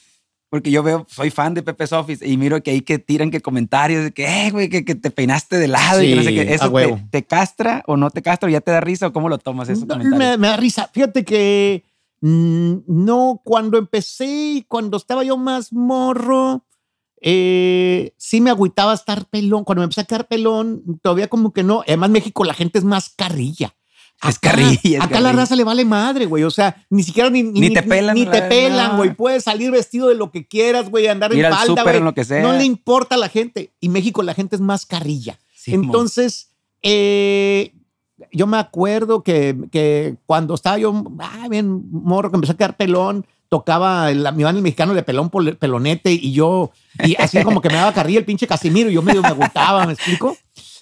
porque 0.49 0.71
yo 0.71 0.81
veo, 0.84 1.05
soy 1.10 1.29
fan 1.29 1.53
de 1.53 1.62
Pepe's 1.63 1.93
Office 1.93 2.27
y 2.27 2.36
miro 2.38 2.62
que 2.63 2.71
ahí 2.71 2.81
que 2.81 2.97
tiran 2.99 3.29
que 3.31 3.39
comentarios 3.39 4.03
de 4.03 4.12
que, 4.12 4.47
eh, 4.47 4.51
güey, 4.51 4.67
que, 4.67 4.84
que 4.84 4.95
te 4.95 5.12
peinaste 5.12 5.57
de 5.57 5.67
lado 5.67 6.01
y 6.01 6.10
que 6.10 6.15
no 6.15 6.23
sé 6.23 6.29
Sí, 6.29 6.36
qué. 6.36 6.41
a 6.41 6.55
¿Eso 6.55 6.71
te, 6.71 7.07
te 7.12 7.23
castra 7.23 7.84
o 7.88 7.95
no 7.97 8.10
te 8.10 8.21
castra 8.21 8.49
ya 8.49 8.62
te 8.62 8.71
da 8.71 8.81
risa 8.81 9.07
o 9.07 9.13
cómo 9.13 9.29
lo 9.29 9.38
tomas 9.38 9.69
esos 9.69 9.86
No, 9.86 9.95
me, 9.97 10.38
me 10.38 10.47
da 10.47 10.57
risa. 10.57 10.89
Fíjate 10.91 11.23
que 11.23 11.84
mm, 12.21 12.73
no, 12.88 13.39
cuando 13.45 13.77
empecé 13.77 14.65
cuando 14.67 14.97
estaba 14.97 15.23
yo 15.23 15.38
más 15.38 15.71
morro, 15.71 16.65
eh, 17.21 18.13
sí 18.17 18.41
me 18.41 18.49
agüitaba 18.49 18.93
estar 18.93 19.25
pelón. 19.29 19.63
Cuando 19.63 19.81
me 19.81 19.84
empecé 19.86 20.01
a 20.01 20.05
quedar 20.05 20.27
pelón, 20.27 20.84
todavía 21.01 21.27
como 21.27 21.53
que 21.53 21.63
no. 21.63 21.81
Además, 21.88 22.10
México 22.10 22.43
la 22.43 22.53
gente 22.53 22.79
es 22.79 22.84
más 22.84 23.10
carrilla. 23.10 23.75
Es 24.27 24.38
carrilla, 24.38 24.99
es 24.99 25.03
acá 25.03 25.19
la 25.19 25.31
raza 25.31 25.55
le 25.55 25.63
vale 25.63 25.84
madre, 25.84 26.27
güey. 26.27 26.43
O 26.43 26.51
sea, 26.51 26.86
ni 26.91 27.01
siquiera 27.01 27.31
ni, 27.31 27.41
Ni 27.41 27.73
te 27.73 27.81
pelan, 27.81 28.13
Ni, 28.15 28.25
la- 28.25 28.31
te 28.31 28.41
pelan, 28.43 28.91
no. 28.91 28.97
güey. 28.97 29.15
Puedes 29.15 29.43
salir 29.45 29.71
vestido 29.71 30.10
de 30.10 30.15
lo 30.15 30.29
que 30.31 30.47
quieras, 30.47 30.91
güey. 30.91 31.07
Andar 31.07 31.34
Ir 31.34 31.39
en 31.39 31.45
al 31.45 31.53
falda, 31.53 31.84
güey. 31.84 32.41
No 32.41 32.53
le 32.53 32.63
importa 32.63 33.15
a 33.15 33.17
la 33.17 33.29
gente. 33.29 33.71
Y 33.79 33.89
México 33.89 34.21
la 34.21 34.36
gente 34.36 34.55
es 34.55 34.62
más 34.62 34.86
carrilla. 34.86 35.39
Sí. 35.55 35.73
Entonces, 35.73 36.51
eh, 36.84 37.73
yo 38.31 38.45
me 38.45 38.57
acuerdo 38.57 39.23
que, 39.23 39.57
que 39.71 40.17
cuando 40.27 40.53
estaba 40.53 40.77
yo, 40.77 41.03
ah, 41.19 41.47
bien 41.49 41.84
morro, 41.91 42.29
que 42.29 42.36
empecé 42.38 42.53
a 42.53 42.57
quedar 42.57 42.77
pelón, 42.77 43.25
tocaba 43.51 44.09
el, 44.09 44.19
mi 44.33 44.43
banda 44.45 44.59
el 44.59 44.63
mexicano 44.63 44.93
de 44.93 45.03
pelón 45.03 45.29
pol- 45.29 45.57
pelonete 45.57 46.09
y 46.13 46.31
yo, 46.31 46.71
y 47.03 47.15
así 47.21 47.43
como 47.43 47.59
que 47.61 47.67
me 47.67 47.75
daba 47.75 47.91
carrilla 47.91 48.19
el 48.19 48.25
pinche 48.25 48.47
Casimiro 48.47 48.89
y 48.89 48.93
yo 48.93 49.01
medio 49.01 49.21
me 49.21 49.27
agotaba, 49.27 49.85
¿me 49.85 49.91
explico? 49.91 50.37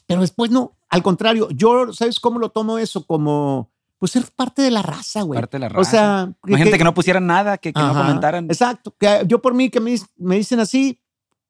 Pero 0.06 0.22
después 0.22 0.52
no, 0.52 0.78
al 0.88 1.02
contrario, 1.02 1.50
yo, 1.50 1.92
¿sabes 1.94 2.20
cómo 2.20 2.38
lo 2.38 2.50
tomo 2.50 2.78
eso? 2.78 3.04
Como, 3.08 3.72
pues 3.98 4.12
ser 4.12 4.24
parte 4.36 4.62
de 4.62 4.70
la 4.70 4.84
raza, 4.84 5.24
güey. 5.24 5.40
Parte 5.40 5.58
de 5.58 5.62
la 5.62 5.68
O 5.68 5.80
raza. 5.80 5.90
sea, 5.92 6.34
Imagínate 6.46 6.78
que, 6.78 6.84
no 6.84 6.94
pusieran 6.94 7.26
nada, 7.26 7.58
que, 7.58 7.74
que 7.74 7.80
no 7.80 7.88
Ajá, 7.88 8.02
comentaran. 8.06 8.46
Exacto. 8.46 8.94
Que 9.00 9.24
yo 9.26 9.42
por 9.42 9.56
mí 9.56 9.72
que 9.72 9.80
me, 9.80 9.96
me 10.18 10.36
dicen 10.38 10.60
así, 10.60 11.00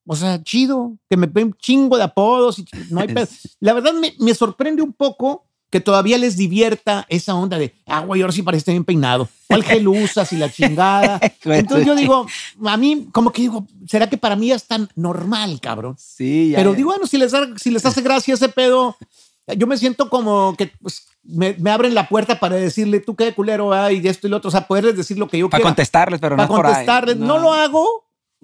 o 0.08 0.16
sea, 0.16 0.42
chido, 0.42 0.94
que 1.10 1.18
me 1.18 1.28
ven 1.28 1.54
chingo 1.60 1.98
de 1.98 2.04
apodos 2.04 2.60
y 2.60 2.66
no 2.90 3.02
hay 3.02 3.08
pedo. 3.14 3.28
La 3.60 3.74
verdad 3.74 3.92
me, 3.94 4.14
me 4.20 4.34
sorprende 4.34 4.82
un 4.82 4.94
poco 4.94 5.46
que 5.70 5.80
todavía 5.80 6.18
les 6.18 6.36
divierta 6.36 7.06
esa 7.10 7.36
onda 7.36 7.58
de, 7.60 7.74
ah, 7.86 8.00
güey, 8.02 8.22
ahora 8.22 8.34
sí 8.34 8.42
parece 8.42 8.72
bien 8.72 8.84
peinado. 8.86 9.30
¿Cuál 9.48 9.64
gel 9.64 9.88
usas 9.88 10.32
y 10.34 10.38
la 10.38 10.52
chingada? 10.52 11.20
Entonces 11.46 11.86
yo 11.86 11.96
digo, 11.96 12.26
a 12.66 12.78
mí 12.78 13.08
como 13.12 13.32
que 13.32 13.44
digo, 13.44 13.68
¿será 13.88 14.10
que 14.10 14.18
para 14.18 14.36
mí 14.36 14.48
ya 14.48 14.56
es 14.56 14.66
tan 14.66 14.90
normal, 14.96 15.60
cabrón? 15.62 15.96
Sí, 16.00 16.50
ya. 16.52 16.58
Pero 16.58 16.74
digo, 16.74 16.90
bueno, 16.90 17.06
si 17.08 17.18
les, 17.18 17.32
da- 17.32 17.50
si 17.58 17.70
les 17.70 17.86
hace 17.86 18.02
gracia 18.02 18.34
ese 18.34 18.50
pedo, 18.50 18.98
yo 19.58 19.68
me 19.68 19.78
siento 19.78 20.10
como 20.10 20.56
que 20.58 20.72
pues, 20.82 21.04
me, 21.24 21.56
me 21.60 21.70
abren 21.72 21.94
la 21.94 22.08
puerta 22.10 22.40
para 22.40 22.56
decirle, 22.56 23.00
tú 23.00 23.16
qué 23.16 23.34
culero 23.36 23.72
hay, 23.74 24.00
y 24.04 24.08
esto 24.08 24.26
y 24.26 24.30
lo 24.32 24.38
otro, 24.38 24.48
o 24.48 24.52
sea, 24.52 24.68
poderles 24.68 24.96
decir 24.98 25.18
lo 25.20 25.28
que 25.28 25.38
yo 25.38 25.50
para 25.50 25.60
quiera 25.62 25.70
contestarles, 25.70 26.20
pero 26.20 26.36
no 26.36 26.44
para 26.44 26.46
es 26.54 26.56
por 26.56 26.66
ahí. 26.66 26.74
contestarles. 26.74 27.18
No. 27.18 27.38
lo 27.38 27.54
hago 27.54 27.86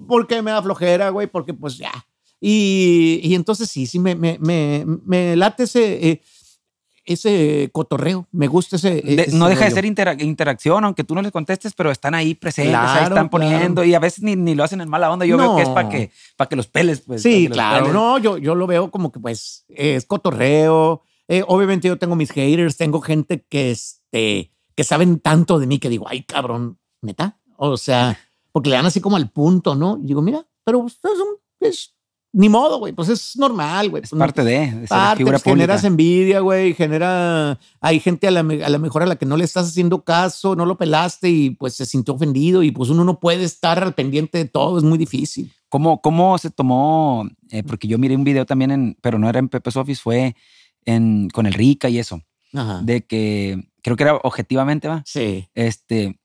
porque 0.08 0.42
me 0.44 0.52
da 0.52 0.62
flojera, 0.62 1.10
güey, 1.10 1.26
porque 1.28 1.54
pues 1.54 1.78
ya. 1.78 1.92
Y, 2.40 3.20
y 3.24 3.34
entonces 3.34 3.70
sí, 3.70 3.88
sí, 3.88 3.98
me, 3.98 4.14
me, 4.14 4.38
me, 4.40 4.84
me 5.06 5.36
late 5.36 5.64
ese, 5.64 6.10
eh, 6.10 6.22
ese 7.06 7.70
cotorreo. 7.72 8.28
Me 8.32 8.48
gusta 8.48 8.76
ese. 8.78 9.02
De- 9.02 9.28
no 9.34 9.48
deja 9.48 9.66
de 9.66 9.72
ser 9.72 9.86
intera- 9.86 10.22
interacción, 10.22 10.84
aunque 10.86 11.04
tú 11.04 11.16
no 11.16 11.22
les 11.22 11.32
contestes, 11.32 11.74
pero 11.74 11.92
están 11.92 12.16
ahí 12.16 12.34
presentes, 12.36 12.76
ahí 12.76 13.04
están 13.04 13.30
poniendo 13.30 13.82
claro. 13.82 13.86
y 13.90 13.94
a 13.94 14.00
veces 14.00 14.24
ni, 14.24 14.36
ni 14.36 14.56
lo 14.56 14.64
hacen 14.64 14.82
en 14.82 14.90
mala 14.90 15.12
onda. 15.12 15.26
Yo 15.26 15.38
veo 15.38 15.56
que 15.56 15.64
es 15.64 15.70
para 15.70 15.90
que, 15.90 16.12
para 16.38 16.50
que 16.50 16.56
los 16.56 16.68
peles, 16.68 17.02
pues. 17.02 17.22
Sí, 17.22 17.48
claro. 17.50 17.86
peles. 17.86 17.94
No, 17.94 18.18
yo, 18.18 18.38
yo 18.38 18.56
lo 18.56 18.68
veo 18.68 18.92
como 18.92 19.12
que 19.12 19.20
pues 19.20 19.66
es 19.70 20.06
cotorreo. 20.06 21.02
Eh, 21.28 21.44
obviamente 21.48 21.88
yo 21.88 21.98
tengo 21.98 22.16
mis 22.16 22.32
haters, 22.32 22.78
tengo 22.78 23.02
gente 23.02 23.44
que, 23.50 23.72
este, 23.72 24.52
que 24.76 24.84
saben 24.84 25.20
tanto 25.20 25.58
de 25.60 25.66
mí 25.68 25.80
que 25.80 25.90
digo, 25.90 26.06
ay, 26.08 26.24
cabrón, 26.24 26.78
neta. 27.02 27.40
O 27.58 27.78
sea, 27.78 28.20
porque 28.52 28.70
le 28.70 28.76
dan 28.76 28.86
así 28.86 29.02
como 29.02 29.16
al 29.16 29.30
punto, 29.32 29.74
¿no? 29.76 29.98
Y 30.04 30.08
digo, 30.08 30.22
mira, 30.22 30.46
pero 30.64 30.86
es, 30.86 31.00
un- 31.04 31.38
es- 31.62 31.95
ni 32.38 32.50
modo, 32.50 32.80
güey, 32.80 32.92
pues 32.92 33.08
es 33.08 33.38
normal, 33.38 33.90
güey. 33.90 34.04
Es 34.04 34.10
pues, 34.10 34.20
parte 34.20 34.44
de, 34.44 34.60
de 34.60 34.72
ser 34.80 34.88
parte, 34.90 35.18
figura 35.18 35.40
pues, 35.40 35.44
generas 35.44 35.86
envidia, 35.86 36.42
güey, 36.42 36.74
genera, 36.74 37.58
hay 37.80 38.02
gente 38.02 38.28
a 38.28 38.32
la, 38.32 38.42
a 38.42 38.70
la 38.70 38.78
mejor 38.78 39.04
a 39.04 39.06
la 39.06 39.16
que 39.16 39.26
no 39.26 39.38
le 39.38 39.46
estás 39.46 39.70
haciendo 39.70 40.04
caso, 40.04 40.54
no 40.54 40.66
lo 40.66 40.78
pelaste 40.78 41.30
y 41.30 41.52
pues 41.52 41.76
se 41.76 41.86
sintió 41.86 42.14
ofendido 42.14 42.62
y 42.62 42.72
pues 42.72 42.90
uno 42.90 43.06
no 43.06 43.22
puede 43.22 43.46
estar 43.46 43.82
al 43.82 43.94
pendiente 43.94 44.38
de 44.38 44.46
todo, 44.46 44.78
es 44.78 44.84
muy 44.84 44.98
difícil. 44.98 45.50
¿Cómo, 45.70 46.02
cómo 46.02 46.38
se 46.38 46.50
tomó? 46.50 47.26
eh, 47.52 47.64
porque 47.64 47.88
yo 47.88 47.98
miré 47.98 48.18
un 48.18 48.26
video 48.26 48.46
también, 48.46 48.72
en, 48.72 48.98
pero 49.02 49.18
no 49.18 49.30
era 49.30 49.40
en 49.40 49.48
Pepe's 49.48 49.78
Office, 49.78 50.02
fue 50.02 50.36
en, 50.84 51.30
con 51.30 51.46
el 51.46 51.54
Rica 51.54 51.88
y 51.88 52.00
eso, 52.00 52.22
Ajá. 52.54 52.82
de 52.84 53.06
que 53.06 53.72
creo 53.82 53.96
que 53.96 54.04
era 54.04 54.16
objetivamente, 54.18 54.90
¿va? 54.90 55.04
sí. 55.06 55.48
Este, 55.56 56.20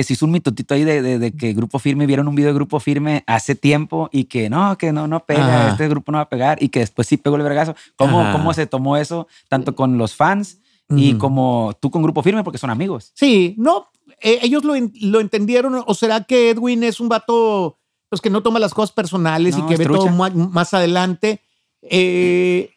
que 0.00 0.04
se 0.04 0.14
hizo 0.14 0.24
un 0.24 0.32
mitotito 0.32 0.72
ahí 0.74 0.82
de, 0.84 1.02
de- 1.02 1.18
de 1.18 1.32
que 1.32 1.52
Grupo 1.52 1.78
Firme, 1.78 2.06
vieron 2.06 2.26
un 2.26 2.34
video 2.34 2.48
de 2.48 2.54
Grupo 2.54 2.80
Firme 2.80 3.22
hace 3.26 3.54
tiempo 3.54 4.08
y 4.10 4.24
que 4.24 4.48
no, 4.48 4.78
que 4.78 4.92
no, 4.92 5.06
no 5.06 5.26
pega, 5.26 5.44
Ajá. 5.64 5.68
este 5.72 5.88
grupo 5.88 6.10
no 6.10 6.16
va 6.16 6.22
a 6.22 6.28
pegar 6.30 6.62
y 6.62 6.70
que 6.70 6.80
después 6.80 7.06
sí 7.06 7.18
pegó 7.18 7.36
el 7.36 7.42
vergazo. 7.42 7.74
¿Cómo, 7.96 8.20
Ajá. 8.22 8.32
cómo 8.32 8.54
se 8.54 8.66
tomó 8.66 8.96
eso, 8.96 9.28
tanto 9.50 9.74
con 9.74 9.98
los 9.98 10.14
fans 10.14 10.58
y 10.88 11.14
como 11.18 11.72
tú 11.80 11.90
con 11.90 12.02
Grupo 12.02 12.22
Firme, 12.22 12.42
porque 12.42 12.58
son 12.58 12.70
amigos? 12.70 13.12
Sí, 13.14 13.54
no, 13.58 13.88
eh, 14.22 14.38
ellos 14.42 14.64
lo, 14.64 14.72
lo 15.02 15.20
entendieron, 15.20 15.82
o 15.86 15.94
será 15.94 16.24
que 16.24 16.50
Edwin 16.50 16.82
es 16.82 16.98
un 16.98 17.08
vato 17.10 17.78
pues, 18.08 18.20
que 18.22 18.30
no 18.30 18.42
toma 18.42 18.58
las 18.58 18.72
cosas 18.74 18.92
personales 18.92 19.56
y 19.56 19.60
No, 19.60 19.66
que 19.68 19.74
es 19.74 19.78
ve 19.78 19.84
todo 19.86 20.08
ma- 20.08 20.30
más, 20.30 20.72
adelante. 20.74 21.42
Eh, 21.82 22.70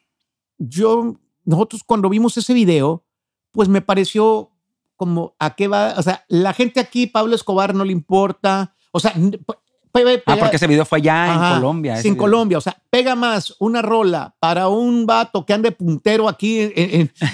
yo, 0.57 1.15
nosotros 1.45 1.81
cuando 1.85 2.09
vimos 2.09 2.37
ese 2.37 2.53
video, 2.53 3.03
pues 3.51 3.67
me 3.69 3.81
pareció 3.81 4.49
como 5.03 5.35
a 5.37 5.53
qué 5.55 5.67
va, 5.67 5.95
o 5.97 6.01
sea, 6.01 6.23
la 6.29 6.53
gente 6.53 6.79
aquí, 6.79 7.07
Pablo 7.07 7.35
Escobar 7.35 7.75
no 7.75 7.83
le 7.83 7.91
importa, 7.91 8.73
o 8.91 8.99
sea, 9.01 9.11
n- 9.17 9.31
pe- 9.37 9.53
pe- 9.91 10.23
Ah, 10.25 10.33
pega- 10.33 10.39
porque 10.39 10.55
ese 10.55 10.65
video 10.67 10.85
fue 10.85 10.99
allá 10.99 11.25
Ajá, 11.33 11.49
en 11.49 11.55
Colombia. 11.55 11.99
En. 11.99 12.15
Colombia. 12.15 12.57
O 12.57 12.61
sea, 12.61 12.81
pega 12.89 13.15
más 13.15 13.53
una 13.59 13.81
rola 13.81 14.33
para 14.39 14.69
un 14.69 15.05
vato 15.05 15.45
que 15.45 15.53
ande 15.53 15.71
puntero 15.73 16.29
aquí 16.29 16.61
en, 16.61 16.71
en- 16.75 16.91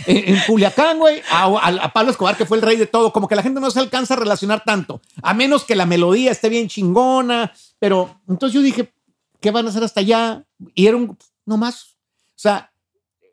en- 0.08 0.36
en 0.36 0.42
Culiacán, 0.48 0.98
güey, 0.98 1.22
a 1.32 1.92
Pablo 1.94 2.10
Escobar, 2.12 2.36
que 2.36 2.46
fue 2.48 2.58
el 2.58 2.64
rey 2.64 2.76
de 2.76 2.88
todo. 2.88 3.14
Como 3.14 3.28
que 3.28 3.36
la 3.36 3.44
gente 3.44 3.62
no 3.62 3.70
se 3.72 3.80
alcanza 3.80 4.16
a 4.16 4.18
relacionar 4.18 4.64
tanto, 4.66 5.00
a 5.22 5.34
menos 5.36 5.64
que 5.64 5.76
la 5.76 5.86
melodía 5.86 6.32
esté 6.32 6.50
bien 6.50 6.68
chingona. 6.68 7.54
Pero 7.78 8.10
entonces 8.28 8.54
yo 8.56 8.62
dije, 8.62 8.92
¿qué 9.40 9.52
van 9.52 9.66
a 9.68 9.70
hacer 9.70 9.84
hasta 9.84 10.00
allá? 10.02 10.44
Y 10.74 10.88
era 10.88 10.98
un, 10.98 11.16
no 11.46 11.56
más. 11.58 11.96
O 12.36 12.42
sea, 12.42 12.72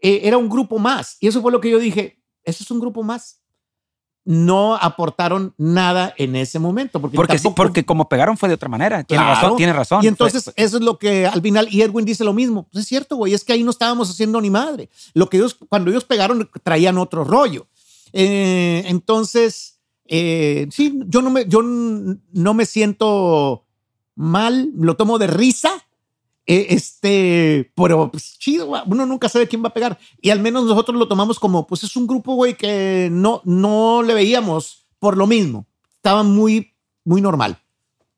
eh, 0.03 0.20
era 0.25 0.37
un 0.37 0.49
grupo 0.49 0.79
más. 0.79 1.16
Y 1.20 1.27
eso 1.29 1.40
fue 1.42 1.51
lo 1.51 1.61
que 1.61 1.70
yo 1.70 1.79
dije, 1.81 2.20
eso 2.44 2.62
es 2.62 2.70
un 2.70 2.79
grupo 2.81 3.03
más. 3.03 3.40
No 4.28 4.74
aportaron 4.74 5.54
nada 5.56 6.12
en 6.18 6.34
ese 6.34 6.58
momento. 6.58 7.00
Porque, 7.00 7.14
Porque, 7.16 7.38
sí, 7.38 7.44
tampoco- 7.44 7.54
porque 7.68 7.84
como 7.86 8.08
pegaron 8.08 8.36
fue 8.36 8.48
de 8.48 8.56
otra 8.56 8.68
manera. 8.68 9.04
Tiene 9.04 9.22
Claro. 9.22 9.40
razón, 9.40 9.56
tiene 9.56 9.72
razón. 9.72 10.04
y 10.04 10.08
entonces 10.08 10.44
Fue- 10.44 10.52
eso 10.56 10.78
es 10.78 10.82
lo 10.82 10.98
que 10.98 11.26
al 11.26 11.40
final, 11.40 11.68
y 11.70 11.82
Edwin 11.82 12.04
dice 12.04 12.24
lo 12.24 12.32
mismo. 12.32 12.66
Pues 12.72 12.82
es 12.82 12.88
cierto, 12.88 13.14
güey, 13.16 13.34
es 13.34 13.44
que 13.44 13.52
ahí 13.52 13.62
no 13.62 13.70
estábamos 13.70 14.10
haciendo 14.10 14.40
ni 14.40 14.50
madre. 14.50 14.90
Lo 15.14 15.28
que 15.30 15.36
ellos, 15.36 15.56
cuando 15.68 15.90
ellos 15.92 16.04
pegaron, 16.04 16.50
traían 16.64 16.98
otro 16.98 17.22
rollo. 17.22 17.68
Eh, 18.12 18.82
entonces, 18.86 19.78
eh, 20.06 20.66
sí, 20.72 20.98
yo 21.06 21.22
no 21.22 21.30
me, 21.30 21.46
yo 21.46 21.60
no 21.62 22.54
me 22.54 22.66
siento 22.66 23.64
mal, 24.16 24.70
lo 24.76 24.96
tomo 24.96 25.18
de 25.18 25.28
risa. 25.28 25.70
Eh, 26.46 26.66
este, 26.70 27.72
pero 27.74 28.11
pues, 28.11 28.38
chido, 28.38 28.70
uno 28.87 29.06
nunca 29.06 29.28
sabe 29.28 29.48
quién 29.48 29.62
va 29.64 29.68
a 29.68 29.74
pegar. 29.74 29.98
Y 30.20 30.30
al 30.30 30.40
menos 30.40 30.64
nosotros 30.64 30.96
lo 30.98 31.09
tomamos 31.09 31.38
como, 31.38 31.66
pues 31.66 31.82
es 31.85 31.96
un 31.96 32.06
grupo, 32.06 32.35
güey, 32.35 32.54
que 32.56 33.09
no, 33.11 33.40
no 33.44 34.02
le 34.02 34.14
veíamos 34.14 34.87
por 34.98 35.16
lo 35.16 35.26
mismo. 35.26 35.66
Estaba 35.94 36.22
muy, 36.22 36.74
muy 37.04 37.20
normal. 37.20 37.59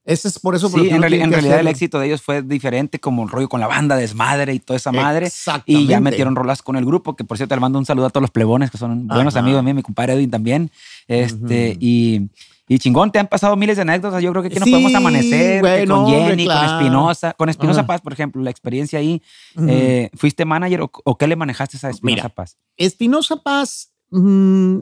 Ese 0.05 0.29
es 0.29 0.39
por 0.39 0.55
eso. 0.55 0.71
por 0.71 0.81
Sí, 0.81 0.89
en, 0.89 1.03
reali- 1.03 1.31
realidad 1.31 1.61
el 1.61 1.67
éxito 1.67 1.99
de 1.99 2.07
ellos 2.07 2.23
fue 2.23 2.41
diferente, 2.41 2.99
como 2.99 3.21
un 3.21 3.29
rollo 3.29 3.49
con 3.49 3.61
la 3.61 3.67
banda, 3.67 3.95
desmadre 3.95 4.55
y 4.55 4.59
toda 4.59 4.79
esa 4.79 4.91
madre. 4.91 5.31
Y 5.67 5.87
ya 5.87 6.01
metieron 6.01 6.35
rolas 6.35 6.63
con 6.63 6.77
el 6.77 6.87
grupo, 6.87 7.15
que 7.15 7.25
por 7.25 7.37
cierto 7.37 7.55
le 7.55 7.61
mando 7.61 7.79
un 7.79 7.85
saludo 7.85 8.07
a 8.07 8.11
todos 8.11 8.23
los 8.23 8.31
plebones, 8.31 8.71
que 8.71 8.79
son 8.79 9.07
buenos 9.07 9.35
Ajá. 9.35 9.45
amigos 9.45 9.63
míos, 9.63 9.77
mi 9.77 9.83
compadre 9.83 10.15
Edwin 10.15 10.31
también. 10.31 10.71
Este, 11.09 11.77
y, 11.79 12.29
y 12.69 12.79
chingón, 12.79 13.11
te 13.11 13.19
han 13.19 13.29
pasado 13.29 13.57
miles 13.57 13.77
de 13.77 13.83
anécdotas. 13.83 14.23
Yo 14.23 14.31
creo 14.31 14.43
que 14.43 14.49
aquí 14.49 14.59
nos 14.59 14.65
Sí, 14.65 14.71
podemos 14.71 14.95
amanecer 14.95 15.61
güey, 15.61 15.81
que 15.81 15.87
no, 15.87 16.05
con 16.05 16.13
Jenny, 16.13 16.45
claro. 16.45 16.67
con 16.69 16.77
Espinosa. 16.77 17.33
Con 17.35 17.49
Espinosa. 17.49 17.87
Paz, 17.87 18.01
por 18.03 18.13
ejemplo, 18.13 18.43
la 18.43 18.51
experiencia 18.51 18.99
ahí. 18.99 19.23
Eh, 19.67 20.11
¿Fuiste 20.15 20.45
manager 20.45 20.83
o, 20.83 20.91
o 21.05 21.17
qué 21.17 21.27
le 21.27 21.37
manejaste 21.37 21.79
a 21.87 21.91
Espinosa. 21.91 22.29
Paz? 22.29 22.59
Espinosa 22.77 23.43
Paz, 23.43 23.93
mm, 24.11 24.79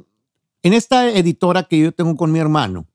en 0.62 0.72
esta 0.72 1.08
editora 1.08 1.62
que 1.62 1.78
yo 1.78 1.92
tengo 1.92 2.16
con 2.16 2.32
mi 2.32 2.40
hermano, 2.40 2.86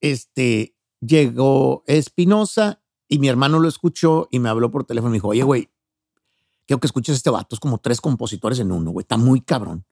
este, 0.00 0.74
llegó 1.00 1.84
Espinosa 1.86 2.80
y 3.08 3.20
mi 3.20 3.28
hermano 3.28 3.60
lo 3.60 3.68
escuchó 3.68 4.28
y 4.30 4.40
me 4.40 4.48
habló 4.48 4.70
por 4.70 4.84
teléfono 4.84 5.10
y 5.10 5.12
me 5.12 5.16
dijo, 5.16 5.28
oye, 5.28 5.42
güey, 5.42 5.70
quiero 6.66 6.80
que 6.80 6.86
escuches 6.86 7.16
este 7.16 7.30
vato, 7.30 7.54
es 7.54 7.60
como 7.60 7.78
tres 7.78 8.00
compositores 8.00 8.58
en 8.58 8.72
uno, 8.72 8.90
güey, 8.90 9.02
está 9.04 9.16
muy 9.16 9.40
cabrón. 9.40 9.84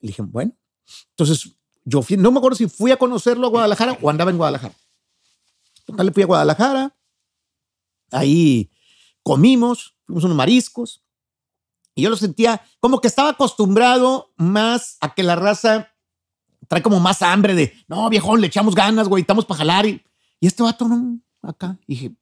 Le 0.00 0.08
dije, 0.08 0.22
bueno, 0.22 0.52
entonces 1.10 1.56
yo 1.84 2.02
fui, 2.02 2.16
no 2.16 2.30
me 2.30 2.38
acuerdo 2.38 2.56
si 2.56 2.68
fui 2.68 2.90
a 2.92 2.96
conocerlo 2.96 3.46
a 3.46 3.50
Guadalajara 3.50 3.98
o 4.00 4.10
andaba 4.10 4.30
en 4.30 4.36
Guadalajara. 4.38 4.74
Total, 5.84 6.06
le 6.06 6.12
fui 6.12 6.22
a 6.22 6.26
Guadalajara, 6.26 6.96
ahí 8.10 8.70
comimos, 9.22 9.96
fuimos 10.06 10.24
unos 10.24 10.36
mariscos, 10.36 11.02
y 11.94 12.02
yo 12.02 12.10
lo 12.10 12.16
sentía 12.16 12.62
como 12.80 13.00
que 13.00 13.08
estaba 13.08 13.30
acostumbrado 13.30 14.32
más 14.36 14.96
a 15.00 15.14
que 15.14 15.22
la 15.22 15.36
raza 15.36 15.88
trae 16.68 16.80
como 16.82 17.00
más 17.00 17.20
hambre 17.22 17.54
de, 17.54 17.74
no, 17.88 18.08
viejón, 18.08 18.40
le 18.40 18.46
echamos 18.46 18.74
ganas, 18.74 19.08
güey, 19.08 19.20
estamos 19.22 19.44
para 19.44 19.58
jalar. 19.58 19.84
Y, 19.86 20.02
y 20.40 20.46
este 20.46 20.62
vato 20.62 20.88
no, 20.88 21.18
acá. 21.42 21.76
Y 21.86 21.94
dije, 21.94 22.12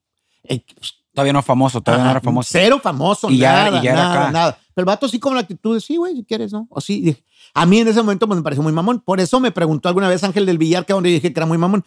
eh, 0.44 0.64
pues, 0.74 0.94
Todavía 1.12 1.32
no 1.32 1.42
famoso, 1.42 1.80
todavía 1.80 2.04
no 2.04 2.10
era 2.12 2.20
famoso. 2.20 2.48
Cero 2.52 2.80
famoso, 2.82 3.30
Y 3.30 3.38
ya- 3.38 3.64
nada, 3.64 3.80
y 3.80 3.84
ya 3.84 3.92
era 3.92 4.02
nada, 4.02 4.22
acá. 4.22 4.30
nada. 4.32 4.58
Pero 4.74 4.82
el 4.82 4.86
vato 4.86 5.08
sí 5.08 5.18
con 5.18 5.34
la 5.34 5.40
actitud 5.40 5.74
de, 5.74 5.80
sí, 5.80 5.96
güey, 5.96 6.14
si 6.16 6.24
quieres, 6.24 6.52
¿no? 6.52 6.66
O 6.70 6.80
sí. 6.80 7.00
dije, 7.00 7.24
a 7.54 7.66
mí 7.66 7.78
en 7.78 7.88
ese 7.88 8.00
momento 8.00 8.26
pues, 8.26 8.36
me 8.36 8.42
pareció 8.42 8.62
muy 8.62 8.72
mamón. 8.72 9.00
Por 9.00 9.20
eso 9.20 9.40
me 9.40 9.52
preguntó 9.52 9.88
alguna 9.88 10.08
vez 10.08 10.22
Ángel 10.24 10.46
del 10.46 10.58
Villar, 10.58 10.86
que 10.86 10.92
donde 10.92 11.10
dije 11.10 11.32
que 11.32 11.38
era 11.38 11.46
muy 11.46 11.58
mamón. 11.58 11.84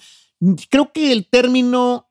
Creo 0.70 0.91
que 0.91 1.11
el 1.11 1.30
término 1.30 2.09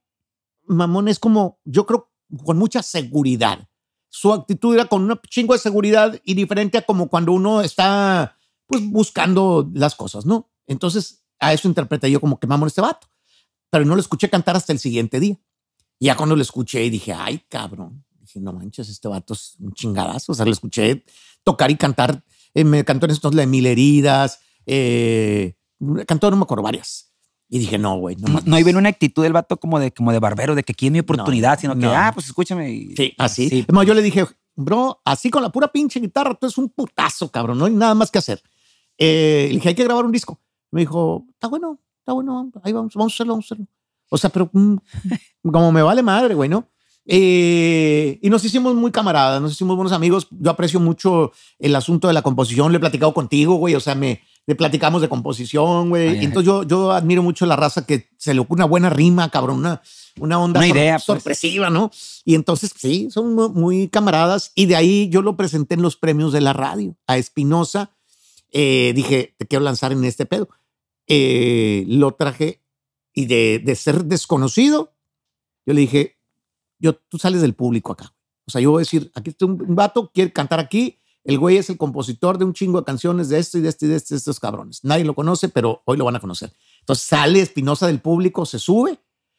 mamón 0.65 1.09
es 1.09 1.19
como, 1.19 1.61
yo 1.65 1.87
creo, 1.87 2.11
con 2.45 2.59
mucha 2.59 2.83
seguridad. 2.83 3.69
Su 4.09 4.33
actitud 4.33 4.75
era 4.75 4.87
con 4.87 5.11
un 5.11 5.21
chingo 5.29 5.55
de 5.55 5.59
seguridad 5.59 6.21
y 6.25 6.35
diferente 6.35 6.79
a 6.79 6.83
como 6.83 7.09
cuando 7.09 7.33
uno 7.33 7.61
está, 7.63 8.37
pues, 8.67 8.87
buscando 8.91 9.71
las 9.75 9.95
cosas, 9.95 10.27
¿no? 10.27 10.51
Entonces, 10.67 11.25
a 11.39 11.53
eso 11.53 11.69
interpreté 11.69 12.11
yo 12.11 12.21
como 12.21 12.39
que 12.39 12.47
mamón 12.47 12.69
este 12.69 12.81
vato. 12.81 13.09
Pero 13.71 13.85
no 13.85 13.95
lo 13.95 14.01
escuché 14.01 14.29
cantar 14.29 14.57
hasta 14.57 14.73
el 14.73 14.79
siguiente 14.79 15.19
día. 15.19 15.39
Ya 15.99 16.17
cuando 16.17 16.37
lo 16.37 16.43
escuché 16.43 16.89
dije, 16.91 17.13
ay, 17.13 17.43
cabrón. 17.49 18.05
Dije, 18.21 18.41
no 18.41 18.53
manches, 18.53 18.89
este 18.89 19.09
vato 19.09 19.35
es 19.35 19.57
un 19.61 19.73
chingadazo. 19.73 20.33
O 20.33 20.35
sea, 20.35 20.45
lo 20.45 20.53
escuché 20.53 21.05
tocar 21.43 21.71
y 21.71 21.77
cantar. 21.77 22.23
Eh, 22.55 22.65
me 22.65 22.85
cantó 22.85 23.07
en 23.07 23.13
estos 23.13 23.33
de 23.35 23.47
Mil 23.47 23.67
Heridas. 23.67 24.41
Eh, 24.67 25.55
cantó, 26.07 26.31
no 26.31 26.37
me 26.37 26.43
acuerdo, 26.43 26.63
varias. 26.63 27.13
Y 27.49 27.59
dije, 27.59 27.77
no, 27.79 27.97
güey, 27.99 28.17
no 28.17 28.29
No, 28.29 28.41
no 28.45 28.57
hay 28.57 28.65
bien 28.65 28.77
una 28.77 28.89
actitud 28.89 29.23
del 29.23 29.33
vato 29.35 29.59
como 29.59 29.79
de, 29.79 29.93
como 29.93 30.11
de 30.13 30.19
barbero, 30.19 30.55
de 30.55 30.63
que 30.63 30.73
aquí 30.73 30.87
es 30.87 30.93
mi 30.93 31.01
oportunidad, 31.01 31.59
sino 31.61 31.75
que, 31.75 31.81
no. 31.81 31.93
ah, 31.95 32.11
pues 32.15 32.27
escúchame. 32.27 32.71
y- 32.73 32.97
Sí, 32.97 33.13
así. 33.19 33.49
Sí. 33.49 33.67
Yo 33.87 33.95
le 33.95 34.01
dije, 34.03 34.27
bro, 34.55 35.01
así 35.05 35.29
con 35.31 35.43
la 35.43 35.51
pura 35.51 35.69
pinche 35.69 36.01
guitarra, 36.01 36.35
tú 36.35 36.47
es 36.47 36.57
un 36.57 36.69
putazo, 36.71 37.31
cabrón. 37.31 37.59
No 37.59 37.67
hay 37.67 37.73
nada 37.75 37.95
más 37.95 38.11
que 38.11 38.19
hacer. 38.19 38.43
Eh, 38.97 39.47
le 39.49 39.55
dije, 39.57 39.69
hay 39.71 39.75
que 39.75 39.85
grabar 39.85 40.05
un 40.05 40.13
disco. 40.13 40.41
Me 40.71 40.81
dijo, 40.81 41.27
está 41.35 41.49
bueno, 41.49 41.79
está 41.99 42.13
bueno, 42.15 42.51
ahí 42.63 42.73
vamos, 42.73 42.95
vamos 42.95 43.13
a 43.13 43.15
hacerlo, 43.17 43.33
vamos 43.35 43.45
a 43.45 43.47
hacerlo. 43.55 43.67
O 44.09 44.17
sea, 44.19 44.31
pero 44.31 44.49
mm, 44.53 44.77
como 45.51 45.73
me 45.73 45.83
vale 45.83 46.03
madre, 46.03 46.35
güey, 46.35 46.49
¿no? 46.49 46.69
Eh, 47.07 48.19
y 48.23 48.31
nos 48.31 48.45
hicimos 48.45 48.75
muy 48.75 48.91
camaradas, 48.91 49.41
nos 49.43 49.53
hicimos 49.53 49.77
buenos 49.77 49.93
amigos. 49.93 50.29
Yo 50.31 50.51
aprecio 50.51 50.81
mucho 50.81 51.33
el 51.59 51.75
asunto 51.77 52.09
de 52.09 52.15
la 52.15 52.23
composición. 52.23 52.71
Le 52.73 52.77
he 52.77 52.81
platicado 52.81 53.13
contigo, 53.15 53.55
güey. 53.57 53.75
O 53.75 53.81
sea, 53.81 53.95
me 53.95 54.21
le 54.47 54.55
platicamos 54.57 55.03
de 55.03 55.09
composición, 55.09 55.89
güey. 55.91 56.25
Entonces 56.25 56.47
yo, 56.47 56.63
yo 56.65 56.91
admiro 56.93 57.23
mucho 57.23 57.47
la 57.47 57.55
raza 57.57 57.87
que 57.87 58.09
se 58.19 58.35
le 58.35 58.41
ocurre 58.41 58.59
una 58.61 58.65
buena 58.67 58.91
rima, 58.91 59.29
cabrón, 59.31 59.59
una, 59.59 59.83
una 60.19 60.39
onda 60.41 60.59
Una 60.61 60.69
sor- 60.69 60.77
idea, 60.77 60.95
pues. 60.95 61.05
sorpresiva, 61.05 61.71
¿no? 61.71 61.91
Y 62.25 62.35
entonces, 62.35 62.73
sí, 62.77 63.09
son 63.11 63.35
mu- 63.35 63.51
muy 63.51 63.89
camaradas. 63.89 64.51
Y 64.55 64.67
de 64.67 64.77
ahí 64.77 65.09
yo 65.11 65.23
lo 65.23 65.37
presenté 65.37 65.75
en 65.75 65.83
los 65.83 65.97
premios 65.97 66.33
de 66.33 66.41
la 66.41 66.53
radio 66.53 66.97
a 67.07 67.19
Espinosa. 67.19 67.91
Eh, 68.51 68.93
dije, 68.95 69.35
te 69.39 69.47
quiero 69.47 69.65
lanzar 69.65 69.93
en 69.93 70.05
este 70.05 70.27
pedo. 70.27 70.49
Eh, 71.07 71.85
lo 71.89 72.13
traje 72.13 72.61
y 73.15 73.27
de, 73.27 73.61
de 73.65 73.77
ser 73.77 74.05
desconocido, 74.05 74.93
yo 75.67 75.75
le 75.75 75.83
dije, 75.83 76.17
yo, 76.83 76.97
tú 77.09 77.16
sales 77.16 77.41
del 77.41 77.55
público 77.55 77.93
acá. 77.93 78.12
O 78.45 78.51
sea, 78.51 78.61
yo 78.61 78.72
voy 78.72 78.80
a 78.80 78.85
decir, 78.85 79.11
aquí 79.14 79.30
está 79.30 79.47
un, 79.47 79.62
un 79.62 79.74
vato, 79.74 80.11
quiere 80.12 80.33
cantar 80.33 80.61
aquí. 80.61 80.99
El 81.24 81.39
güey 81.39 81.57
es 81.57 81.70
el 81.70 81.76
compositor 81.76 82.37
de 82.37 82.45
un 82.45 82.53
chingo 82.53 82.80
de 82.80 82.85
canciones 82.85 83.28
de 83.28 83.39
esto 83.39 83.57
y 83.57 83.61
de 83.61 83.68
este 83.68 83.87
y 83.87 83.89
de 83.89 83.97
este, 83.97 84.14
de 84.14 84.18
estos 84.18 84.41
cabrones. 84.41 84.83
Nadie 84.83 85.05
lo 85.05 85.14
conoce, 85.14 85.49
pero 85.49 85.83
hoy 85.85 85.97
lo 85.97 86.05
van 86.05 86.16
a 86.16 86.20
conocer. 86.20 86.53
Entonces 86.80 87.07
sale 87.07 87.41
Espinosa 87.41 87.87
del 87.87 88.01
público, 88.01 88.45
se 88.45 88.59
sube. 88.59 88.99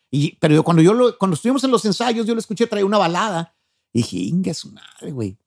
Y, 0.09 0.37
pero 0.37 0.53
yo, 0.55 0.63
cuando 0.63 0.81
yo 0.81 0.93
lo, 0.93 1.17
cuando 1.17 1.35
estuvimos 1.35 1.63
en 1.63 1.71
los 1.71 1.83
ensayos, 1.83 2.25
yo 2.25 2.33
lo 2.33 2.39
escuché 2.39 2.67
traer 2.67 2.85
una 2.85 2.97
balada. 2.97 3.55
Y 3.91 3.99
dije, 3.99 4.17
inga 4.17 4.53
su 4.53 4.71
madre, 4.71 5.11
güey. 5.11 5.37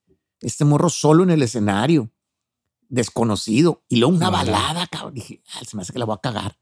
Este 0.41 0.65
morro 0.67 0.91
solo 0.91 1.23
en 1.23 1.31
el 1.31 1.43
escenario, 1.43 2.11
desconocido. 2.89 3.83
Y 3.89 3.97
luego 3.97 4.15
una 4.15 4.29
balada. 4.29 4.87
cabrón. 4.89 5.15
Dije, 5.15 5.43
ah, 5.55 5.65
se 5.67 5.77
me 5.77 5.83
hace 5.83 5.93
que 5.93 5.99
la 5.99 6.05
voy 6.05 6.17
a 6.17 6.21
cagar. 6.21 6.59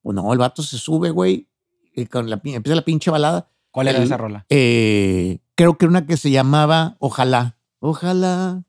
Pues 0.00 0.14
no, 0.14 0.32
el 0.32 0.38
vato 0.38 0.62
se 0.62 0.78
sube, 0.78 1.10
güey. 1.10 1.48
y 1.94 2.06
con 2.06 2.30
la, 2.30 2.40
empieza 2.42 2.74
la 2.74 2.84
pinche 2.84 3.10
balada. 3.10 3.50
¿Cuál 3.78 3.88
era 3.88 3.98
El- 3.98 4.04
esa 4.04 4.16
rola? 4.16 4.44
Eh, 4.48 5.38
creo 5.54 5.78
que 5.78 5.84
era 5.86 5.90
una 5.90 6.06
que 6.06 6.16
se 6.16 6.30
llamaba 6.30 6.96
Ojalá. 6.98 7.56
Ojalá. 7.80 8.64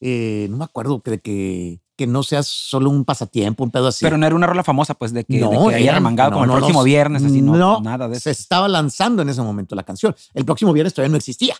eh, 0.00 0.46
no 0.50 0.58
me 0.58 0.64
acuerdo 0.64 1.00
que, 1.00 1.20
que, 1.20 1.80
que 1.96 2.06
no 2.06 2.22
seas 2.22 2.46
solo 2.48 2.90
un 2.90 3.04
pasatiempo, 3.04 3.64
un 3.64 3.70
pedo 3.70 3.86
así. 3.86 4.04
Pero 4.04 4.18
no 4.18 4.26
era 4.26 4.34
una 4.34 4.46
rola 4.46 4.62
famosa, 4.64 4.94
pues, 4.94 5.12
de 5.12 5.24
que, 5.24 5.40
de 5.40 5.48
que 5.48 5.74
haya 5.76 5.94
remangado 5.94 6.30
no, 6.32 6.36
como 6.36 6.46
no, 6.46 6.52
el 6.54 6.58
próximo 6.58 6.80
no, 6.80 6.84
viernes, 6.84 7.24
así, 7.24 7.40
no, 7.40 7.56
no, 7.56 7.80
nada 7.80 8.08
de 8.08 8.14
eso. 8.14 8.24
Se 8.24 8.30
estaba 8.32 8.68
lanzando 8.68 9.22
en 9.22 9.28
ese 9.28 9.40
momento 9.42 9.74
la 9.74 9.84
canción. 9.84 10.14
El 10.34 10.44
próximo 10.44 10.72
viernes 10.72 10.92
todavía 10.92 11.12
no 11.12 11.16
existía. 11.18 11.54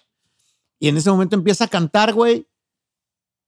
Y 0.81 0.89
en 0.89 0.97
ese 0.97 1.11
momento 1.11 1.37
empieza 1.37 1.65
a 1.65 1.69
cantar, 1.69 2.13
güey. 2.13 2.47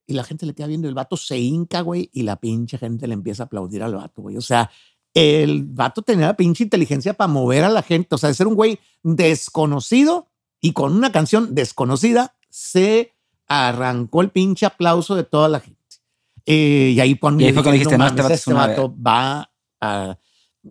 Y 0.06 0.12
la 0.14 0.22
gente 0.24 0.46
le 0.46 0.54
queda 0.54 0.68
viendo. 0.68 0.86
El 0.88 0.94
vato 0.94 1.16
se 1.16 1.38
hinca, 1.38 1.80
güey. 1.80 2.08
Y 2.12 2.22
la 2.22 2.36
pinche 2.36 2.78
gente 2.78 3.06
le 3.08 3.14
empieza 3.14 3.42
a 3.42 3.46
aplaudir 3.46 3.82
al 3.82 3.94
vato, 3.94 4.22
güey. 4.22 4.36
O 4.36 4.42
sea, 4.42 4.70
el 5.14 5.64
vato 5.64 6.02
tenía 6.02 6.26
la 6.26 6.36
pinche 6.36 6.64
inteligencia 6.64 7.14
para 7.14 7.28
mover 7.28 7.64
a 7.64 7.68
la 7.68 7.82
gente. 7.82 8.14
O 8.14 8.18
sea, 8.18 8.28
de 8.28 8.34
ser 8.34 8.46
un 8.46 8.54
güey 8.54 8.78
desconocido 9.02 10.28
y 10.60 10.72
con 10.72 10.92
una 10.92 11.12
canción 11.12 11.54
desconocida, 11.54 12.34
se 12.48 13.12
arrancó 13.46 14.22
el 14.22 14.30
pinche 14.30 14.66
aplauso 14.66 15.14
de 15.14 15.24
toda 15.24 15.48
la 15.48 15.60
gente. 15.60 15.80
Eh, 16.46 16.92
y 16.94 17.00
ahí, 17.00 17.14
cuando 17.16 17.42
Y 17.42 17.46
ahí 17.46 17.52
fue 17.52 17.62
cuando 17.62 17.74
dijiste, 17.74 17.96
no, 17.96 18.06
este 18.06 18.22
mames, 18.22 18.30
vato 18.30 18.34
es 18.34 18.46
una 18.46 18.66
vato 18.66 18.94
va 19.00 19.50
a, 19.80 20.18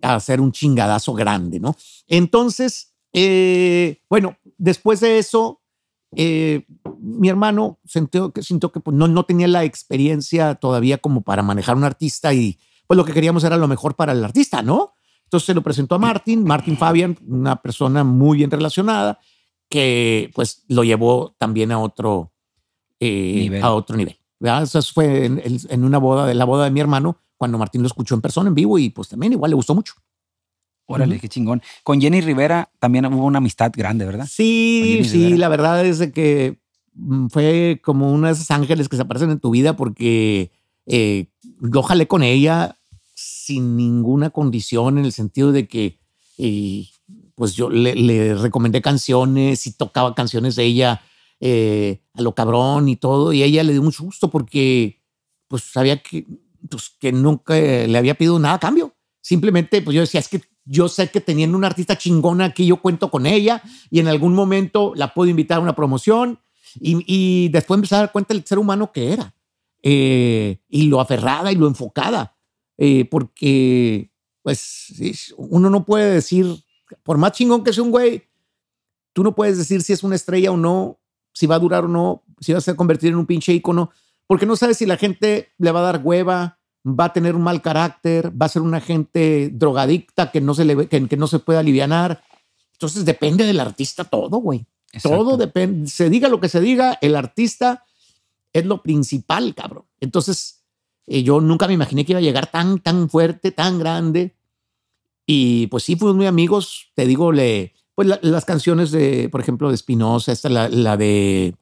a 0.01 0.15
hacer 0.15 0.41
un 0.41 0.51
chingadazo 0.51 1.13
grande, 1.13 1.59
¿no? 1.59 1.75
Entonces, 2.07 2.93
eh, 3.13 4.01
bueno, 4.09 4.37
después 4.57 4.99
de 4.99 5.19
eso, 5.19 5.61
eh, 6.15 6.65
mi 6.99 7.29
hermano 7.29 7.79
sintió 7.85 8.31
que, 8.31 8.41
sintió 8.43 8.71
que 8.71 8.79
pues, 8.79 8.95
no, 8.95 9.07
no 9.07 9.25
tenía 9.25 9.47
la 9.47 9.63
experiencia 9.63 10.55
todavía 10.55 10.97
como 10.97 11.21
para 11.21 11.43
manejar 11.43 11.75
un 11.75 11.83
artista 11.83 12.33
y 12.33 12.59
pues 12.87 12.97
lo 12.97 13.05
que 13.05 13.13
queríamos 13.13 13.43
era 13.43 13.57
lo 13.57 13.67
mejor 13.67 13.95
para 13.95 14.11
el 14.11 14.23
artista, 14.23 14.61
¿no? 14.61 14.93
Entonces 15.25 15.45
se 15.47 15.53
lo 15.53 15.61
presentó 15.63 15.95
a 15.95 15.99
Martin, 15.99 16.43
Martin 16.43 16.77
Fabian, 16.77 17.17
una 17.27 17.55
persona 17.61 18.03
muy 18.03 18.37
bien 18.37 18.51
relacionada, 18.51 19.19
que 19.69 20.29
pues 20.35 20.63
lo 20.67 20.83
llevó 20.83 21.35
también 21.39 21.71
a 21.71 21.79
otro, 21.79 22.31
eh, 22.99 23.35
Nivel. 23.39 23.63
a 23.63 23.73
otro 23.73 23.95
nivel. 23.97 24.17
¿verdad? 24.39 24.63
Eso 24.63 24.81
fue 24.93 25.25
en, 25.25 25.39
en- 25.43 25.59
en 25.69 25.83
una 25.83 25.97
boda, 25.97 26.25
de 26.27 26.33
la 26.35 26.45
boda 26.45 26.65
de 26.65 26.71
mi 26.71 26.79
hermano, 26.81 27.17
cuando 27.37 27.57
Martín 27.57 27.81
lo 27.81 27.87
escuchó 27.87 28.13
en 28.15 28.21
persona, 28.21 28.49
en 28.49 28.55
vivo, 28.55 28.77
y 28.77 28.89
pues 28.89 29.07
también 29.09 29.33
igual 29.33 29.49
le 29.51 29.55
gustó 29.55 29.73
mucho. 29.73 29.93
Órale, 30.85 31.17
qué 31.19 31.29
chingón. 31.29 31.61
Con 31.83 31.99
Jenny 32.01 32.19
Rivera 32.21 32.69
también 32.77 33.05
hubo 33.05 33.25
una 33.25 33.37
amistad 33.37 33.71
grande, 33.75 34.05
¿verdad? 34.05 34.27
Sí, 34.29 35.01
sí, 35.05 35.17
Rivera. 35.23 35.37
la 35.37 35.47
verdad 35.47 35.85
es 35.85 36.11
que 36.11 36.59
mm, 36.93 37.27
fue 37.27 37.81
como 37.83 38.11
una 38.11 38.27
de 38.27 38.33
esas 38.33 38.51
ángeles 38.51 38.89
que 38.89 38.97
se 38.97 39.01
aparecen 39.03 39.31
en 39.31 39.39
tu 39.39 39.49
vida 39.51 39.75
porque 39.77 40.51
eh, 40.85 41.27
yo 41.61 41.81
jalé 41.83 42.07
con 42.07 42.23
ella 42.23 42.77
sin 43.15 43.77
ninguna 43.77 44.29
condición 44.31 44.97
en 44.97 45.05
el 45.05 45.11
sentido 45.11 45.51
de 45.51 45.67
que 45.67 45.99
eh, 46.37 46.87
pues 47.35 47.53
yo 47.53 47.69
le, 47.69 48.35
recomendé 48.35 48.81
canciones 48.81 49.65
y 49.67 49.73
tocaba 49.73 50.15
canciones 50.15 50.55
de 50.55 50.63
ella 50.65 51.01
eh, 51.39 52.01
a 52.13 52.21
lo 52.21 52.33
cabrón 52.35 52.89
y 52.89 52.95
todo 52.95 53.33
y 53.33 53.43
ella 53.43 53.63
le 53.63 53.73
dio 53.73 53.83
mucho 53.83 54.03
gusto 54.03 54.29
porque 54.29 55.01
pues 55.47 55.63
sabía 55.63 56.01
que, 56.01 56.25
pues, 56.69 56.91
que 56.99 57.11
nunca 57.11 57.55
le 57.55 57.97
había 57.97 58.15
pedido 58.15 58.39
nada 58.39 58.55
a 58.55 58.59
cambio. 58.59 58.93
Simplemente 59.21 59.81
pues 59.81 59.95
yo 59.95 60.01
decía, 60.01 60.19
es 60.19 60.27
que 60.27 60.41
yo 60.65 60.89
sé 60.89 61.09
que 61.09 61.21
teniendo 61.21 61.57
una 61.57 61.67
artista 61.67 61.97
chingona 61.97 62.45
aquí 62.45 62.65
yo 62.65 62.81
cuento 62.81 63.09
con 63.09 63.25
ella 63.25 63.61
y 63.89 63.99
en 63.99 64.07
algún 64.07 64.33
momento 64.33 64.93
la 64.95 65.13
puedo 65.13 65.29
invitar 65.29 65.57
a 65.57 65.61
una 65.61 65.75
promoción 65.75 66.39
y, 66.75 67.03
y 67.05 67.49
después 67.49 67.77
empezar 67.77 67.97
a 67.97 68.01
dar 68.03 68.11
cuenta 68.11 68.33
del 68.33 68.45
ser 68.45 68.57
humano 68.57 68.91
que 68.91 69.13
era 69.13 69.33
eh, 69.83 70.59
y 70.67 70.87
lo 70.87 70.99
aferrada 70.99 71.51
y 71.51 71.55
lo 71.55 71.67
enfocada 71.67 72.35
eh, 72.77 73.05
porque 73.05 74.11
pues 74.41 75.33
uno 75.37 75.69
no 75.69 75.85
puede 75.85 76.13
decir 76.13 76.47
por 77.03 77.17
más 77.17 77.33
chingón 77.33 77.63
que 77.63 77.73
sea 77.73 77.83
un 77.83 77.91
güey 77.91 78.23
tú 79.13 79.23
no 79.23 79.35
puedes 79.35 79.57
decir 79.57 79.83
si 79.83 79.93
es 79.93 80.03
una 80.03 80.15
estrella 80.15 80.51
o 80.51 80.57
no 80.57 80.99
si 81.33 81.45
va 81.45 81.55
a 81.55 81.59
durar 81.59 81.85
o 81.85 81.87
no 81.87 82.23
si 82.39 82.51
va 82.51 82.57
a 82.57 82.61
ser 82.61 82.75
convertir 82.75 83.09
en 83.09 83.17
un 83.17 83.25
pinche 83.25 83.53
ícono 83.53 83.91
porque 84.25 84.45
no 84.45 84.55
sabes 84.55 84.77
si 84.77 84.85
la 84.85 84.97
gente 84.97 85.51
le 85.57 85.71
va 85.71 85.81
a 85.81 85.83
dar 85.83 86.01
hueva 86.03 86.59
va 86.85 87.05
a 87.05 87.13
tener 87.13 87.35
un 87.35 87.43
mal 87.43 87.61
carácter, 87.61 88.29
va 88.29 88.45
a 88.45 88.49
ser 88.49 88.61
una 88.61 88.81
gente 88.81 89.49
drogadicta 89.53 90.31
que 90.31 90.41
no 90.41 90.53
se 90.53 90.65
le 90.65 90.87
que, 90.87 91.07
que 91.07 91.17
no 91.17 91.27
se 91.27 91.39
puede 91.39 91.59
alivianar. 91.59 92.23
Entonces 92.73 93.05
depende 93.05 93.45
del 93.45 93.59
artista 93.59 94.03
todo, 94.03 94.37
güey. 94.37 94.65
Exacto. 94.91 95.17
Todo 95.17 95.37
depende, 95.37 95.89
se 95.89 96.09
diga 96.09 96.29
lo 96.29 96.39
que 96.39 96.49
se 96.49 96.59
diga, 96.59 96.97
el 97.01 97.15
artista 97.15 97.85
es 98.53 98.65
lo 98.65 98.81
principal, 98.81 99.53
cabrón. 99.55 99.85
Entonces, 99.99 100.63
eh, 101.07 101.23
yo 101.23 101.41
nunca 101.41 101.67
me 101.67 101.73
imaginé 101.73 102.05
que 102.05 102.13
iba 102.13 102.19
a 102.19 102.23
llegar 102.23 102.47
tan, 102.51 102.79
tan 102.79 103.09
fuerte, 103.09 103.51
tan 103.51 103.79
grande. 103.79 104.35
Y 105.25 105.67
pues 105.67 105.83
sí, 105.83 105.95
fuimos 105.95 106.15
muy 106.15 106.25
amigos. 106.27 106.91
Te 106.95 107.05
digo, 107.05 107.31
le, 107.31 107.73
pues 107.95 108.07
la- 108.07 108.19
las 108.21 108.45
canciones 108.45 108.91
de, 108.91 109.29
por 109.29 109.41
ejemplo, 109.41 109.69
de 109.71 109.77
Spinoza, 109.77 110.31
esta, 110.31 110.49
la, 110.49 110.69
la 110.69 110.95
de 110.97 111.55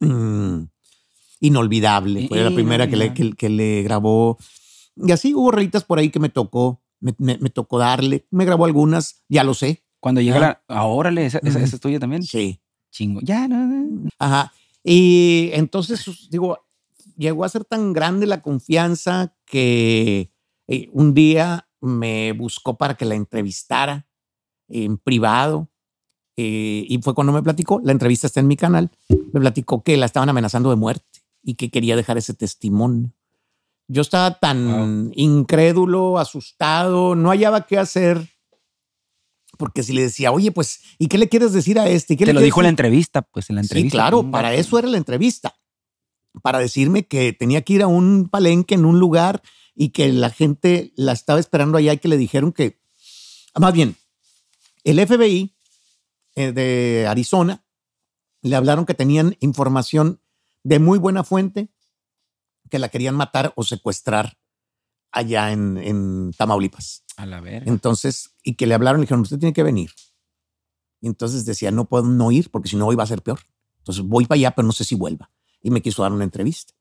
mm, 0.00 0.62
Inolvidable, 1.40 2.28
fue 2.28 2.40
la 2.42 2.50
primera 2.50 2.88
que 2.88 2.96
le, 2.96 3.12
que, 3.14 3.32
que 3.32 3.48
le 3.50 3.82
grabó. 3.82 4.38
Y 4.96 5.12
así 5.12 5.34
hubo 5.34 5.50
rolitas 5.50 5.84
por 5.84 5.98
ahí 5.98 6.08
que 6.10 6.18
me 6.18 6.30
tocó, 6.30 6.80
me, 7.00 7.14
me- 7.18 7.38
me 7.38 7.50
tocó 7.50 7.78
darle. 7.78 8.26
Me 8.30 8.44
grabó 8.46 8.64
algunas, 8.64 9.22
ya 9.28 9.44
lo 9.44 9.52
sé. 9.54 9.82
Cuando 10.00 10.20
llega 10.22 10.36
Ah. 10.36 10.40
la. 10.40 10.62
Ah, 10.68 10.84
órale, 10.86 11.26
esa, 11.26 11.38
esa- 11.38 11.60
esa 11.60 11.76
es 11.76 11.80
tuya 11.80 12.00
también. 12.00 12.22
Sí. 12.22 12.58
Chingo. 12.90 13.20
Ya, 13.22 13.46
no, 13.48 13.58
no. 13.66 14.08
Ajá. 14.18 14.52
Y 14.88 15.50
entonces, 15.52 16.00
pues, 16.04 16.30
digo, 16.30 16.60
llegó 17.16 17.44
a 17.44 17.48
ser 17.48 17.64
tan 17.64 17.92
grande 17.92 18.24
la 18.24 18.40
confianza 18.40 19.34
que 19.44 20.30
eh, 20.68 20.88
un 20.92 21.12
día 21.12 21.68
me 21.80 22.30
buscó 22.32 22.78
para 22.78 22.94
que 22.94 23.04
la 23.04 23.16
entrevistara 23.16 24.06
en 24.68 24.96
privado. 24.96 25.68
eh, 26.36 26.84
y 26.88 26.98
fue 27.02 27.14
cuando 27.14 27.32
me 27.32 27.42
platicó, 27.42 27.80
la 27.82 27.92
entrevista 27.92 28.28
está 28.28 28.40
en 28.40 28.46
mi 28.46 28.56
canal, 28.56 28.90
me 29.32 29.40
platicó 29.40 29.82
que 29.82 29.96
la 29.96 30.06
estaban 30.06 30.28
amenazando 30.28 30.70
de 30.70 30.76
muerte 30.76 31.24
y 31.42 31.54
que 31.54 31.70
quería 31.70 31.96
dejar 31.96 32.18
ese 32.18 32.34
testimonio. 32.34 33.12
Yo 33.88 34.02
estaba 34.02 34.38
tan 34.38 35.10
incrédulo, 35.16 36.18
asustado, 36.18 37.16
no 37.16 37.30
hallaba 37.30 37.66
qué 37.66 37.78
hacer. 37.78 38.28
Porque 39.56 39.82
si 39.82 39.92
le 39.92 40.02
decía, 40.02 40.32
oye, 40.32 40.52
pues, 40.52 40.80
¿y 40.98 41.08
qué 41.08 41.18
le 41.18 41.28
quieres 41.28 41.52
decir 41.52 41.78
a 41.78 41.88
este? 41.88 42.14
¿Y 42.14 42.16
qué 42.16 42.24
Te 42.24 42.32
le 42.32 42.40
lo 42.40 42.44
dijo 42.44 42.60
en 42.60 42.64
la 42.64 42.68
decir?" 42.68 42.72
entrevista, 42.86 43.22
pues 43.22 43.48
en 43.50 43.56
la 43.56 43.62
Sí, 43.62 43.66
entrevista. 43.66 43.96
claro, 43.96 44.22
Mm, 44.22 44.30
para 44.30 44.54
eso 44.54 44.78
era 44.78 44.88
la 44.88 44.96
entrevista. 44.98 45.56
Para 46.42 46.58
decirme 46.58 47.06
que 47.06 47.32
tenía 47.32 47.62
que 47.62 47.72
ir 47.74 47.82
a 47.82 47.86
un 47.86 48.28
palenque 48.28 48.74
en 48.74 48.84
un 48.84 48.98
lugar 49.00 49.42
y 49.74 49.90
que 49.90 50.12
la 50.12 50.30
gente 50.30 50.92
la 50.96 51.12
estaba 51.12 51.40
esperando 51.40 51.78
allá 51.78 51.92
y 51.94 51.98
que 51.98 52.08
le 52.08 52.16
dijeron 52.16 52.52
que, 52.52 52.80
más 53.58 53.72
bien, 53.72 53.96
el 54.84 54.98
FBI 54.98 55.54
eh, 56.34 56.52
de 56.52 57.06
Arizona 57.08 57.64
le 58.42 58.54
hablaron 58.56 58.84
que 58.86 58.94
tenían 58.94 59.36
información 59.40 60.20
de 60.62 60.78
muy 60.78 60.98
buena 60.98 61.24
fuente 61.24 61.68
que 62.70 62.78
la 62.78 62.88
querían 62.88 63.14
matar 63.14 63.52
o 63.56 63.62
secuestrar 63.64 64.36
allá 65.16 65.52
en, 65.52 65.78
en 65.78 66.32
Tamaulipas. 66.36 67.04
A 67.16 67.26
la 67.26 67.40
verga. 67.40 67.70
Entonces, 67.70 68.30
y 68.42 68.54
que 68.54 68.66
le 68.66 68.74
hablaron 68.74 69.00
y 69.00 69.04
dijeron, 69.04 69.22
usted 69.22 69.38
tiene 69.38 69.52
que 69.52 69.62
venir. 69.62 69.90
Y 71.00 71.06
entonces 71.06 71.44
decía, 71.44 71.70
no 71.70 71.86
puedo 71.86 72.04
no 72.04 72.30
ir 72.30 72.50
porque 72.50 72.68
si 72.68 72.76
no 72.76 72.86
hoy 72.86 72.96
va 72.96 73.04
a 73.04 73.08
ser 73.08 73.22
peor. 73.22 73.40
Entonces 73.78 74.04
voy 74.04 74.26
para 74.26 74.36
allá, 74.36 74.50
pero 74.52 74.66
no 74.66 74.72
sé 74.72 74.84
si 74.84 74.94
vuelva. 74.94 75.30
Y 75.62 75.70
me 75.70 75.80
quiso 75.80 76.02
dar 76.02 76.12
una 76.12 76.24
entrevista. 76.24 76.74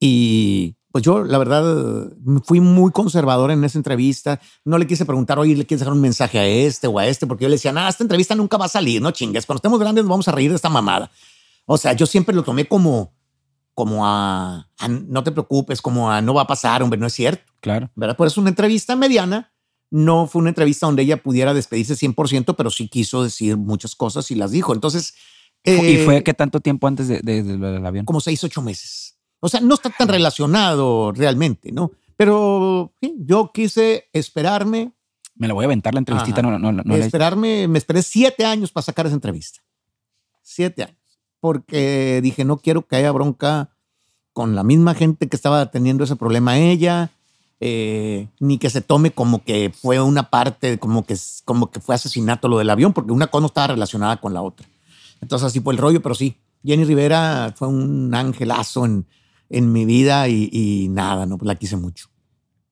Y 0.00 0.76
pues 0.90 1.04
yo, 1.04 1.24
la 1.24 1.38
verdad, 1.38 2.12
fui 2.44 2.60
muy 2.60 2.92
conservador 2.92 3.50
en 3.50 3.64
esa 3.64 3.78
entrevista. 3.78 4.40
No 4.64 4.78
le 4.78 4.86
quise 4.86 5.06
preguntar, 5.06 5.38
oye, 5.38 5.54
¿le 5.54 5.66
quieres 5.66 5.80
dejar 5.80 5.94
un 5.94 6.00
mensaje 6.00 6.38
a 6.38 6.46
este 6.46 6.86
o 6.86 6.98
a 6.98 7.06
este? 7.06 7.26
Porque 7.26 7.44
yo 7.44 7.48
le 7.48 7.56
decía, 7.56 7.72
nada, 7.72 7.88
esta 7.88 8.04
entrevista 8.04 8.34
nunca 8.34 8.56
va 8.56 8.66
a 8.66 8.68
salir, 8.68 9.00
no 9.00 9.10
chingues. 9.10 9.46
Cuando 9.46 9.58
estemos 9.58 9.78
grandes 9.78 10.04
nos 10.04 10.10
vamos 10.10 10.28
a 10.28 10.32
reír 10.32 10.50
de 10.50 10.56
esta 10.56 10.68
mamada. 10.68 11.10
O 11.66 11.78
sea, 11.78 11.92
yo 11.92 12.06
siempre 12.06 12.34
lo 12.34 12.42
tomé 12.42 12.66
como, 12.66 13.14
como 13.74 14.06
a, 14.06 14.68
a 14.78 14.88
no 14.88 15.22
te 15.24 15.32
preocupes, 15.32 15.80
como 15.82 16.10
a 16.10 16.20
no 16.20 16.34
va 16.34 16.42
a 16.42 16.46
pasar, 16.46 16.82
hombre, 16.82 16.98
no 17.00 17.06
es 17.06 17.12
cierto. 17.12 17.52
Claro. 17.60 17.90
¿verdad? 17.94 18.16
Por 18.16 18.26
eso 18.26 18.40
una 18.40 18.50
entrevista 18.50 18.96
mediana. 18.96 19.48
No 19.94 20.26
fue 20.26 20.40
una 20.40 20.48
entrevista 20.48 20.86
donde 20.86 21.02
ella 21.02 21.22
pudiera 21.22 21.52
despedirse 21.52 21.94
100%, 21.94 22.54
pero 22.56 22.70
sí 22.70 22.88
quiso 22.88 23.22
decir 23.22 23.58
muchas 23.58 23.94
cosas 23.94 24.30
y 24.30 24.34
las 24.34 24.50
dijo. 24.50 24.72
Entonces, 24.72 25.12
¿Y 25.64 25.70
eh, 25.72 26.02
fue 26.06 26.22
qué 26.24 26.32
tanto 26.32 26.60
tiempo 26.60 26.86
antes 26.86 27.08
de, 27.08 27.20
de- 27.22 27.42
de 27.42 27.58
del 27.58 27.84
avión? 27.84 28.06
como 28.06 28.20
seis, 28.20 28.42
ocho 28.42 28.62
meses. 28.62 29.18
O 29.40 29.48
sea, 29.50 29.60
no 29.60 29.74
está 29.74 29.90
tan 29.90 30.08
relacionado 30.08 31.12
realmente, 31.12 31.72
¿no? 31.72 31.92
Pero 32.16 32.94
sí, 33.02 33.14
yo 33.18 33.50
quise 33.52 34.08
esperarme, 34.14 34.92
Me 35.34 35.46
la 35.46 35.52
voy 35.54 35.64
a 35.64 35.66
aventar 35.66 35.92
la 35.92 35.98
entrevistita. 35.98 36.40
Ajá. 36.40 36.50
No, 36.50 36.58
no, 36.58 36.72
no, 36.72 36.82
no 36.84 36.94
esperarme, 36.96 37.68
me 37.68 37.76
esperé 37.78 38.02
siete 38.02 38.46
años 38.46 38.72
para 38.72 38.82
sacar 38.84 39.04
esa 39.06 39.14
entrevista. 39.14 39.60
Siete 40.40 40.84
años. 40.84 40.96
Porque 41.42 42.20
dije, 42.22 42.44
no 42.44 42.58
quiero 42.58 42.86
que 42.86 42.94
haya 42.94 43.10
bronca 43.10 43.70
con 44.32 44.54
la 44.54 44.62
misma 44.62 44.94
gente 44.94 45.28
que 45.28 45.34
estaba 45.34 45.72
teniendo 45.72 46.04
ese 46.04 46.14
problema 46.14 46.56
ella, 46.56 47.10
eh, 47.58 48.28
ni 48.38 48.58
que 48.58 48.70
se 48.70 48.80
tome 48.80 49.10
como 49.10 49.42
que 49.42 49.72
fue 49.76 50.00
una 50.00 50.30
parte, 50.30 50.78
como 50.78 51.04
que, 51.04 51.16
como 51.44 51.72
que 51.72 51.80
fue 51.80 51.96
asesinato 51.96 52.46
lo 52.46 52.58
del 52.58 52.70
avión, 52.70 52.92
porque 52.92 53.10
una 53.10 53.26
cosa 53.26 53.40
no 53.40 53.46
estaba 53.48 53.66
relacionada 53.66 54.20
con 54.20 54.32
la 54.34 54.40
otra. 54.40 54.68
Entonces 55.20 55.48
así 55.48 55.58
fue 55.58 55.74
el 55.74 55.78
rollo, 55.78 56.00
pero 56.00 56.14
sí, 56.14 56.36
Jenny 56.64 56.84
Rivera 56.84 57.52
fue 57.56 57.66
un 57.66 58.14
angelazo 58.14 58.86
en, 58.86 59.04
en 59.50 59.72
mi 59.72 59.84
vida 59.84 60.28
y, 60.28 60.48
y 60.52 60.86
nada, 60.90 61.26
no, 61.26 61.38
pues 61.38 61.48
la 61.48 61.56
quise 61.56 61.76
mucho. 61.76 62.06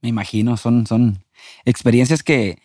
Me 0.01 0.11
imagino, 0.11 0.57
son, 0.57 0.87
son 0.87 1.25
experiencias 1.65 2.23
que, 2.23 2.63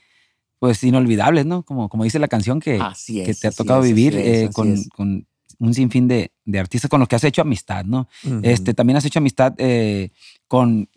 pues, 0.59 0.83
inolvidables, 0.83 1.47
¿no? 1.47 1.63
Como, 1.63 1.89
como 1.89 2.03
dice 2.03 2.19
la 2.19 2.27
canción 2.27 2.59
que, 2.59 2.79
Así 2.79 3.21
es. 3.21 3.25
que 3.25 3.33
te 3.33 3.47
ha 3.47 3.51
tocado 3.51 3.81
vivir 3.81 4.15
es, 4.15 4.49
eh, 4.49 4.49
con 4.53 5.25
un 5.59 5.73
sinfín 5.73 6.07
de, 6.07 6.31
de 6.45 6.59
artistas 6.59 6.89
con 6.89 6.99
los 6.99 7.07
que 7.09 7.15
has 7.15 7.23
hecho 7.23 7.41
amistad, 7.41 7.85
¿no? 7.85 8.07
Este, 8.43 8.73
también 8.73 8.97
has 8.97 9.05
hecho 9.05 9.19
amistad 9.19 9.53
eh, 9.57 10.11
con 10.47 10.89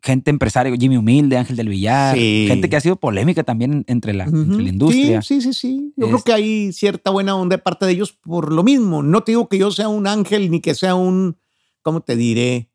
gente 0.00 0.30
empresaria, 0.30 0.72
Jimmy 0.78 0.96
Humilde, 0.96 1.36
Ángel 1.36 1.56
del 1.56 1.68
Villar, 1.68 2.16
Sí. 2.16 2.44
gente 2.46 2.70
que 2.70 2.76
ha 2.76 2.80
sido 2.80 2.96
polémica 2.96 3.42
también 3.42 3.84
entre 3.88 4.14
la, 4.14 4.24
entre 4.24 4.40
Ujú. 4.42 4.60
la 4.60 4.68
industria. 4.68 5.22
Sí, 5.22 5.40
sí, 5.40 5.52
sí, 5.52 5.58
sí. 5.60 5.92
Yo 5.96 6.06
Es- 6.06 6.12
creo 6.12 6.22
que 6.24 6.32
hay 6.32 6.72
cierta 6.72 7.10
buena 7.10 7.34
onda 7.34 7.56
de 7.56 7.62
parte 7.62 7.84
de 7.84 7.92
ellos 7.92 8.12
por 8.12 8.52
lo 8.52 8.62
mismo. 8.62 9.02
No 9.02 9.22
te 9.24 9.32
digo 9.32 9.48
que 9.48 9.58
yo 9.58 9.70
sea 9.72 9.88
un 9.88 10.06
ángel 10.06 10.50
ni 10.50 10.60
que 10.60 10.74
sea 10.76 10.94
un, 10.94 11.36
¿cómo 11.82 12.00
te 12.00 12.14
diré? 12.16 12.70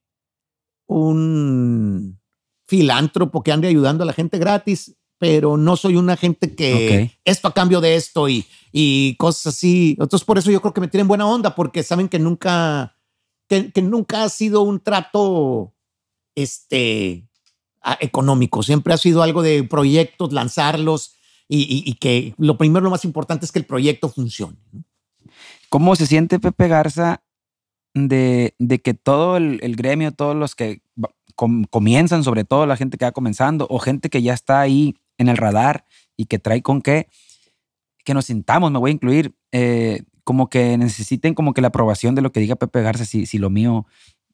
Un 0.85 2.19
filántropo 2.65 3.41
que 3.43 3.51
ande 3.51 3.67
ayudando 3.67 4.03
a 4.03 4.07
la 4.07 4.13
gente 4.13 4.37
gratis, 4.37 4.95
pero 5.23 5.55
no 5.55 5.77
soy 5.77 5.95
una 5.95 6.17
gente 6.17 6.53
que 6.53 6.85
esto 7.23 7.47
a 7.47 7.53
cambio 7.53 7.79
de 7.79 7.95
esto 7.95 8.27
y, 8.27 8.45
y 8.73 9.15
cosas 9.15 9.55
así. 9.55 9.95
Entonces, 9.97 10.25
por 10.25 10.37
eso 10.37 10.51
yo 10.51 10.59
creo 10.59 10.73
que 10.73 10.81
me 10.81 10.89
tienen 10.89 11.07
buena 11.07 11.25
onda, 11.25 11.55
porque 11.55 11.81
saben 11.81 12.09
que 12.09 12.19
nunca, 12.19 12.97
que, 13.47 13.71
que 13.71 13.81
nunca 13.81 14.23
ha 14.23 14.27
sido 14.27 14.63
un 14.63 14.81
trato 14.81 15.73
este, 16.35 17.25
a- 17.81 17.97
económico. 18.01 18.63
Siempre 18.63 18.93
ha 18.93 18.97
sido 18.97 19.23
algo 19.23 19.41
de 19.43 19.63
proyectos, 19.63 20.33
lanzarlos 20.33 21.15
y, 21.47 21.59
y- 21.61 21.89
y 21.89 21.93
que 21.93 22.33
lo 22.37 22.57
primero, 22.57 22.83
lo 22.83 22.89
más 22.89 23.05
importante 23.05 23.45
es 23.45 23.53
que 23.53 23.59
el 23.59 23.65
proyecto 23.65 24.09
funcione. 24.09 24.57
¿Cómo 25.69 25.95
se 25.95 26.05
siente 26.05 26.37
Pepe 26.37 26.67
Garza 26.67 27.23
de, 27.93 28.55
de 28.59 28.81
que 28.81 28.93
todo 28.93 29.37
el, 29.37 29.59
el 29.63 29.77
gremio, 29.77 30.11
todos 30.11 30.35
los 30.35 30.53
que 30.53 30.81
comienzan, 31.69 32.25
sobre 32.25 32.43
todo 32.43 32.65
la 32.65 32.75
gente 32.75 32.97
que 32.97 33.05
va 33.05 33.11
comenzando, 33.13 33.67
o 33.69 33.79
gente 33.79 34.09
que 34.09 34.21
ya 34.21 34.33
está 34.33 34.59
ahí 34.59 34.95
en 35.17 35.29
el 35.29 35.37
radar 35.37 35.85
y 36.17 36.25
que 36.25 36.39
trae 36.39 36.61
con 36.61 36.81
qué, 36.81 37.07
que 38.03 38.13
nos 38.13 38.25
sintamos, 38.25 38.71
me 38.71 38.79
voy 38.79 38.91
a 38.91 38.93
incluir, 38.93 39.35
eh, 39.51 40.03
como 40.23 40.49
que 40.49 40.77
necesiten 40.77 41.33
como 41.33 41.53
que 41.53 41.61
la 41.61 41.67
aprobación 41.67 42.15
de 42.15 42.21
lo 42.21 42.31
que 42.31 42.39
diga 42.39 42.55
Pepe 42.55 42.81
Garza, 42.81 43.05
si, 43.05 43.25
si 43.25 43.37
lo 43.37 43.49
mío 43.49 43.85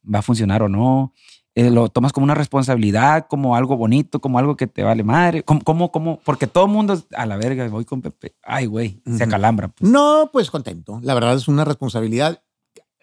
va 0.02 0.20
a 0.20 0.22
funcionar 0.22 0.62
o 0.62 0.68
no. 0.68 1.12
Eh, 1.56 1.68
lo 1.68 1.88
tomas 1.88 2.12
como 2.12 2.24
una 2.24 2.36
responsabilidad, 2.36 3.26
como 3.28 3.56
algo 3.56 3.76
bonito, 3.76 4.20
como 4.20 4.38
algo 4.38 4.56
que 4.56 4.68
te 4.68 4.84
vale 4.84 5.02
madre. 5.02 5.42
¿Cómo, 5.42 5.62
cómo, 5.62 5.90
cómo? 5.90 6.20
Porque 6.24 6.46
todo 6.46 6.66
el 6.66 6.70
mundo, 6.70 7.02
a 7.16 7.26
la 7.26 7.36
verga, 7.36 7.66
voy 7.68 7.84
con 7.84 8.02
Pepe. 8.02 8.36
Ay, 8.42 8.66
güey, 8.66 9.02
se 9.16 9.24
acalambra. 9.24 9.68
pues. 9.68 9.90
No, 9.90 10.30
pues 10.32 10.50
contento. 10.50 11.00
La 11.02 11.14
verdad 11.14 11.34
es 11.34 11.48
una 11.48 11.64
responsabilidad. 11.64 12.42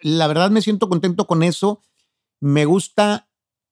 La 0.00 0.26
verdad 0.28 0.50
me 0.50 0.62
siento 0.62 0.88
contento 0.88 1.26
con 1.26 1.42
eso. 1.42 1.82
Me 2.40 2.64
gusta 2.64 3.27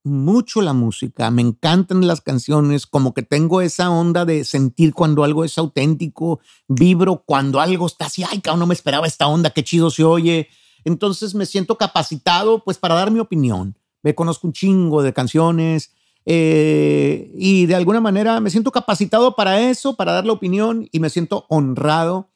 mucho 0.07 0.62
la 0.62 0.72
música, 0.72 1.30
me 1.30 1.42
encantan 1.42 2.07
las 2.07 2.20
canciones, 2.20 2.86
como 2.86 3.12
que 3.12 3.22
tengo 3.22 3.61
esa 3.61 3.90
onda 3.90 4.24
de 4.24 4.44
sentir 4.44 4.94
cuando 4.94 5.24
algo 5.24 5.44
es 5.44 5.59
auténtico, 5.59 6.40
vibro 6.68 7.24
cuando 7.26 7.61
algo 7.61 7.86
está 7.86 8.07
así, 8.07 8.22
ay, 8.22 8.40
cabrón, 8.40 8.61
no 8.61 8.66
me 8.66 8.74
esperaba 8.74 9.07
esta 9.07 9.26
onda, 9.26 9.50
qué 9.50 9.64
chido 9.64 9.90
se 9.90 10.04
oye. 10.04 10.48
Entonces 10.84 11.34
me 11.34 11.44
siento 11.44 11.76
capacitado 11.76 12.62
pues 12.62 12.78
para 12.78 12.94
dar 12.94 13.11
mi 13.11 13.18
opinión. 13.18 13.76
Me 14.02 14.14
conozco 14.14 14.46
un 14.46 14.52
chingo 14.52 15.02
de 15.02 15.12
canciones 15.12 15.92
eh, 16.24 17.32
y 17.36 17.66
de 17.66 17.74
alguna 17.74 18.00
manera 18.00 18.40
me 18.40 18.50
siento 18.50 18.70
capacitado 18.70 19.34
para 19.34 19.68
eso, 19.68 19.96
para 19.96 20.12
dar 20.12 20.24
la 20.24 20.32
opinión 20.32 20.88
y 20.92 21.00
me 21.00 21.11
siento 21.11 21.46
honrado 21.48 22.30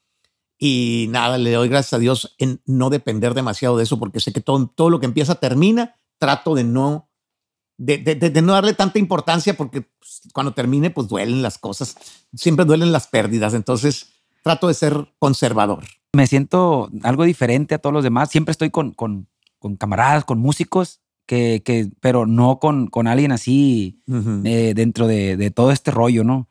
y 0.63 1.07
nada, 1.09 1.39
le 1.39 1.53
doy 1.53 1.69
gracias 1.69 1.95
a 1.95 1.99
Dios 1.99 2.35
en 2.39 2.61
no 2.67 2.91
depender 2.91 3.33
demasiado 3.33 3.79
de 3.79 3.85
eso, 3.85 3.99
porque 3.99 4.21
sé 4.21 4.31
que 4.31 4.43
todo, 4.43 4.67
todo 4.67 4.91
lo 4.91 5.01
que 5.01 5.07
empieza 5.07 5.37
termina. 5.37 5.95
Trato 6.19 6.55
de 6.55 6.65
no, 6.65 7.10
de, 7.83 7.97
de- 7.99 8.15
de- 8.15 8.31
de 8.31 8.43
no 8.43 8.53
darle 8.53 8.75
tanta 8.75 8.99
importancia, 8.99 9.57
porque 9.57 9.81
pues, 9.83 10.21
cuando 10.35 10.53
termine, 10.53 10.91
pues 10.91 11.09
duelen 11.09 11.41
las 11.43 11.57
cosas. 11.59 11.97
Siempre 12.35 12.67
duelen 12.67 12.93
las 12.93 13.07
pérdidas. 13.07 13.55
Entonces, 13.55 14.09
trato 14.43 14.69
de 14.69 14.75
ser 14.75 15.09
conservador. 15.19 15.85
me 16.13 16.27
siento 16.27 16.91
algo 17.03 17.25
diferente 17.25 17.75
a 17.75 17.79
todos 17.79 17.95
los 17.95 18.05
demás. 18.05 18.29
Siempre 18.31 18.53
estoy 18.53 18.69
con, 18.71 18.91
con, 18.93 19.29
con 19.59 19.77
camaradas, 19.77 20.25
con 20.25 20.39
músicos, 20.41 21.01
que, 21.27 21.63
que, 21.65 21.89
pero 22.01 22.27
no 22.27 22.59
con, 22.59 22.89
con 22.89 23.07
alguien 23.07 23.31
así 23.33 24.03
eh, 24.45 24.73
dentro 24.75 25.07
de, 25.07 25.37
de 25.37 25.51
todo 25.51 25.71
este 25.71 25.91
rollo, 25.93 26.23
¿no? 26.25 26.49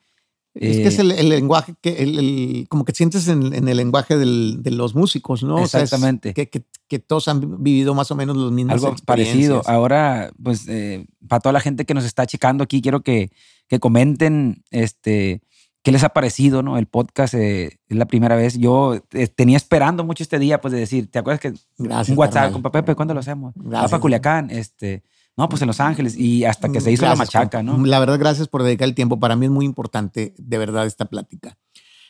Es 0.55 0.77
eh, 0.77 0.81
que 0.81 0.87
es 0.87 0.99
el, 0.99 1.11
el 1.11 1.29
lenguaje, 1.29 1.73
que 1.81 1.97
el, 2.03 2.17
el- 2.19 2.67
como 2.69 2.83
que 2.85 2.93
sientes 2.93 3.27
en, 3.27 3.53
en 3.53 3.67
el 3.67 3.77
lenguaje 3.77 4.17
del- 4.17 4.61
de 4.63 4.71
los 4.71 4.95
músicos, 4.95 5.43
¿no? 5.43 5.55
O 5.55 5.67
sea, 5.67 5.79
es 5.81 5.85
Exactamente. 5.85 6.33
que, 6.33 6.49
que- 6.49 6.63
que 6.87 6.97
todos 6.99 7.27
han 7.27 7.63
vivido 7.63 7.93
más 7.93 8.09
o 8.11 8.15
menos 8.15 8.35
los 8.35 8.51
mismos 8.51 8.73
Algo 8.73 8.95
parecido. 9.05 9.61
Ahora, 9.67 10.31
pues, 10.41 10.67
eh, 10.67 11.05
para 11.27 11.39
toda 11.39 11.53
la 11.53 11.59
gente 11.59 11.85
que 11.85 11.93
nos 11.93 12.03
está 12.03 12.25
checando 12.25 12.63
aquí, 12.63 12.81
quiero 12.81 13.01
que, 13.01 13.31
que 13.67 13.79
comenten 13.79 14.63
este, 14.71 15.43
qué 15.83 15.91
les 15.91 16.03
ha 16.03 16.09
parecido, 16.09 16.63
¿no? 16.63 16.79
El 16.79 16.87
podcast 16.87 17.35
eh, 17.35 17.79
es 17.87 17.95
la 17.97 18.05
primera 18.07 18.35
vez. 18.35 18.57
Yo 18.57 18.99
eh, 19.13 19.27
tenía 19.27 19.55
esperando 19.57 20.03
mucho 20.03 20.23
este 20.23 20.39
día, 20.39 20.59
pues, 20.61 20.71
de 20.73 20.79
decir, 20.79 21.11
¿te 21.11 21.19
acuerdas 21.19 21.39
que 21.41 21.53
Gracias. 21.77 22.09
un 22.09 22.17
WhatsApp 22.17 22.43
carnal. 22.51 22.61
con 22.63 22.71
Pepe, 22.71 22.95
¿cuándo 22.95 23.13
lo 23.13 23.19
hacemos? 23.19 23.53
Gracias. 23.55 23.91
Para 23.91 24.01
Culiacán, 24.01 24.49
este, 24.49 25.03
no, 25.39 25.47
pues 25.47 25.61
en 25.61 25.69
Los 25.69 25.79
Ángeles, 25.79 26.17
y 26.17 26.43
hasta 26.43 26.69
que 26.69 26.81
se 26.81 26.91
hizo 26.91 27.05
la 27.05 27.15
machaca. 27.15 27.63
¿no? 27.63 27.85
La 27.85 27.97
verdad, 28.01 28.19
gracias 28.19 28.49
por 28.49 28.61
dedicar 28.61 28.89
el 28.89 28.93
tiempo. 28.93 29.21
Para 29.21 29.37
mí 29.37 29.45
es 29.45 29.51
muy 29.53 29.63
importante, 29.63 30.33
de 30.37 30.57
verdad, 30.57 30.85
esta 30.85 31.05
plática. 31.05 31.57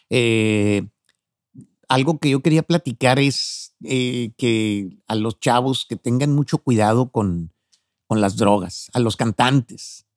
Eh, 0.09 0.87
algo 1.87 2.17
que 2.17 2.31
yo 2.31 2.41
quería 2.41 2.63
platicar 2.63 3.19
es 3.19 3.75
eh, 3.83 4.31
que 4.35 4.97
a 5.07 5.13
los 5.13 5.39
chavos 5.39 5.85
que 5.87 5.95
tengan 5.95 6.33
mucho 6.33 6.57
cuidado 6.57 7.11
con, 7.11 7.53
con 8.07 8.19
las 8.19 8.35
drogas, 8.35 8.89
a 8.93 8.99
los 8.99 9.15
cantantes, 9.15 10.07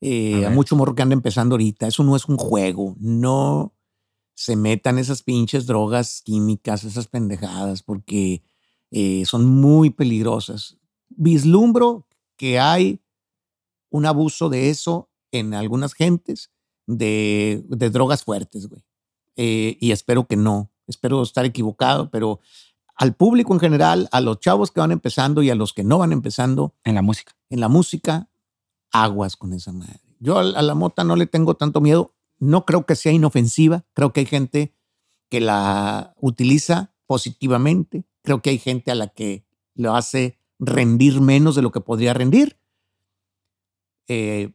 eh, 0.00 0.44
A 0.44 0.48
a, 0.48 0.50
mucho 0.50 0.74
morro 0.74 0.96
que 0.96 1.02
anda 1.02 1.14
empezando 1.14 1.54
ahorita. 1.54 1.86
Eso 1.86 2.02
no 2.02 2.16
es 2.16 2.24
un 2.24 2.36
juego. 2.36 2.96
No, 2.98 3.76
se 4.34 4.56
metan 4.56 4.98
esas 4.98 5.22
pinches 5.22 5.66
drogas 5.66 6.20
químicas, 6.20 6.82
esas 6.82 7.06
pendejadas, 7.06 7.84
porque 7.84 8.42
son 9.24 9.46
muy 9.46 9.90
peligrosas. 9.90 10.78
Vislumbro 11.10 12.05
que 12.36 12.58
hay 12.58 13.00
un 13.90 14.06
abuso 14.06 14.48
de 14.48 14.70
eso 14.70 15.10
en 15.32 15.54
algunas 15.54 15.94
gentes 15.94 16.50
de, 16.86 17.64
de 17.68 17.90
drogas 17.90 18.24
fuertes, 18.24 18.68
güey. 18.68 18.82
Eh, 19.36 19.76
y 19.80 19.90
espero 19.92 20.26
que 20.26 20.36
no, 20.36 20.70
espero 20.86 21.22
estar 21.22 21.44
equivocado, 21.44 22.10
pero 22.10 22.40
al 22.94 23.14
público 23.14 23.52
en 23.52 23.60
general, 23.60 24.08
a 24.12 24.20
los 24.20 24.40
chavos 24.40 24.70
que 24.70 24.80
van 24.80 24.92
empezando 24.92 25.42
y 25.42 25.50
a 25.50 25.54
los 25.54 25.74
que 25.74 25.84
no 25.84 25.98
van 25.98 26.12
empezando 26.12 26.74
En 26.84 26.94
la 26.94 27.02
música. 27.02 27.36
en 27.50 27.60
la 27.60 27.68
música, 27.68 28.30
aguas 28.90 29.36
con 29.36 29.52
esa 29.52 29.72
madre. 29.72 30.00
Yo 30.18 30.38
a 30.38 30.42
a 30.42 30.62
la 30.62 30.74
mota 30.74 31.04
no 31.04 31.16
le 31.16 31.26
tengo 31.26 31.54
tanto 31.54 31.80
miedo. 31.82 32.14
No 32.38 32.64
creo 32.64 32.86
que 32.86 32.96
sea 32.96 33.12
inofensiva. 33.12 33.84
Creo 33.92 34.12
que 34.12 34.20
hay 34.20 34.26
gente 34.26 34.74
que 35.28 35.40
la 35.40 36.14
utiliza 36.18 36.94
positivamente. 37.06 38.04
Creo 38.22 38.40
que 38.40 38.50
hay 38.50 38.58
gente 38.58 38.90
a 38.90 38.94
la 38.94 39.08
que 39.08 39.44
lo 39.74 39.94
hace 39.94 40.38
rendir 40.58 41.20
menos 41.20 41.54
de 41.54 41.62
lo 41.62 41.70
que 41.70 41.80
podría 41.80 42.14
rendir. 42.14 42.56
Eh, 44.08 44.50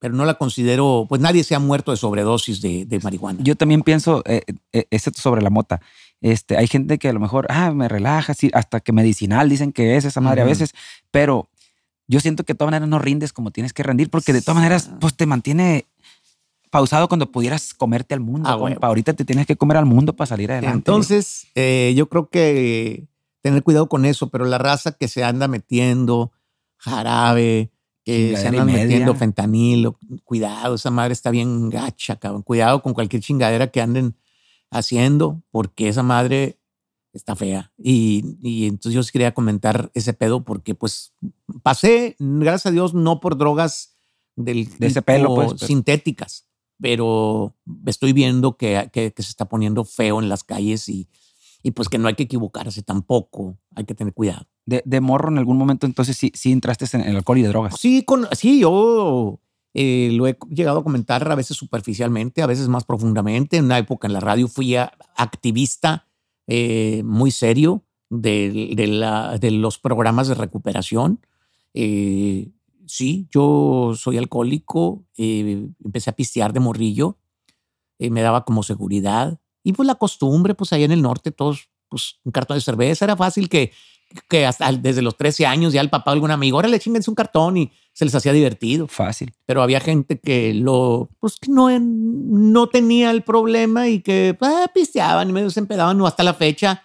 pero 0.00 0.14
no 0.14 0.24
la 0.24 0.34
considero, 0.34 1.06
pues 1.08 1.20
nadie 1.20 1.42
se 1.42 1.54
ha 1.54 1.58
muerto 1.58 1.90
de 1.90 1.96
sobredosis 1.96 2.60
de, 2.60 2.84
de 2.84 3.00
marihuana. 3.00 3.40
Yo 3.42 3.56
también 3.56 3.82
pienso, 3.82 4.22
eh, 4.26 4.42
eh, 4.72 4.84
excepto 4.90 5.20
sobre 5.20 5.42
la 5.42 5.50
mota, 5.50 5.80
este, 6.20 6.56
hay 6.56 6.66
gente 6.66 6.98
que 6.98 7.08
a 7.08 7.12
lo 7.12 7.20
mejor, 7.20 7.46
ah, 7.50 7.72
me 7.72 7.88
relaja, 7.88 8.34
sí, 8.34 8.50
hasta 8.52 8.80
que 8.80 8.92
medicinal 8.92 9.48
dicen 9.48 9.72
que 9.72 9.96
es 9.96 10.04
esa 10.04 10.20
madre 10.20 10.42
a 10.42 10.44
veces, 10.44 10.72
pero 11.10 11.48
yo 12.06 12.20
siento 12.20 12.44
que 12.44 12.54
de 12.54 12.58
todas 12.58 12.72
maneras 12.72 12.88
no 12.88 12.98
rindes 12.98 13.32
como 13.32 13.50
tienes 13.50 13.72
que 13.72 13.82
rendir, 13.82 14.08
porque 14.08 14.32
de 14.32 14.40
todas 14.40 14.56
maneras, 14.56 14.90
pues 15.00 15.14
te 15.14 15.26
mantiene 15.26 15.86
pausado 16.70 17.08
cuando 17.08 17.30
pudieras 17.30 17.74
comerte 17.74 18.14
al 18.14 18.20
mundo. 18.20 18.48
Ah, 18.48 18.56
huevo. 18.56 18.78
Ahorita 18.82 19.14
te 19.14 19.24
tienes 19.24 19.46
que 19.46 19.56
comer 19.56 19.76
al 19.76 19.86
mundo 19.86 20.14
para 20.14 20.26
salir 20.26 20.50
adelante. 20.50 20.76
Entonces, 20.76 21.46
eh, 21.54 21.94
yo 21.96 22.08
creo 22.08 22.28
que 22.28 23.04
tener 23.42 23.62
cuidado 23.62 23.88
con 23.88 24.04
eso, 24.04 24.28
pero 24.30 24.44
la 24.44 24.58
raza 24.58 24.92
que 24.92 25.08
se 25.08 25.24
anda 25.24 25.48
metiendo 25.48 26.32
jarabe, 26.76 27.70
que 28.04 28.36
se 28.36 28.48
andan 28.48 28.66
metiendo 28.66 29.14
fentanilo, 29.14 29.98
cuidado, 30.24 30.74
esa 30.76 30.90
madre 30.90 31.12
está 31.12 31.30
bien 31.30 31.68
gacha, 31.70 32.16
cabrón. 32.16 32.42
Cuidado 32.42 32.82
con 32.82 32.94
cualquier 32.94 33.22
chingadera 33.22 33.66
que 33.68 33.80
anden 33.80 34.16
haciendo, 34.70 35.42
porque 35.50 35.88
esa 35.88 36.02
madre 36.02 36.58
está 37.12 37.34
fea. 37.36 37.72
Y, 37.78 38.36
y 38.42 38.66
entonces 38.66 38.94
yo 38.94 39.02
sí 39.02 39.10
quería 39.12 39.34
comentar 39.34 39.90
ese 39.94 40.12
pedo, 40.12 40.44
porque 40.44 40.74
pues 40.74 41.12
pasé, 41.62 42.16
gracias 42.18 42.66
a 42.66 42.70
Dios, 42.70 42.94
no 42.94 43.20
por 43.20 43.36
drogas 43.36 43.96
del 44.36 44.66
De 44.78 44.86
ese 44.86 45.00
tipo 45.00 45.06
pelo, 45.06 45.34
pues, 45.34 45.54
pero- 45.54 45.66
sintéticas, 45.66 46.46
pero 46.80 47.56
estoy 47.86 48.12
viendo 48.12 48.56
que, 48.56 48.88
que- 48.92 49.12
que 49.12 49.22
se 49.22 49.30
está 49.30 49.46
poniendo 49.46 49.84
feo 49.84 50.20
en 50.22 50.28
las 50.28 50.44
calles 50.44 50.88
y, 50.88 51.08
y 51.62 51.72
pues 51.72 51.88
que 51.88 51.98
no 51.98 52.08
hay 52.08 52.14
que 52.14 52.24
equivocarse 52.24 52.82
tampoco, 52.82 53.58
hay 53.74 53.84
que 53.84 53.94
tener 53.94 54.14
cuidado. 54.14 54.46
De, 54.66 54.82
de 54.84 55.00
morro 55.00 55.28
en 55.30 55.38
algún 55.38 55.56
momento, 55.56 55.86
entonces 55.86 56.16
sí, 56.16 56.30
sí 56.34 56.52
entraste 56.52 56.84
en 56.96 57.02
el 57.02 57.16
alcohol 57.16 57.38
y 57.38 57.42
de 57.42 57.48
drogas. 57.48 57.74
Sí, 57.78 58.02
con, 58.04 58.26
sí 58.32 58.60
yo 58.60 59.40
eh, 59.74 60.10
lo 60.12 60.26
he 60.26 60.36
llegado 60.50 60.80
a 60.80 60.84
comentar 60.84 61.30
a 61.30 61.34
veces 61.34 61.56
superficialmente, 61.56 62.42
a 62.42 62.46
veces 62.46 62.68
más 62.68 62.84
profundamente. 62.84 63.56
En 63.56 63.64
una 63.66 63.78
época 63.78 64.06
en 64.06 64.12
la 64.12 64.20
radio 64.20 64.46
fui 64.48 64.76
activista 64.76 66.06
eh, 66.46 67.02
muy 67.04 67.30
serio 67.30 67.84
de, 68.10 68.72
de 68.74 68.86
la- 68.86 69.36
de 69.38 69.50
los 69.50 69.78
programas 69.78 70.28
de 70.28 70.34
recuperación. 70.34 71.20
Eh, 71.74 72.50
sí, 72.86 73.28
yo 73.30 73.92
soy 73.96 74.16
alcohólico, 74.18 75.04
eh, 75.16 75.68
empecé 75.84 76.10
a 76.10 76.16
pistear 76.16 76.52
de 76.52 76.60
morrillo, 76.60 77.18
eh, 77.98 78.10
me 78.10 78.22
daba 78.22 78.44
como 78.44 78.62
seguridad. 78.62 79.38
Y 79.68 79.74
pues 79.74 79.86
la 79.86 79.96
costumbre, 79.96 80.54
pues 80.54 80.72
allá 80.72 80.86
en 80.86 80.92
el 80.92 81.02
norte, 81.02 81.30
todos, 81.30 81.68
pues 81.90 82.20
un 82.24 82.32
cartón 82.32 82.56
de 82.56 82.62
cerveza, 82.62 83.04
era 83.04 83.18
fácil 83.18 83.50
que, 83.50 83.70
que 84.26 84.46
hasta 84.46 84.72
desde 84.72 85.02
los 85.02 85.14
13 85.18 85.44
años 85.44 85.74
ya 85.74 85.82
el 85.82 85.90
papá 85.90 86.10
o 86.10 86.14
algún 86.14 86.30
amigo, 86.30 86.56
ahora 86.56 86.68
le 86.68 86.80
chinguense 86.80 87.10
un 87.10 87.14
cartón 87.14 87.58
y 87.58 87.70
se 87.92 88.06
les 88.06 88.14
hacía 88.14 88.32
divertido. 88.32 88.88
Fácil. 88.88 89.34
Pero 89.44 89.60
había 89.60 89.80
gente 89.80 90.20
que 90.20 90.54
lo, 90.54 91.10
pues 91.20 91.36
que 91.36 91.50
no, 91.50 91.68
no 91.78 92.68
tenía 92.70 93.10
el 93.10 93.24
problema 93.24 93.88
y 93.88 94.00
que 94.00 94.38
ah, 94.40 94.70
pisteaban 94.72 95.28
y 95.28 95.32
medio 95.34 95.50
se 95.50 95.60
empedaban, 95.60 95.98
no 95.98 96.06
hasta 96.06 96.22
la 96.22 96.32
fecha, 96.32 96.84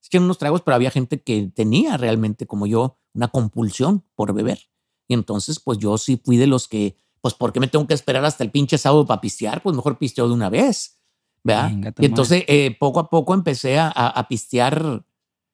se 0.00 0.08
echaban 0.08 0.24
unos 0.24 0.38
tragos, 0.38 0.62
pero 0.62 0.74
había 0.74 0.90
gente 0.90 1.20
que 1.20 1.52
tenía 1.54 1.98
realmente, 1.98 2.46
como 2.46 2.66
yo, 2.66 2.96
una 3.12 3.28
compulsión 3.28 4.06
por 4.14 4.32
beber. 4.32 4.70
Y 5.06 5.12
entonces, 5.12 5.60
pues 5.60 5.76
yo 5.76 5.98
sí 5.98 6.18
fui 6.24 6.38
de 6.38 6.46
los 6.46 6.66
que, 6.66 6.96
pues, 7.20 7.34
¿por 7.34 7.52
qué 7.52 7.60
me 7.60 7.68
tengo 7.68 7.86
que 7.86 7.92
esperar 7.92 8.24
hasta 8.24 8.42
el 8.42 8.50
pinche 8.50 8.78
sábado 8.78 9.04
para 9.04 9.20
pistear? 9.20 9.62
Pues 9.62 9.76
mejor 9.76 9.98
pisteo 9.98 10.26
de 10.28 10.32
una 10.32 10.48
vez, 10.48 11.01
¿verdad? 11.44 11.68
Venga, 11.70 11.92
tu 11.92 12.02
y 12.02 12.06
entonces, 12.06 12.44
eh, 12.46 12.76
poco 12.78 13.00
a 13.00 13.08
poco 13.10 13.34
empecé 13.34 13.78
a, 13.78 13.88
a- 13.88 14.28
pistear 14.28 15.04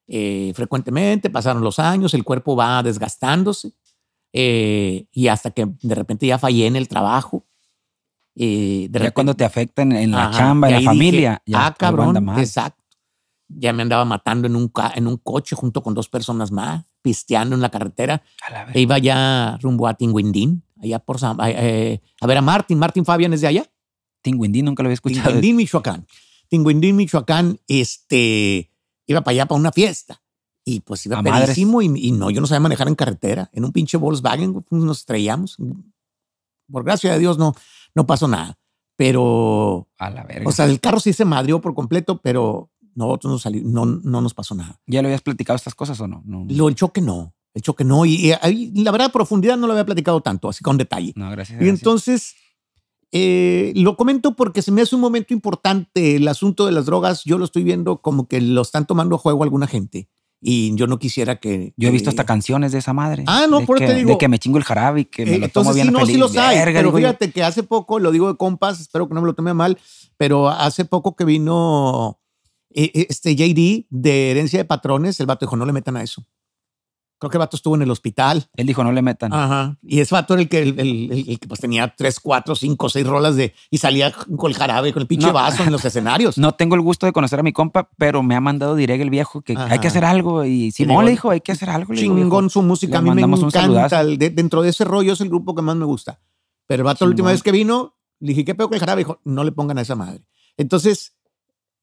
eh, 0.07 0.53
frecuentemente, 0.55 1.31
pasaron 1.31 1.63
los 1.63 1.79
años, 1.79 2.15
el 2.15 2.25
cuerpo 2.25 2.57
va 2.57 2.83
desgastándose 2.83 3.73
eh, 4.33 5.07
y 5.13 5.29
hasta 5.29 5.51
que 5.51 5.67
de 5.83 5.95
repente 5.95 6.27
ya 6.27 6.39
fallé 6.39 6.67
en 6.67 6.77
el 6.77 6.89
trabajo. 6.89 7.45
eh, 8.37 8.87
de 8.91 8.99
ya 8.99 8.99
repente- 9.01 9.13
cuando 9.15 9.35
te 9.35 9.45
afecta 9.45 9.83
en, 9.83 9.93
en 9.93 10.11
la 10.13 10.25
Ajá, 10.29 10.39
chamba, 10.39 10.69
en 10.69 10.75
la 10.75 10.79
dije, 10.81 10.87
familia. 10.91 11.43
ya 11.47 11.67
ah, 11.67 11.75
cabrón, 11.77 12.17
exacto. 12.39 12.83
Ya 13.51 13.73
me 13.73 13.83
andaba 13.83 14.05
matando 14.05 14.47
en 14.47 14.55
un, 14.57 14.71
en 14.95 15.07
un 15.07 15.17
coche 15.17 15.57
junto 15.57 15.83
con 15.83 15.95
dos 15.95 16.09
personas 16.11 16.53
más, 16.53 16.85
pisteando 17.01 17.55
en 17.57 17.63
la 17.63 17.71
carretera. 17.71 18.23
A 18.47 18.51
la 18.53 18.67
E 18.75 18.81
iba 18.81 18.99
ya 18.99 19.59
rumbo 19.63 19.87
a 19.89 19.95
Tinguindín, 19.95 20.63
allá 20.83 20.99
por 20.99 21.19
San- 21.19 21.41
eh, 21.41 21.55
eh, 21.57 22.01
a 22.21 22.27
ver 22.27 22.37
a 22.37 22.43
Martín. 22.43 22.79
Martín 22.79 23.07
Fabián 23.07 23.33
es 23.33 23.41
de 23.41 23.47
allá. 23.47 23.65
Tinguindín 24.31 24.65
nunca 24.67 24.83
lo 24.83 24.89
había 24.89 24.95
escuchado. 24.95 25.27
Tinguindín, 25.29 25.57
Michoacán. 25.57 26.07
Tinguindín, 26.49 26.97
Michoacán, 26.97 27.59
este, 27.69 28.71
iba 29.07 29.21
para 29.23 29.33
allá 29.33 29.47
para 29.47 29.61
una 29.61 29.73
fiesta. 29.73 30.23
Y 30.65 30.81
pues 30.81 31.05
iba 31.07 31.23
pedísimo 31.23 31.81
y, 31.83 31.87
y 31.97 32.13
no, 32.13 32.31
yo 32.31 32.41
no 32.43 32.47
sabía 32.47 32.61
manejar 32.61 32.89
en 32.89 32.95
carretera. 32.95 33.49
En 33.53 33.65
un 33.65 33.73
pinche 33.73 33.97
Volkswagen 33.97 34.53
pues, 34.63 34.83
nos 34.83 34.99
estrellamos. 34.99 35.57
Por 36.71 36.85
gracia 36.85 37.13
de 37.13 37.19
Dios 37.19 37.39
no, 37.39 37.55
no 37.95 38.07
pasó 38.07 38.29
nada. 38.29 38.59
Pero, 38.97 39.89
A 39.99 40.11
la 40.11 40.25
verga. 40.25 40.49
o 40.49 40.53
sea, 40.53 40.67
el 40.67 40.81
carro 40.81 40.99
sí 41.01 41.13
se 41.13 41.25
madrió 41.25 41.61
por 41.61 41.73
completo, 41.75 42.21
pero 42.21 42.71
nosotros 42.95 43.31
no, 43.33 43.39
sali- 43.39 43.63
no, 43.65 43.87
no 43.87 44.21
nos 44.21 44.35
pasó 44.35 44.55
nada. 44.57 44.81
¿Ya 44.87 45.01
lo 45.03 45.09
habías 45.09 45.23
platicado 45.23 45.57
estas 45.57 45.75
cosas 45.75 45.99
o 46.01 46.09
no? 46.09 46.21
No, 46.27 46.45
no. 46.45 46.53
Lo, 46.55 46.69
el 46.69 46.75
choque 46.75 47.01
no, 47.01 47.33
el 47.55 47.63
choque 47.63 47.85
no. 47.85 48.05
Y, 48.05 48.17
y 48.27 48.33
ahí, 48.43 48.73
la 48.75 48.91
verdad, 48.91 49.13
profundidad 49.13 49.57
no 49.57 49.69
lo 49.69 49.73
había 49.73 49.87
platicado 49.87 50.21
tanto, 50.21 50.49
así 50.49 50.63
con 50.65 50.77
detalle. 50.77 51.13
No, 51.17 51.31
gracias. 51.31 51.55
Y 51.61 51.65
gracias. 51.65 51.79
entonces, 51.79 52.35
eh, 53.13 53.73
lo 53.75 53.97
comento 53.97 54.37
porque 54.37 54.63
se 54.63 54.71
me 54.71 54.83
hace 54.83 54.95
un 54.95 55.01
momento 55.01 55.33
importante. 55.33 56.17
El 56.17 56.29
asunto 56.29 56.67
de 56.67 56.73
las 56.73 56.87
drogas, 56.87 57.25
yo 57.25 57.39
lo 57.39 57.45
estoy 57.45 57.65
viendo 57.65 58.03
como 58.03 58.29
que 58.29 58.41
lo 58.41 58.63
están 58.63 58.87
tomando 58.87 59.17
a 59.17 59.19
juego 59.19 59.43
alguna 59.43 59.67
gente. 59.67 60.09
Y 60.41 60.75
yo 60.77 60.87
no 60.87 60.99
quisiera 60.99 61.37
que. 61.37 61.75
Yo 61.77 61.89
he 61.89 61.91
visto 61.91 62.11
hasta 62.11 62.25
canciones 62.25 62.71
de 62.71 62.79
esa 62.79 62.93
madre. 62.93 63.25
Ah, 63.27 63.47
no, 63.51 63.65
por 63.67 63.77
eso 63.79 63.87
que, 63.87 63.93
te 63.93 63.99
digo. 63.99 64.11
De 64.11 64.19
que 64.19 64.29
me 64.29 64.39
chingo 64.39 64.59
el 64.59 64.65
jarabe 64.65 65.01
y 65.01 65.05
que 65.07 65.25
me 65.25 65.35
Eh, 65.35 65.39
lo 65.39 65.49
tomo 65.49 65.71
entonces, 65.71 65.75
bien 65.75 65.87
sí, 65.89 65.93
no, 65.93 65.99
sí 66.01 66.07
feliz. 66.07 66.19
los 66.21 66.37
hay. 66.37 66.59
Verga, 66.59 66.79
pero 66.79 66.91
yo. 66.93 66.97
fíjate 66.97 67.33
que 67.33 67.43
hace 67.43 67.65
poco, 67.65 67.99
lo 67.99 68.13
digo 68.13 68.29
de 68.29 68.37
compas, 68.37 68.81
espero 68.81 69.09
que 69.09 69.15
no 69.15 69.21
me 69.21 69.27
lo 69.27 69.35
tome 69.35 69.53
mal, 69.53 69.79
pero 70.17 70.49
hace 70.49 70.85
poco 70.85 71.17
que 71.17 71.25
vino 71.25 72.21
eh, 72.71 73.07
este 73.09 73.35
JD 73.35 73.87
de 73.91 74.31
herencia 74.31 74.61
de 74.61 74.65
patrones, 74.65 75.19
el 75.19 75.27
vato 75.27 75.45
dijo: 75.45 75.57
no 75.57 75.67
le 75.67 75.73
metan 75.73 75.97
a 75.97 76.03
eso. 76.05 76.25
Creo 77.21 77.31
que 77.31 77.37
el 77.37 77.41
vato 77.41 77.57
estuvo 77.57 77.75
en 77.75 77.83
el 77.83 77.91
hospital. 77.91 78.49
Él 78.55 78.67
dijo, 78.67 78.85
no 78.85 78.93
le 78.93 79.03
metan. 79.03 79.33
Ajá. 79.33 79.77
Y 79.83 80.01
ese 80.01 80.15
vato 80.15 80.35
era 80.35 80.43
el 80.43 80.49
que, 80.49 80.63
el, 80.63 80.79
el- 80.79 81.11
el- 81.13 81.29
el 81.31 81.41
que 81.41 81.49
pues 81.49 81.59
tenía 81.61 81.93
tres, 81.97 82.21
cuatro, 82.21 82.55
cinco, 82.55 82.89
seis 82.89 83.07
rolas 83.07 83.35
de. 83.35 83.55
Y 83.71 83.79
salía 83.79 84.13
con 84.13 84.51
el 84.51 84.57
jarabe, 84.57 84.93
con 84.93 85.03
el 85.03 85.09
pinche 85.09 85.27
No. 85.27 85.33
vaso 85.33 85.65
en 85.65 85.73
los 85.73 85.85
escenarios. 85.85 86.39
No 86.39 86.53
tengo 86.53 86.75
el 86.77 86.81
gusto 86.81 87.07
de 87.07 87.13
conocer 87.13 87.41
a 87.41 87.43
mi 87.43 87.53
compa, 87.53 87.91
pero 87.99 88.23
me 88.23 88.35
ha 88.37 88.41
mandado 88.41 88.77
direct 88.77 89.03
el 89.03 89.11
viejo 89.11 89.43
que 89.43 89.55
Ajá. 89.55 89.67
hay 89.73 89.79
que 89.81 89.89
hacer 89.89 90.05
algo. 90.05 90.45
Y 90.45 90.71
Simón 90.71 91.05
le 91.07 91.11
dijo, 91.11 91.31
hay 91.31 91.41
que 91.41 91.53
hacer 91.53 91.71
algo. 91.71 91.93
digo, 91.93 92.15
Chingón 92.17 92.51
su 92.51 92.63
música. 92.63 92.99
A 92.99 93.03
mí 93.03 93.11
me 93.11 93.23
encanta. 93.23 94.05
de- 94.05 94.31
dentro 94.31 94.63
de 94.63 94.69
ese 94.71 94.85
rollo 94.85 95.13
es 95.15 95.21
el 95.21 95.29
grupo 95.29 95.55
que 95.55 95.63
más 95.63 95.75
me 95.77 95.85
gusta. 95.85 96.21
Pero 96.69 96.83
el 96.83 96.85
vato, 96.85 97.05
la 97.05 97.11
última 97.11 97.31
vez 97.33 97.43
que 97.43 97.51
vino, 97.51 97.97
le 98.21 98.29
dije, 98.29 98.45
¿qué 98.45 98.55
pedo 98.55 98.69
con 98.69 98.75
el 98.75 98.81
jarabe? 98.81 99.01
Dijo, 99.01 99.21
no 99.25 99.43
le 99.43 99.53
pongan 99.53 99.79
a 99.79 99.81
esa 99.81 99.95
madre. 99.97 100.23
Entonces, 100.57 101.15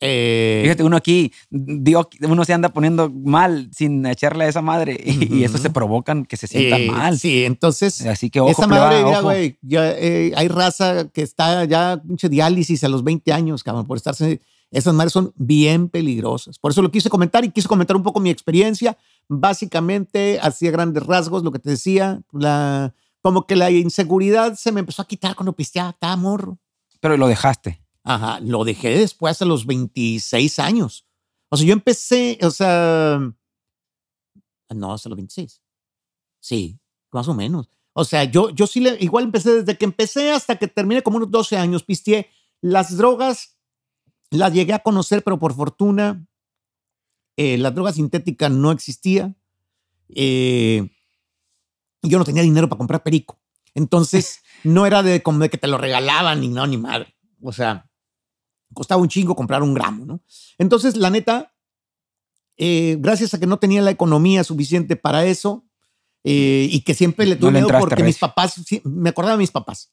eh, 0.02 0.60
Fíjate, 0.64 0.84
uno 0.84 0.98
aquí, 0.98 1.32
dio- 1.50 2.10
uno 2.22 2.44
se 2.46 2.54
anda 2.54 2.70
poniendo 2.70 3.10
mal 3.10 3.70
sin 3.74 4.06
echarle 4.06 4.44
a 4.46 4.48
esa 4.50 4.62
madre 4.62 5.00
y, 5.04 5.38
y 5.38 5.44
eso 5.44 5.58
se 5.58 5.70
provocan 5.70 6.26
que 6.26 6.38
se 6.38 6.48
sienta 6.48 6.78
eh, 6.78 6.92
mal. 6.92 7.18
Sí, 7.18 7.46
entonces. 7.46 8.06
Así 8.06 8.30
que 8.30 8.40
ojo, 8.42 8.52
esa 8.52 8.68
pleba, 8.68 8.88
madre, 8.88 9.04
mira, 9.04 9.18
ojo. 9.20 9.24
güey, 9.28 9.58
ya 9.62 9.92
eh, 9.92 10.34
hay 10.36 10.48
raza 10.48 11.08
que 11.14 11.22
está 11.22 11.64
ya 11.66 12.02
pinche 12.06 12.30
diálisis 12.30 12.84
a 12.84 12.90
los 12.90 13.04
20 13.04 13.32
años, 13.34 13.64
cabrón, 13.64 13.86
por 13.88 13.98
estarse. 13.98 14.42
Esas 14.72 14.94
madres 14.94 15.14
son 15.14 15.32
bien 15.38 15.88
peligrosas. 15.90 16.60
Por 16.60 16.72
eso 16.72 16.82
lo 16.82 16.92
quise 16.92 17.10
comentar 17.10 17.46
y 17.46 17.50
quise 17.52 17.68
comentar 17.68 17.96
un 17.96 18.04
poco 18.04 18.20
mi 18.20 18.30
experiencia. 18.30 18.98
Básicamente, 19.30 20.40
así 20.42 20.68
a 20.68 20.72
grandes 20.72 21.04
rasgos, 21.06 21.44
lo 21.44 21.52
que 21.52 21.60
te 21.60 21.70
decía, 21.70 22.22
la, 22.34 22.94
como 23.22 23.46
que 23.46 23.56
la 23.56 23.72
inseguridad 23.72 24.56
se 24.56 24.72
me 24.72 24.82
empezó 24.82 25.02
a 25.04 25.08
quitar 25.08 25.36
cuando 25.36 25.54
pisteaba, 25.54 25.92
estaba 25.92 26.16
morro. 26.18 26.58
Pero 27.00 27.16
lo 27.16 27.28
dejaste. 27.28 27.80
Ajá, 28.06 28.40
lo 28.40 28.64
dejé 28.64 29.00
después 29.00 29.42
a 29.42 29.46
los 29.46 29.66
26 29.66 30.60
años. 30.60 31.08
O 31.50 31.58
sea, 31.58 31.66
yo 31.66 31.74
empecé, 31.74 32.38
o 32.44 32.52
sea, 32.52 33.20
no, 34.70 34.94
hasta 34.94 35.10
los 35.10 35.18
26. 35.18 35.62
Sí, 36.40 36.80
más 37.12 37.28
o 37.28 37.34
menos. 37.34 37.68
O 37.94 38.06
sea, 38.06 38.26
yo, 38.26 38.52
yo 38.52 38.68
sí, 38.68 38.80
le, 38.80 38.96
igual 39.00 39.24
empecé 39.24 39.62
desde 39.62 39.78
que 39.78 39.86
empecé 39.86 40.32
hasta 40.32 40.58
que 40.58 40.68
terminé 40.68 41.02
como 41.02 41.18
unos 41.18 41.32
12 41.32 41.58
años, 41.58 41.84
pisteé. 41.84 42.30
Las 42.62 42.96
drogas 42.96 43.58
La 44.30 44.50
llegué 44.50 44.74
a 44.74 44.80
conocer, 44.80 45.24
pero 45.24 45.40
por 45.40 45.54
fortuna 45.54 46.28
eh, 47.38 47.58
la 47.58 47.72
droga 47.72 47.92
sintética 47.92 48.50
no 48.50 48.72
existía. 48.72 49.36
Eh, 50.10 50.90
yo 52.04 52.20
no 52.20 52.26
tenía 52.26 52.44
dinero 52.44 52.70
para 52.70 52.78
comprar 52.78 53.02
perico. 53.02 53.40
Entonces, 53.74 54.42
no 54.64 54.86
era 54.86 55.02
de, 55.02 55.24
como 55.24 55.40
de 55.40 55.50
que 55.50 55.58
te 55.58 55.68
lo 55.68 55.80
regalaban 55.80 56.42
ni 56.42 56.50
no, 56.50 56.68
ni 56.68 56.78
madre. 56.78 57.16
O 57.42 57.52
sea, 57.52 57.90
costaba 58.74 59.02
un 59.02 59.08
chingo 59.10 59.36
comprar 59.36 59.62
un 59.64 59.74
gramo, 59.74 60.06
¿no? 60.06 60.22
Entonces, 60.58 60.96
la 60.98 61.10
neta, 61.10 61.54
eh, 62.58 62.98
gracias 63.00 63.34
a 63.34 63.40
que 63.40 63.48
no 63.48 63.58
tenía 63.60 63.82
la 63.82 63.92
economía 63.92 64.44
suficiente 64.44 64.96
para 64.96 65.26
eso 65.26 65.66
eh, 66.24 66.68
y 66.72 66.82
que 66.82 66.94
siempre 66.94 67.26
le 67.26 67.36
tuve 67.36 67.52
No 67.52 67.54
le 67.54 67.60
miedo 67.60 67.68
porque 67.80 67.96
mis 68.08 68.18
papás, 68.18 68.54
sí, 68.66 68.82
me 68.84 69.10
acordaba 69.10 69.36
de 69.36 69.42
mis 69.44 69.52
papás. 69.52 69.92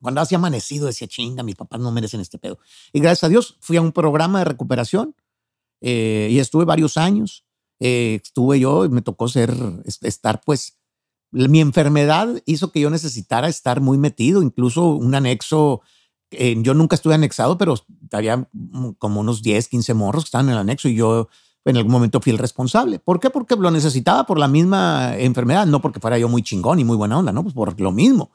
Cuando 0.00 0.20
hacía 0.20 0.38
amanecido 0.38 0.86
decía, 0.86 1.08
chinga, 1.08 1.42
mis 1.42 1.56
papás 1.56 1.80
no 1.80 1.90
merecen 1.92 2.20
este 2.20 2.38
pedo. 2.38 2.58
Y 2.92 3.00
gracias 3.00 3.24
a 3.24 3.28
Dios 3.28 3.56
fui 3.60 3.76
a 3.76 3.82
un 3.82 3.92
programa 3.92 4.38
de 4.38 4.44
recuperación 4.46 5.14
eh, 5.80 6.28
y 6.30 6.38
estuve 6.38 6.64
varios 6.64 6.96
años. 6.96 7.44
Eh, 7.80 8.20
estuve 8.22 8.60
yo, 8.60 8.84
y 8.84 8.88
me 8.90 9.02
tocó 9.02 9.28
ser, 9.28 9.54
es- 9.84 10.02
estar 10.02 10.40
pues, 10.44 10.78
mi 11.32 11.60
enfermedad 11.60 12.28
hizo 12.46 12.72
que 12.72 12.80
yo 12.80 12.90
necesitara 12.90 13.48
estar 13.48 13.80
muy 13.80 13.98
metido, 13.98 14.42
incluso 14.42 14.86
un 14.90 15.14
anexo. 15.14 15.80
Eh, 16.30 16.56
yo 16.58 16.74
nunca 16.74 16.94
estuve 16.96 17.14
anexado, 17.14 17.58
pero 17.58 17.74
había 18.12 18.48
como 18.98 19.20
unos 19.20 19.42
10, 19.42 19.68
15 19.68 19.94
morros 19.94 20.24
que 20.24 20.28
estaban 20.28 20.46
en 20.48 20.52
el 20.54 20.58
anexo 20.58 20.88
y 20.88 20.94
yo 20.94 21.28
en 21.64 21.76
algún 21.76 21.92
momento 21.92 22.20
fui 22.20 22.32
el 22.32 22.38
responsable. 22.38 22.98
¿Por 22.98 23.20
qué? 23.20 23.30
Porque 23.30 23.56
lo 23.56 23.70
necesitaba 23.70 24.24
por 24.26 24.38
la 24.38 24.48
misma 24.48 25.16
enfermedad, 25.18 25.66
no 25.66 25.80
porque 25.80 26.00
fuera 26.00 26.18
yo 26.18 26.28
muy 26.28 26.42
chingón 26.42 26.78
y 26.78 26.84
muy 26.84 26.96
buena 26.96 27.18
onda, 27.18 27.32
no, 27.32 27.42
pues 27.42 27.54
por 27.54 27.78
lo 27.80 27.92
mismo, 27.92 28.32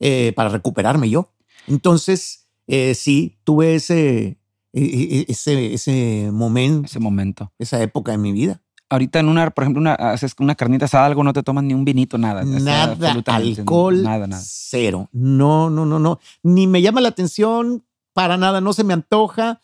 eh, 0.00 0.32
para 0.36 0.50
recuperarme 0.50 1.08
yo. 1.08 1.32
Entonces, 1.66 2.48
eh, 2.66 2.94
sí, 2.94 3.38
tuve 3.44 3.74
ese, 3.76 4.38
e- 4.72 4.80
e- 4.80 5.26
ese, 5.28 5.74
ese 5.74 6.30
momento, 6.32 6.86
Ese 6.86 6.98
momento. 7.00 7.52
esa 7.58 7.82
época 7.82 8.12
en 8.14 8.22
mi 8.22 8.32
vida. 8.32 8.61
Ahorita 8.92 9.20
en 9.20 9.28
una, 9.28 9.48
por 9.50 9.64
ejemplo, 9.64 9.80
una, 9.80 9.94
haces 9.94 10.34
una 10.38 10.54
carnita 10.54 10.84
asada, 10.84 11.06
algo, 11.06 11.24
no 11.24 11.32
te 11.32 11.42
tomas 11.42 11.64
ni 11.64 11.72
un 11.72 11.82
vinito, 11.84 12.18
nada. 12.18 12.44
Nada, 12.44 12.94
alcohol, 13.26 14.02
Nada, 14.02 14.26
nada. 14.26 14.42
cero. 14.44 15.08
No, 15.12 15.70
no, 15.70 15.86
no, 15.86 15.98
no. 15.98 16.20
Ni 16.42 16.66
me 16.66 16.82
llama 16.82 17.00
la 17.00 17.08
atención 17.08 17.84
para 18.12 18.36
nada, 18.36 18.60
no 18.60 18.74
se 18.74 18.84
me 18.84 18.92
antoja. 18.92 19.60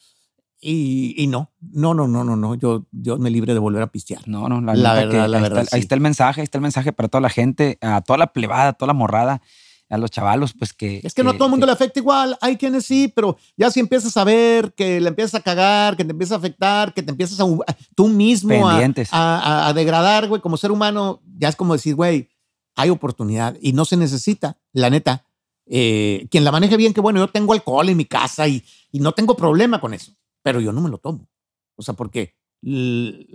Y, 0.61 1.15
y 1.23 1.27
no, 1.27 1.51
no, 1.61 1.93
no, 1.93 2.09
no, 2.09 2.25
no, 2.25 2.37
no. 2.37 2.55
Yo, 2.55 2.87
Dios 2.91 3.19
me 3.21 3.31
libre 3.31 3.53
de 3.53 3.61
volver 3.61 3.83
a 3.83 3.87
pistear. 3.89 4.27
No, 4.27 4.49
no, 4.49 4.61
la, 4.63 4.75
La 4.75 4.95
verdad, 4.95 5.11
que 5.11 5.17
la 5.29 5.37
ahí, 5.37 5.43
verdad, 5.43 5.63
está, 5.65 5.77
ahí 5.77 5.81
sí. 5.83 5.85
está 5.85 5.95
el 5.95 6.01
mensaje, 6.01 6.41
ahí 6.41 6.45
está 6.45 6.59
el 6.59 6.63
mensaje 6.63 6.93
para 6.95 7.09
toda 7.09 7.21
la 7.21 7.29
gente, 7.29 7.77
a 7.83 8.01
toda 8.01 8.17
la 8.19 8.29
plebada, 8.33 8.69
a 8.69 8.73
toda 8.73 8.87
la 8.89 8.95
morrada, 8.95 9.43
a 9.91 9.99
los 9.99 10.11
chavalos, 10.11 10.53
pues 10.53 10.73
que. 10.73 11.01
Es 11.03 11.15
que 11.15 11.23
no 11.23 11.31
a 11.31 11.33
todo 11.35 11.45
el 11.45 11.51
mundo 11.51 11.67
le 11.67 11.73
afecta 11.73 11.99
igual. 11.99 12.37
Hay 12.41 12.57
quienes 12.57 12.85
sí, 12.85 13.13
pero 13.15 13.37
ya 13.57 13.71
si 13.71 13.81
empiezas 13.81 14.17
a 14.17 14.25
ver 14.25 14.73
que 14.75 15.01
le 15.01 15.09
empiezas 15.09 15.41
a 15.41 15.43
cagar, 15.43 15.97
que 15.97 16.05
te 16.05 16.13
empieza 16.13 16.35
a 16.35 16.39
afectar, 16.39 16.93
que 16.93 17.03
te 17.03 17.11
empiezas 17.11 17.41
a 17.41 17.47
tú 17.95 18.09
mismo 18.09 18.69
a, 18.69 19.73
degradar, 19.75 20.29
güey, 20.29 20.41
como 20.41 20.57
ser 20.57 20.73
humano, 20.73 21.23
ya 21.39 21.49
es 21.49 21.57
como 21.57 21.73
decir, 21.73 21.95
güey, 21.95 22.29
hay 22.77 22.91
oportunidad 22.91 23.57
y 23.61 23.73
no 23.73 23.85
se 23.85 23.97
necesita, 23.97 24.59
la 24.73 24.91
neta. 24.91 25.25
Eh, 25.71 26.27
quien 26.31 26.45
la 26.45 26.53
maneje 26.53 26.77
bien, 26.77 26.95
que 26.95 27.01
bueno, 27.01 27.21
yo 27.21 27.29
tengo 27.29 27.53
alcohol 27.53 27.89
en 27.89 27.97
mi 27.97 28.07
casa 28.07 28.49
y, 28.49 28.65
y 28.91 29.01
no 29.01 29.13
tengo 29.13 29.37
problema 29.37 29.81
con 29.81 29.93
eso, 29.95 30.13
pero 30.43 30.61
yo 30.61 30.73
no 30.73 30.81
me 30.81 30.91
lo 30.91 30.99
tomo. 30.99 31.29
O 31.77 31.83
sea, 31.83 31.95
porque 31.95 32.35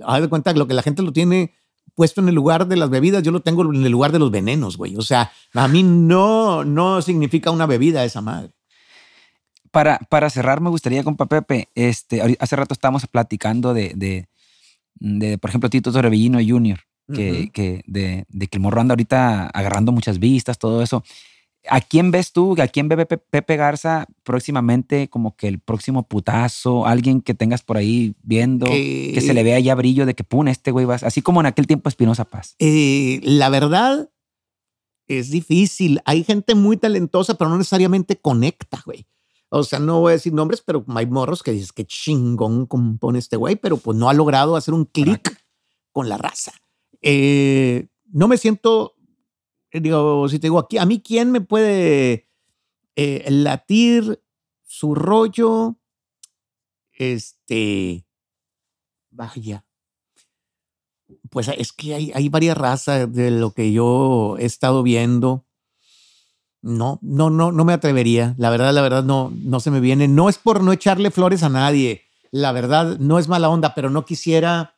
haz 0.06 0.22
de 0.22 0.30
cuenta 0.30 0.54
lo 0.54 0.68
que 0.68 0.74
la 0.74 0.82
gente 0.82 1.02
lo 1.02 1.14
tiene 1.14 1.54
puesto 1.96 2.22
en 2.22 2.30
el 2.30 2.36
lugar 2.36 2.68
de 2.68 2.76
las 2.76 2.90
bebidas, 2.90 3.24
yo 3.24 3.32
lo 3.32 3.42
tengo 3.42 3.64
en 3.64 3.86
el 3.86 3.92
lugar 3.92 4.12
de 4.12 4.20
los 4.20 4.32
venenos, 4.32 4.78
güey. 4.78 4.96
O 4.96 5.02
sea, 5.02 5.32
a 5.54 5.68
mí 5.68 5.84
no, 5.84 6.64
no 6.64 7.02
significa 7.02 7.52
una 7.52 7.66
bebida 7.66 8.04
esa 8.04 8.22
madre. 8.22 8.52
Para, 9.72 10.00
para 10.10 10.30
cerrar, 10.30 10.62
me 10.62 10.70
gustaría, 10.70 11.04
compa 11.04 11.26
Pepe, 11.26 11.70
este, 11.74 12.38
hace 12.40 12.56
rato 12.56 12.74
estábamos 12.74 13.08
platicando 13.08 13.74
de, 13.74 13.94
de, 13.96 14.28
de, 14.96 15.38
por 15.38 15.50
ejemplo, 15.50 15.70
Tito 15.70 15.92
Torrevillino 15.92 16.40
Jr., 16.46 16.80
que, 17.14 17.50
que 17.52 17.84
de, 17.86 18.26
de 18.30 18.48
que 18.48 18.58
el 18.58 18.62
morro 18.62 18.80
anda 18.80 18.94
ahorita 18.94 19.48
agarrando 19.48 19.92
muchas 19.92 20.20
vistas, 20.20 20.58
todo 20.58 20.82
eso. 20.82 21.04
¿A 21.70 21.80
quién 21.82 22.12
ves 22.12 22.34
tú? 22.34 22.56
¿A 22.62 22.68
quién 22.68 22.90
ve 22.90 23.06
Pepe, 23.06 23.56
Garza 23.56 24.06
próximamente 24.24 25.08
como 25.10 25.36
que 25.36 25.48
el 25.48 25.60
próximo 25.60 26.08
putazo? 26.08 26.86
Alguien 26.86 27.22
que 27.22 27.34
tengas 27.34 27.62
por 27.64 27.78
ahí 27.78 28.16
viendo, 28.22 28.66
Que- 28.66 29.12
que 29.14 29.22
se 29.22 29.34
le 29.34 29.44
vea 29.44 29.60
ya 29.60 29.74
brillo 29.76 30.06
de 30.06 30.14
que 30.14 30.24
pone 30.24 30.52
este 30.52 30.72
güey 30.72 30.86
vas. 30.86 31.04
Así 31.04 31.22
como 31.22 31.40
en 31.40 31.46
aquel 31.46 31.66
tiempo 31.68 31.88
Espinosa 31.90 32.26
Paz. 32.26 32.56
Eh, 32.60 33.22
la 33.24 33.50
verdad 33.50 34.10
es 35.08 35.30
difícil. 35.30 36.02
Hay 36.06 36.24
gente 36.24 36.56
muy 36.56 36.78
talentosa, 36.78 37.36
pero 37.36 37.50
no 37.50 37.58
necesariamente 37.58 38.18
conecta, 38.20 38.82
güey. 38.86 39.06
O 39.50 39.64
sea, 39.64 39.80
no 39.80 40.00
voy 40.00 40.12
a 40.12 40.14
decir 40.14 40.34
nombres, 40.34 40.64
pero 40.66 40.84
hay 40.96 41.06
morros 41.06 41.44
que 41.44 41.52
dices 41.52 41.72
que 41.72 41.86
chingón 41.86 42.66
compone 42.66 43.20
este 43.20 43.38
güey, 43.38 43.56
pero 43.56 43.78
pues 43.78 43.98
no 43.98 44.10
ha 44.10 44.14
logrado 44.14 44.56
hacer 44.56 44.74
un 44.74 44.86
clic 44.86 45.38
con 45.92 46.10
la 46.10 46.18
raza. 46.18 46.52
Eh, 47.02 47.88
no 48.12 48.28
me 48.28 48.38
siento, 48.38 48.93
digo, 49.80 50.28
si 50.30 50.40
te 50.40 50.48
digo 50.48 50.60
aquí, 50.60 50.78
a 50.78 50.86
mí 50.86 51.02
quién 51.02 51.32
me 51.32 51.42
puede 51.42 52.28
eh, 52.96 53.26
latir 53.30 54.22
su 54.64 54.96
rollo, 54.96 55.78
este, 56.92 58.06
vaya. 59.10 59.66
Pues 61.30 61.48
es 61.48 61.72
que 61.72 61.96
hay, 61.96 62.12
hay 62.14 62.30
varias 62.30 62.58
razas 62.58 63.12
de 63.12 63.32
lo 63.32 63.52
que 63.52 63.72
yo 63.72 64.36
he 64.40 64.46
estado 64.46 64.84
viendo. 64.84 65.46
No, 66.62 67.00
no, 67.02 67.30
no, 67.30 67.52
no 67.52 67.66
me 67.66 67.74
atrevería. 67.74 68.36
La 68.38 68.50
verdad, 68.50 68.74
la 68.74 68.82
verdad, 68.82 69.04
no, 69.04 69.34
no 69.36 69.60
se 69.60 69.72
me 69.72 69.80
viene. 69.80 70.08
No 70.08 70.30
es 70.30 70.38
por 70.38 70.64
no 70.64 70.72
echarle 70.72 71.12
flores 71.12 71.44
a 71.44 71.50
nadie. 71.50 72.04
La 72.32 72.52
verdad, 72.52 72.98
no 73.00 73.20
es 73.20 73.28
mala 73.28 73.50
onda, 73.50 73.76
pero 73.76 73.90
no 73.90 74.06
quisiera 74.06 74.73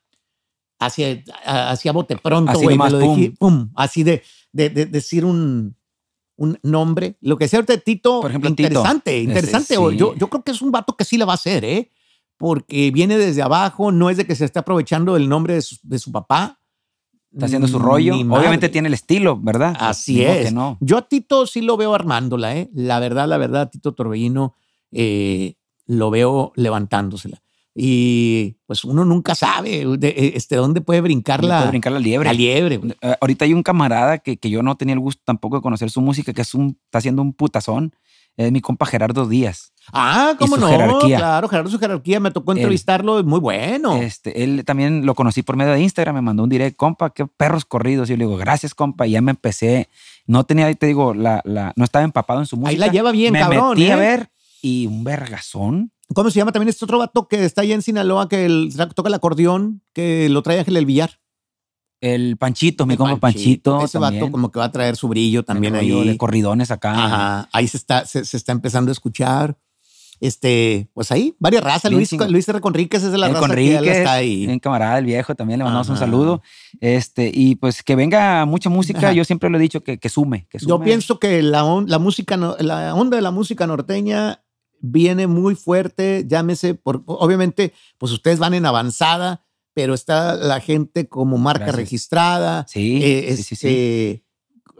hacia, 0.79 1.23
hacia 1.45 1.91
bote 1.91 2.17
pronto, 2.17 2.51
Así 2.51 2.63
güey. 2.63 2.77
Me 2.77 2.77
nomás, 2.77 2.93
lo 2.93 2.99
pum. 2.99 3.15
dije, 3.15 3.31
pum, 3.39 3.69
así 3.75 4.03
de, 4.03 4.23
de, 4.51 4.69
de 4.69 4.85
decir 4.85 5.25
un, 5.25 5.75
un 6.37 6.59
nombre. 6.63 7.17
Lo 7.21 7.37
que 7.37 7.47
sea 7.47 7.59
ahorita 7.59 7.77
Tito, 7.77 8.21
Por 8.21 8.31
ejemplo, 8.31 8.49
Tito. 8.51 8.63
interesante, 8.63 9.11
Ese, 9.17 9.23
interesante. 9.23 9.75
sí. 9.75 9.97
Yo, 9.97 10.15
yo 10.15 10.27
creo 10.29 10.43
que 10.43 10.51
es 10.51 10.61
un 10.61 10.71
vato 10.71 10.95
que 10.97 11.05
sí 11.05 11.17
la 11.17 11.25
va 11.25 11.33
a 11.33 11.35
hacer, 11.35 11.63
¿eh? 11.65 11.91
Porque 12.37 12.91
viene 12.91 13.17
desde 13.17 13.41
abajo, 13.41 13.91
no 13.93 14.09
es 14.09 14.17
de 14.17 14.25
que 14.25 14.35
se 14.35 14.43
esté 14.45 14.59
aprovechando 14.59 15.13
del 15.13 15.29
nombre 15.29 15.53
de 15.53 15.61
su, 15.61 15.77
de 15.83 15.97
su 15.99 16.11
papá. 16.11 16.59
Está 17.31 17.47
haciendo 17.47 17.67
su 17.67 17.79
rollo. 17.79 18.15
Obviamente 18.15 18.69
tiene 18.69 18.87
el 18.87 18.93
estilo, 18.93 19.37
¿verdad? 19.37 19.75
Así 19.79 20.23
es. 20.23 20.47
Que 20.47 20.51
no. 20.51 20.77
Yo 20.79 20.97
a 20.97 21.01
Tito 21.07 21.45
sí 21.47 21.61
lo 21.61 21.75
veo 21.77 21.93
armándola, 21.93 22.55
¿eh? 22.55 22.69
La 22.73 22.99
verdad, 22.99 23.27
la 23.27 23.37
verdad, 23.37 23.69
Tito 23.69 23.93
Torbellino 23.93 24.55
eh, 24.91 25.55
lo 25.85 26.09
veo 26.11 26.53
levantándosela. 26.55 27.41
Y 27.77 28.55
pues 28.65 28.85
uno 28.85 29.03
nunca 29.03 29.35
sabe 29.35 29.85
de, 29.97 30.07
eh, 30.07 30.31
este, 30.35 30.55
dónde 30.55 30.79
puede 30.79 31.01
brincar 31.01 31.43
la, 31.43 31.57
puede 31.57 31.71
brincar 31.71 31.91
la 31.91 31.99
liebre. 31.99 32.29
la 32.29 32.33
liebre. 32.33 32.79
Eh, 33.01 33.15
ahorita 33.19 33.43
hay 33.43 33.53
un 33.53 33.63
camarada 33.63 34.19
que, 34.19 34.37
que 34.37 34.49
yo 34.49 34.63
no 34.63 34.77
tenía 34.77 34.93
el 34.93 35.01
gusto 35.01 35.21
tampoco 35.25 35.57
de 35.57 35.61
conocer 35.61 35.91
su 35.91 35.99
música, 35.99 36.31
que 36.31 36.41
es 36.41 36.53
un, 36.53 36.79
está 36.85 36.99
haciendo 36.99 37.21
un 37.21 37.33
putazón. 37.33 37.93
Es 38.37 38.51
mi 38.51 38.59
compa 38.59 38.85
Gerardo 38.85 39.27
Díaz. 39.27 39.71
Ah, 39.93 40.35
cómo 40.37 40.57
no, 40.57 40.67
jerarquía. 40.67 41.17
claro, 41.17 41.47
Gerardo 41.47 41.69
su 41.69 41.79
jerarquía, 41.79 42.19
me 42.19 42.31
tocó 42.31 42.51
Él. 42.51 42.57
entrevistarlo, 42.57 43.19
es 43.19 43.25
muy 43.25 43.39
bueno. 43.39 43.95
Este, 43.95 44.43
él 44.43 44.63
también 44.65 45.05
lo 45.05 45.15
conocí 45.15 45.41
por 45.41 45.55
medio 45.55 45.71
de 45.71 45.79
Instagram, 45.79 46.15
me 46.15 46.21
mandó 46.21 46.43
un 46.43 46.49
direct, 46.49 46.75
compa, 46.75 47.11
qué 47.11 47.25
perros 47.27 47.63
corridos. 47.63 48.09
Y 48.09 48.13
yo 48.13 48.17
le 48.17 48.25
digo, 48.25 48.37
gracias, 48.37 48.73
compa. 48.73 49.07
Y 49.07 49.11
ya 49.11 49.21
me 49.21 49.31
empecé. 49.31 49.87
No 50.27 50.43
tenía, 50.43 50.73
te 50.73 50.87
digo, 50.87 51.13
la, 51.13 51.41
la, 51.45 51.71
no 51.77 51.85
estaba 51.85 52.03
empapado 52.03 52.41
en 52.41 52.45
su 52.45 52.57
música. 52.57 52.71
Ahí 52.71 52.77
la 52.77 52.87
lleva 52.87 53.11
bien, 53.11 53.31
me 53.31 53.39
cabrón, 53.39 53.77
metí 53.77 53.89
a 53.89 53.93
¿eh? 53.93 53.99
ver 53.99 54.29
y 54.61 54.87
un 54.87 55.03
vergazón. 55.05 55.91
¿Cómo 56.13 56.29
se 56.29 56.37
llama 56.39 56.51
también 56.51 56.69
este 56.69 56.85
otro 56.85 56.99
vato 56.99 57.27
que 57.27 57.43
está 57.45 57.61
allá 57.61 57.73
en 57.75 57.81
Sinaloa 57.81 58.29
que 58.29 58.45
el- 58.45 58.73
toca 58.93 59.07
el 59.09 59.13
acordeón, 59.15 59.81
que 59.93 60.29
lo 60.29 60.43
trae 60.43 60.59
Ángel 60.59 60.77
El 60.77 60.85
Villar? 60.85 61.19
El 62.01 62.37
Panchito, 62.37 62.85
mi 62.85 62.95
compa 62.97 63.17
Panchito. 63.17 63.81
Ese 63.83 63.97
también. 63.99 64.21
vato 64.21 64.31
como 64.31 64.51
que 64.51 64.59
va 64.59 64.65
a 64.65 64.71
traer 64.71 64.95
su 64.95 65.07
brillo 65.07 65.43
también 65.43 65.75
ahí. 65.75 65.89
De 66.05 66.17
corridones 66.17 66.69
acá. 66.69 66.91
Ajá, 66.93 67.49
ahí 67.51 67.67
se 67.67 67.77
está, 67.77 68.05
se, 68.05 68.23
se 68.25 68.37
está 68.37 68.51
empezando 68.51 68.91
a 68.91 68.93
escuchar. 68.93 69.57
Este, 70.21 70.89
pues 70.93 71.11
ahí, 71.11 71.35
varias 71.39 71.63
razas. 71.63 71.91
Bien 71.91 71.97
Luis. 71.99 72.29
Luis 72.31 72.47
R. 72.47 72.61
Conríquez 72.61 73.03
es 73.03 73.11
de 73.11 73.17
la 73.17 73.27
El 73.27 73.33
raza 73.33 73.45
que 73.47 73.49
Conríquez, 73.49 73.97
está 73.97 74.13
ahí. 74.13 74.45
en 74.45 74.59
camarada 74.59 74.97
el 74.99 75.05
viejo, 75.05 75.35
también 75.35 75.59
le 75.59 75.65
mandamos 75.65 75.89
un 75.89 75.97
saludo. 75.97 76.41
Este, 76.79 77.29
y 77.33 77.55
pues 77.55 77.83
que 77.83 77.95
venga 77.97 78.45
mucha 78.45 78.69
música, 78.69 78.99
Ajá. 78.99 79.11
yo 79.13 79.25
siempre 79.25 79.49
lo 79.49 79.57
he 79.57 79.61
dicho, 79.61 79.83
que, 79.83 79.97
que 79.97 80.07
sume, 80.09 80.47
que 80.49 80.59
sume. 80.59 80.69
Yo 80.69 80.79
pienso 80.81 81.19
que 81.19 81.41
la, 81.41 81.65
on- 81.65 81.89
la 81.89 81.99
música, 81.99 82.37
la 82.37 82.95
onda 82.95 83.17
de 83.17 83.21
la 83.21 83.31
música 83.31 83.67
norteña 83.67 84.41
viene 84.79 85.27
muy 85.27 85.55
fuerte, 85.55 86.25
llámese, 86.27 86.75
por, 86.75 87.03
obviamente, 87.05 87.73
pues 87.97 88.11
ustedes 88.11 88.39
van 88.39 88.53
en 88.53 88.65
avanzada, 88.65 89.43
pero 89.73 89.93
está 89.93 90.35
la 90.35 90.59
gente 90.59 91.07
como 91.09 91.37
marca 91.37 91.65
Gracias. 91.65 91.75
registrada. 91.75 92.65
Sí, 92.67 92.99
eh, 93.03 93.33
sí, 93.35 93.43
sí, 93.43 93.55
sí. 93.55 93.67
este, 93.67 94.23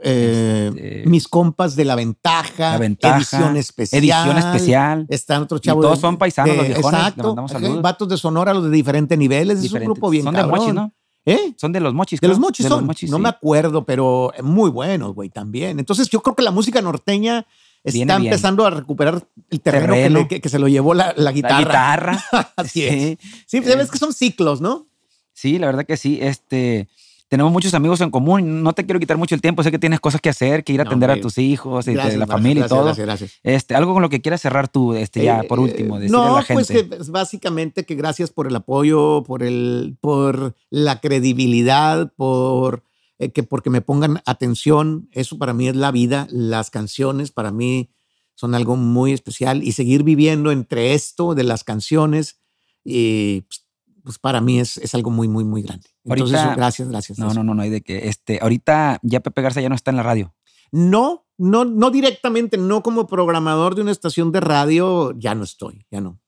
eh, 0.03 0.71
Este, 0.75 1.03
mis 1.09 1.27
compas 1.27 1.75
de 1.75 1.85
La 1.85 1.95
Ventaja, 1.95 2.71
La 2.71 2.77
Ventaja, 2.77 3.17
edición 3.17 3.57
especial. 3.57 3.99
Edición 4.29 4.37
especial. 4.37 5.05
Están 5.09 5.43
otros 5.43 5.61
Y 5.61 5.63
chavos. 5.65 5.81
todos 5.83 5.97
de- 5.97 6.01
son 6.01 6.17
paisanos, 6.17 6.51
de- 6.51 6.57
los 6.57 6.67
viejones, 6.67 6.99
Exacto. 6.99 7.47
saludos. 7.47 7.81
Vatos 7.81 8.09
de 8.09 8.17
Sonora, 8.17 8.53
los 8.53 8.65
de 8.65 8.69
diferentes 8.71 9.17
niveles. 9.17 9.63
Es 9.63 9.71
un 9.71 9.79
grupo 9.81 10.09
bien 10.09 10.23
Son 10.25 10.33
cabrón. 10.35 10.51
de 10.53 10.59
mochis, 10.59 10.73
¿no? 10.75 10.93
¿Eh? 11.27 11.55
Son 11.57 11.71
de 11.71 11.79
los 11.79 11.93
mochis. 11.93 12.21
De 12.21 12.27
los 12.27 12.37
mochis 12.37 12.65
De 12.65 12.69
son. 12.69 12.85
mochis, 12.85 13.09
no 13.09 13.17
sí. 13.17 13.23
me 13.23 13.29
acuerdo, 13.29 13.83
pero 13.83 14.31
muy 14.43 14.69
buenos, 14.69 15.13
güey, 15.15 15.29
también. 15.29 15.79
Entonces 15.79 16.07
yo 16.09 16.21
creo 16.21 16.35
que 16.35 16.43
la 16.43 16.51
música 16.51 16.81
norteña 16.83 17.47
está 17.85 18.17
bien. 18.17 18.31
empezando 18.33 18.65
a 18.65 18.69
recuperar 18.71 19.27
el 19.49 19.61
terreno, 19.61 19.85
que 19.87 19.99
Terreno. 19.99 20.19
le- 20.19 20.27
Que, 20.27 20.41
que 20.41 20.49
se 20.49 20.59
lo 20.59 20.67
llevó 20.67 20.93
la, 20.93 21.13
la 21.17 21.23
La 21.25 21.31
guitarra. 21.31 21.59
guitarra. 21.59 22.23
Así 22.55 22.81
Sí. 22.81 22.85
es. 22.87 23.17
Sí, 23.45 23.61
pues, 23.61 23.69
ya 23.71 23.77
ves 23.77 23.91
que 23.91 23.97
son 23.97 24.13
ciclos, 24.13 24.61
¿no? 24.61 24.87
Sí, 25.33 25.59
la 25.59 25.67
verdad 25.67 25.85
que 25.85 25.97
sí. 25.97 26.17
Este, 26.21 26.87
tenemos 27.27 27.51
muchos 27.51 27.73
amigos 27.73 27.99
en 28.01 28.09
común. 28.11 28.63
No 28.63 28.73
te 28.73 28.85
quiero 28.85 28.99
quitar 28.99 29.17
mucho 29.17 29.35
el 29.35 29.41
tiempo. 29.41 29.63
Sé 29.63 29.71
que 29.71 29.79
tienes 29.79 29.99
cosas 29.99 30.21
que 30.21 30.29
hacer, 30.29 30.63
que 30.63 30.71
ir 30.73 30.79
a 30.81 30.83
No, 30.85 30.89
atender 30.91 31.11
a 31.11 31.19
tus 31.19 31.37
hijos, 31.37 31.87
y 31.87 31.93
Gracias, 31.93 32.17
la 32.17 32.27
familia 32.27 32.65
y 32.65 32.69
todo. 32.69 32.85
Gracias, 32.85 33.05
gracias. 33.05 33.31
Este, 33.43 33.75
algo 33.75 33.93
con 33.93 34.01
lo 34.01 34.09
que 34.09 34.21
quieras 34.21 34.41
cerrar 34.41 34.67
tú, 34.69 34.93
este, 34.93 35.23
ya 35.23 35.41
Eh, 35.41 35.47
por 35.47 35.59
último, 35.59 35.97
eh, 35.97 36.01
decirle 36.01 36.21
a 36.21 36.25
no, 36.27 36.35
la 36.37 36.43
gente. 36.43 36.53
pues 36.87 37.03
que 37.05 37.11
básicamente 37.11 37.83
que 37.85 37.95
gracias 37.95 38.29
por 38.31 38.47
el 38.47 38.55
apoyo, 38.55 39.23
por 39.27 39.43
el, 39.43 39.97
por 39.99 40.55
la 40.69 41.01
credibilidad, 41.01 42.11
por 42.15 42.83
eh, 43.19 43.31
que 43.31 43.43
porque 43.43 43.69
me 43.69 43.81
pongan 43.81 44.21
atención. 44.25 45.07
Eso 45.11 45.37
para 45.37 45.53
mí 45.53 45.67
es 45.67 45.75
la 45.75 45.91
vida. 45.91 46.27
Las 46.29 46.69
canciones 46.69 47.31
para 47.31 47.51
mí 47.51 47.91
son 48.35 48.53
algo 48.55 48.75
muy 48.75 49.13
especial 49.13 49.63
y 49.63 49.71
seguir 49.71 50.03
viviendo 50.03 50.51
entre 50.51 50.93
esto 50.93 51.35
de 51.35 51.43
las 51.43 51.63
canciones, 51.63 52.41
y 52.83 53.41
pues, 53.41 53.65
pues, 54.03 54.19
para 54.19 54.41
mí 54.41 54.59
es, 54.59 54.77
es 54.77 54.93
algo 54.93 55.09
muy, 55.09 55.27
muy, 55.27 55.43
muy 55.45 55.61
grande. 55.61 55.89
Entonces, 56.03 56.37
Ahorita- 56.37 56.55
gracias, 56.55 56.89
gracias. 56.89 57.17
no, 57.17 57.33
no, 57.33 57.43
no, 57.43 57.55
no 57.55 57.61
hay 57.61 57.69
de 57.69 57.81
que. 57.81 58.09
Este, 58.09 58.39
ahorita 58.41 58.99
ya 59.03 59.21
Pepe 59.21 59.41
Garza 59.41 59.61
ya 59.61 59.69
no 59.69 59.75
está 59.75 59.91
en 59.91 59.97
la 59.97 60.03
radio. 60.03 60.35
No, 60.71 61.25
no, 61.37 61.63
no 61.65 61.89
directamente, 61.91 62.57
no 62.57 62.83
como 62.83 63.07
programador 63.07 63.75
de 63.75 63.81
una 63.83 63.91
estación 63.91 64.31
de 64.31 64.41
radio, 64.41 65.13
ya 65.17 65.33
no 65.33 65.43
estoy, 65.43 65.85
ya 65.89 66.01
no. 66.01 66.19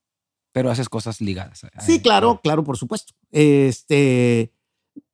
pero 0.53 0.71
haces 0.71 0.89
cosas 0.89 1.21
ligadas. 1.21 1.61
Sí, 1.85 2.01
claro, 2.01 2.39
claro, 2.41 2.63
por 2.63 2.77
supuesto. 2.77 3.13
Este, 3.31 4.53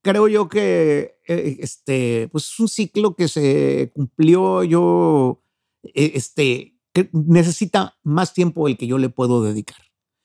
creo 0.03 0.27
yo 0.27 0.47
que 0.49 1.17
eh, 1.27 1.57
este, 1.59 2.29
pues 2.31 2.45
es 2.45 2.59
un 2.59 2.67
ciclo 2.67 3.15
que 3.15 3.27
se 3.27 3.91
cumplió. 3.95 4.63
Yo, 4.63 5.41
eh, 5.83 6.11
este, 6.15 6.77
necesita 7.11 7.97
más 8.03 8.33
tiempo 8.33 8.67
el 8.67 8.77
que 8.77 8.85
yo 8.85 8.99
le 8.99 9.09
puedo 9.09 9.41
dedicar. 9.41 9.77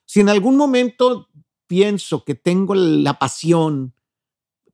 Si 0.04 0.20
en 0.20 0.28
algún 0.28 0.56
momento 0.56 1.28
pienso 1.66 2.24
que 2.24 2.34
tengo 2.34 2.74
la 2.74 3.18
pasión 3.18 3.94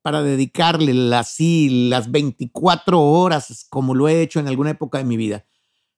para 0.02 0.22
dedicarle 0.22 1.14
así 1.14 1.88
las 1.88 2.10
24 2.10 3.00
horas 3.00 3.66
como 3.70 3.94
lo 3.94 4.08
he 4.08 4.22
hecho 4.22 4.40
en 4.40 4.48
alguna 4.48 4.70
época 4.70 4.98
de 4.98 5.04
mi 5.04 5.16
vida, 5.16 5.46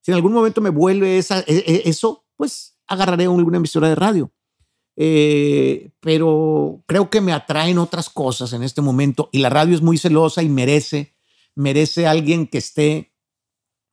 si 0.01 0.13
en 0.13 0.17
algún 0.17 0.33
momento 0.33 0.61
me 0.61 0.71
vuelve 0.71 1.19
esa, 1.19 1.41
e- 1.41 1.65
e- 1.67 1.83
eso, 1.87 2.27
pues 2.37 2.79
agarraré 2.87 3.25
alguna 3.25 3.57
emisora 3.57 3.89
de 3.89 3.95
radio. 3.95 4.33
Eh, 4.97 5.91
pero 6.01 6.83
creo 6.87 7.11
que 7.11 7.21
me 7.21 7.33
atraen 7.33 7.79
otras 7.79 8.09
cosas 8.09 8.55
en 8.55 8.63
este 8.63 8.81
momento 8.81 9.29
y 9.31 9.41
la 9.41 9.51
radio 9.51 9.75
es 9.75 9.83
muy 9.83 9.99
celosa 9.99 10.43
y 10.43 10.49
merece, 10.49 11.15
merece 11.55 12.07
alguien 12.07 12.47
que 12.47 12.59
esté 12.59 13.13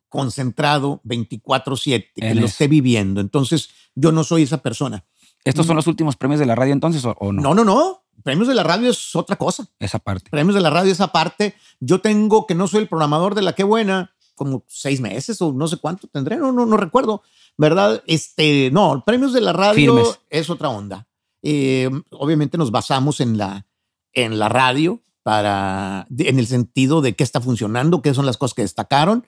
concentrado 0.07 1.01
24/7, 1.03 2.11
que 2.15 2.27
En 2.27 2.39
lo 2.39 2.45
esté 2.45 2.67
viviendo. 2.67 3.19
Entonces, 3.19 3.69
yo 3.95 4.11
no 4.11 4.23
soy 4.23 4.43
esa 4.43 4.59
persona. 4.59 5.05
¿Estos 5.43 5.65
son 5.65 5.75
los 5.75 5.87
últimos 5.87 6.15
premios 6.15 6.39
de 6.39 6.45
la 6.45 6.55
radio 6.55 6.71
entonces 6.71 7.03
o, 7.03 7.33
no? 7.33 7.41
No, 7.41 7.53
no, 7.53 7.65
no. 7.65 8.05
Premios 8.23 8.47
de 8.47 8.55
la 8.55 8.63
radio 8.63 8.89
es 8.89 9.15
otra 9.15 9.35
cosa. 9.35 9.67
Esa 9.79 9.99
parte. 9.99 10.29
Premios 10.29 10.55
de 10.55 10.61
la 10.61 10.69
radio 10.69 10.91
es 10.91 11.01
aparte. 11.01 11.55
Yo 11.81 11.99
tengo 11.99 12.47
que 12.47 12.55
no 12.55 12.67
soy 12.67 12.81
el 12.81 12.87
programador 12.87 13.35
de 13.35 13.41
la 13.41 13.53
Qué 13.53 13.63
Buena, 13.63 14.13
como 14.35 14.63
seis 14.67 15.01
meses 15.01 15.41
o 15.41 15.53
no 15.53 15.67
sé 15.67 15.77
cuánto 15.77 16.07
tendré, 16.07 16.37
no, 16.37 16.51
no, 16.51 16.65
no 16.65 16.77
recuerdo, 16.77 17.21
¿verdad? 17.57 18.03
Este, 18.07 18.69
no, 18.71 19.03
premios 19.05 19.33
de 19.33 19.41
la 19.41 19.53
radio 19.53 19.95
Firmes. 19.95 20.19
es 20.29 20.49
otra 20.49 20.69
onda. 20.69 21.07
Eh, 21.41 21.89
obviamente 22.11 22.57
nos 22.57 22.71
basamos 22.71 23.19
en 23.19 23.37
la, 23.37 23.65
en 24.13 24.39
la 24.39 24.49
radio 24.49 25.01
para, 25.23 26.07
en 26.17 26.39
el 26.39 26.47
sentido 26.47 27.01
de 27.01 27.15
qué 27.15 27.23
está 27.23 27.41
funcionando, 27.41 28.01
qué 28.01 28.13
son 28.13 28.25
las 28.25 28.37
cosas 28.37 28.55
que 28.55 28.61
destacaron, 28.61 29.25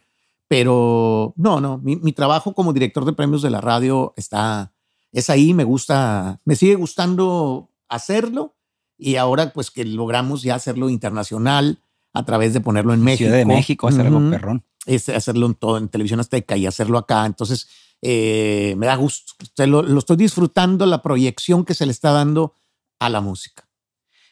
pero 0.48 1.34
no, 1.38 1.60
no, 1.60 1.78
mi, 1.80 1.96
mi 1.96 2.12
trabajo 2.12 2.54
como 2.54 2.74
director 2.74 3.06
de 3.06 3.14
premios 3.14 3.42
de 3.42 3.50
la 3.50 3.62
radio 3.62 4.14
está, 4.16 4.74
es 5.12 5.30
ahí, 5.30 5.54
me 5.54 5.64
gusta, 5.64 6.42
me 6.46 6.56
sigue 6.56 6.76
gustando 6.76 7.70
hacerlo 7.90 8.56
y 8.98 9.16
ahora 9.16 9.52
pues 9.54 9.72
que 9.72 9.86
logramos 9.86 10.42
ya 10.42 10.56
hacerlo 10.56 10.90
internacional 10.90 11.80
a 12.14 12.24
través 12.24 12.54
de 12.54 12.62
ponerlo 12.62 12.94
en 12.94 13.02
México. 13.02 13.28
Ciudad 13.28 13.38
de 13.38 13.46
México, 13.46 13.88
hacer 13.88 14.06
algo 14.06 14.20
Ujú. 14.20 14.30
perrón. 14.30 14.64
Es 14.86 15.10
hacerlo 15.10 15.48
en 15.48 15.56
todo, 15.56 15.78
en 15.78 15.90
televisión 15.90 16.20
azteca 16.20 16.56
y 16.56 16.66
hacerlo 16.66 16.98
acá. 16.98 17.26
Entonces, 17.26 17.68
eh, 18.08 18.76
me 18.78 18.86
da 18.86 18.96
gusto. 18.96 19.34
Lo, 19.66 19.82
lo 19.82 19.98
estoy 20.00 20.18
disfrutando, 20.18 20.86
la 20.86 21.02
proyección 21.02 21.66
que 21.66 21.74
se 21.74 21.86
le 21.88 21.92
está 21.92 22.12
dando 22.12 22.54
a 23.00 23.10
la 23.10 23.20
música. 23.20 23.64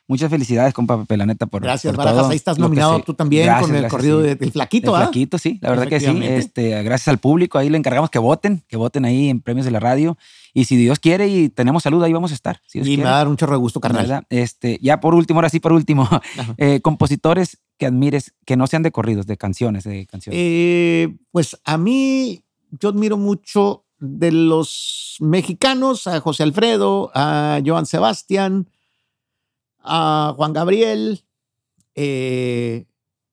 Muchas 0.05 0.30
felicidades, 0.30 0.74
compa 0.74 0.99
Pepe, 0.99 1.15
la 1.15 1.26
neta, 1.26 1.45
por 1.47 1.63
Gracias, 1.63 1.95
por 1.95 2.03
Barajas. 2.03 2.30
Ahí 2.30 2.36
estás 2.36 2.59
nominado 2.59 2.99
tú 3.03 3.13
también 3.13 3.45
Gracias, 3.45 3.67
con 3.67 3.76
el 3.78 3.88
corrido 3.88 4.19
sí. 4.21 4.28
de- 4.28 4.36
del 4.36 4.51
Flaquito, 4.51 4.89
El 4.91 4.95
¿ah? 5.01 5.05
flaquito, 5.05 5.38
sí, 5.38 5.59
la 5.61 5.69
verdad 5.69 5.88
que 5.88 5.99
sí. 6.01 6.19
Este, 6.21 6.84
gracias 6.84 7.07
al 7.07 7.19
público, 7.19 7.57
ahí 7.57 7.69
le 7.69 7.78
encargamos 7.78 8.09
que 8.09 8.19
voten, 8.19 8.63
que 8.67 8.76
voten 8.76 9.05
ahí 9.05 9.30
en 9.30 9.39
premios 9.41 9.65
de 9.65 9.71
la 9.71 9.80
radio. 9.80 10.17
Y 10.53 10.65
si 10.65 10.76
Dios 10.76 10.99
quiere 10.99 11.30
y 11.30 11.47
tenemos 11.49 11.84
salud, 11.84 12.03
ahí 12.03 12.11
vamos 12.13 12.32
a 12.32 12.36
estar. 12.36 12.61
Si 12.67 12.80
Dios 12.80 12.88
Y 12.89 12.97
me 12.97 13.05
va 13.05 13.11
a 13.13 13.17
dar 13.19 13.28
un 13.30 13.38
chorro 13.38 13.53
de 13.53 13.59
gusto, 13.59 13.80
carnal. 13.80 14.03
¿verdad? 14.03 14.24
Este, 14.30 14.78
ya 14.82 14.99
por 14.99 15.15
último, 15.15 15.39
ahora 15.39 15.49
sí, 15.49 15.59
por 15.61 15.71
último, 15.71 16.07
eh, 16.57 16.82
compositores 16.82 17.57
que 17.80 17.86
admires, 17.86 18.34
que 18.45 18.57
no 18.57 18.67
sean 18.67 18.84
de 18.84 18.91
corridos, 18.91 19.26
de 19.26 19.38
canciones, 19.38 19.86
de 19.86 20.05
canciones. 20.05 20.38
Eh, 20.43 21.15
pues 21.32 21.57
a 21.63 21.78
mí, 21.78 22.43
yo 22.80 22.89
admiro 22.89 23.17
mucho 23.17 23.86
de 23.99 24.32
los 24.32 25.17
mexicanos, 25.19 26.07
a 26.07 26.19
José 26.19 26.43
Alfredo, 26.43 27.11
a 27.13 27.61
Joan 27.65 27.86
Sebastián, 27.86 28.67
a 29.80 30.34
Juan 30.36 30.53
Gabriel, 30.53 31.24
eh, 31.95 32.86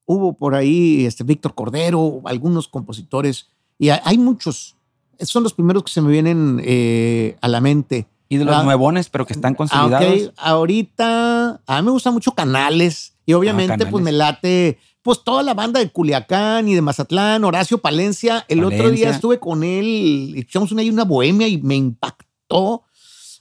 hubo 0.07 0.34
por 0.34 0.55
ahí 0.55 1.07
este, 1.07 1.24
Víctor 1.24 1.55
Cordero, 1.55 2.20
algunos 2.24 2.68
compositores, 2.68 3.49
y 3.78 3.88
hay, 3.88 4.18
muchos. 4.18 4.76
Esos 5.16 5.32
son 5.32 5.43
los 5.43 5.55
primeros 5.55 5.84
que 5.84 5.91
se 5.91 6.03
me 6.03 6.11
vienen 6.11 6.61
eh, 6.64 7.36
a 7.41 7.49
la 7.49 7.61
mente. 7.61 8.07
y 8.28 8.36
de 8.36 8.45
los 8.45 8.55
ah, 8.55 8.62
nuevones, 8.62 9.09
pero 9.09 9.26
que 9.26 9.32
están 9.32 9.55
Ah, 9.55 9.57
consolidados. 9.57 10.32
Ahorita, 10.36 11.62
a 11.66 11.80
mí 11.80 11.86
me 11.86 11.91
gusta 11.91 12.11
mucho 12.11 12.32
Canales 12.32 13.14
y 13.26 13.32
obviamente 13.32 13.72
Canales. 13.72 13.91
pues 13.91 14.05
me 14.05 14.12
late 14.12 14.78
pues 15.03 15.24
toda 15.24 15.42
la 15.42 15.55
banda 15.55 15.80
de 15.80 15.90
Culiacán 15.90 16.68
y 16.68 16.74
de 16.74 16.82
Mazatlán, 16.82 17.44
Horacio 17.44 17.78
Palencia. 17.78 18.44
El 18.48 18.64
otro 18.64 18.90
día 18.90 19.11
estuve 19.11 19.38
con 19.38 19.64
él, 19.64 19.86
y 19.86 20.40
echamos 20.40 20.72
una, 20.72 20.82
una 20.82 21.05
bohemia 21.05 21.48
y 21.48 21.59
me 21.59 21.76
impactó. 21.76 22.84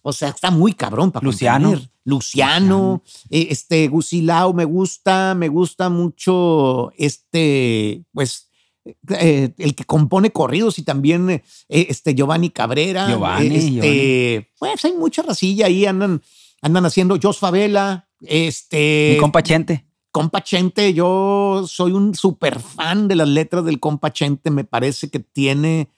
O 0.02 0.14
sea, 0.14 0.30
está 0.30 0.50
muy 0.52 0.74
cabrón 0.74 1.12
para 1.12 1.26
Luciano. 1.26 1.80
Luciano, 2.06 3.04
eh, 3.30 3.48
este 3.52 3.88
Gusilao 3.88 4.54
me 4.54 4.66
gusta, 4.66 5.36
me 5.36 5.48
gusta 5.48 5.90
mucho 5.90 6.92
este, 6.98 8.04
pues, 8.14 8.50
eh, 9.10 9.54
el 9.58 9.76
que 9.76 9.84
compone 9.84 10.32
corridos 10.32 10.80
y 10.80 10.84
también 10.84 11.30
eh, 11.30 11.42
este 11.68 12.16
Giovanni 12.16 12.50
Cabrera. 12.50 13.08
Giovanni, 13.10 13.48
eh, 13.48 13.58
este, 13.58 13.72
Giovanni. 13.72 14.48
Pues 14.58 14.86
hay 14.86 14.94
mucha 14.94 15.22
racilla 15.22 15.68
ahí, 15.68 15.86
andan, 15.86 16.22
andan 16.62 16.86
haciendo 16.86 17.18
Jos 17.22 17.38
Favela, 17.38 18.10
este. 18.22 19.12
Mi 19.16 19.20
compa 19.20 19.44
Chente. 19.44 19.89
Compa 20.12 20.42
Chente, 20.44 20.94
yo 20.94 21.64
soy 21.68 21.92
un 21.92 22.16
súper 22.16 22.60
fan 22.60 23.08
de 23.08 23.16
las 23.16 23.28
letras 23.28 23.64
del 23.66 23.80
Compa 23.80 24.12
Chente. 24.12 24.50
Me 24.52 24.64
parece 24.64 25.10
que 25.10 25.20
tiene, 25.20 25.90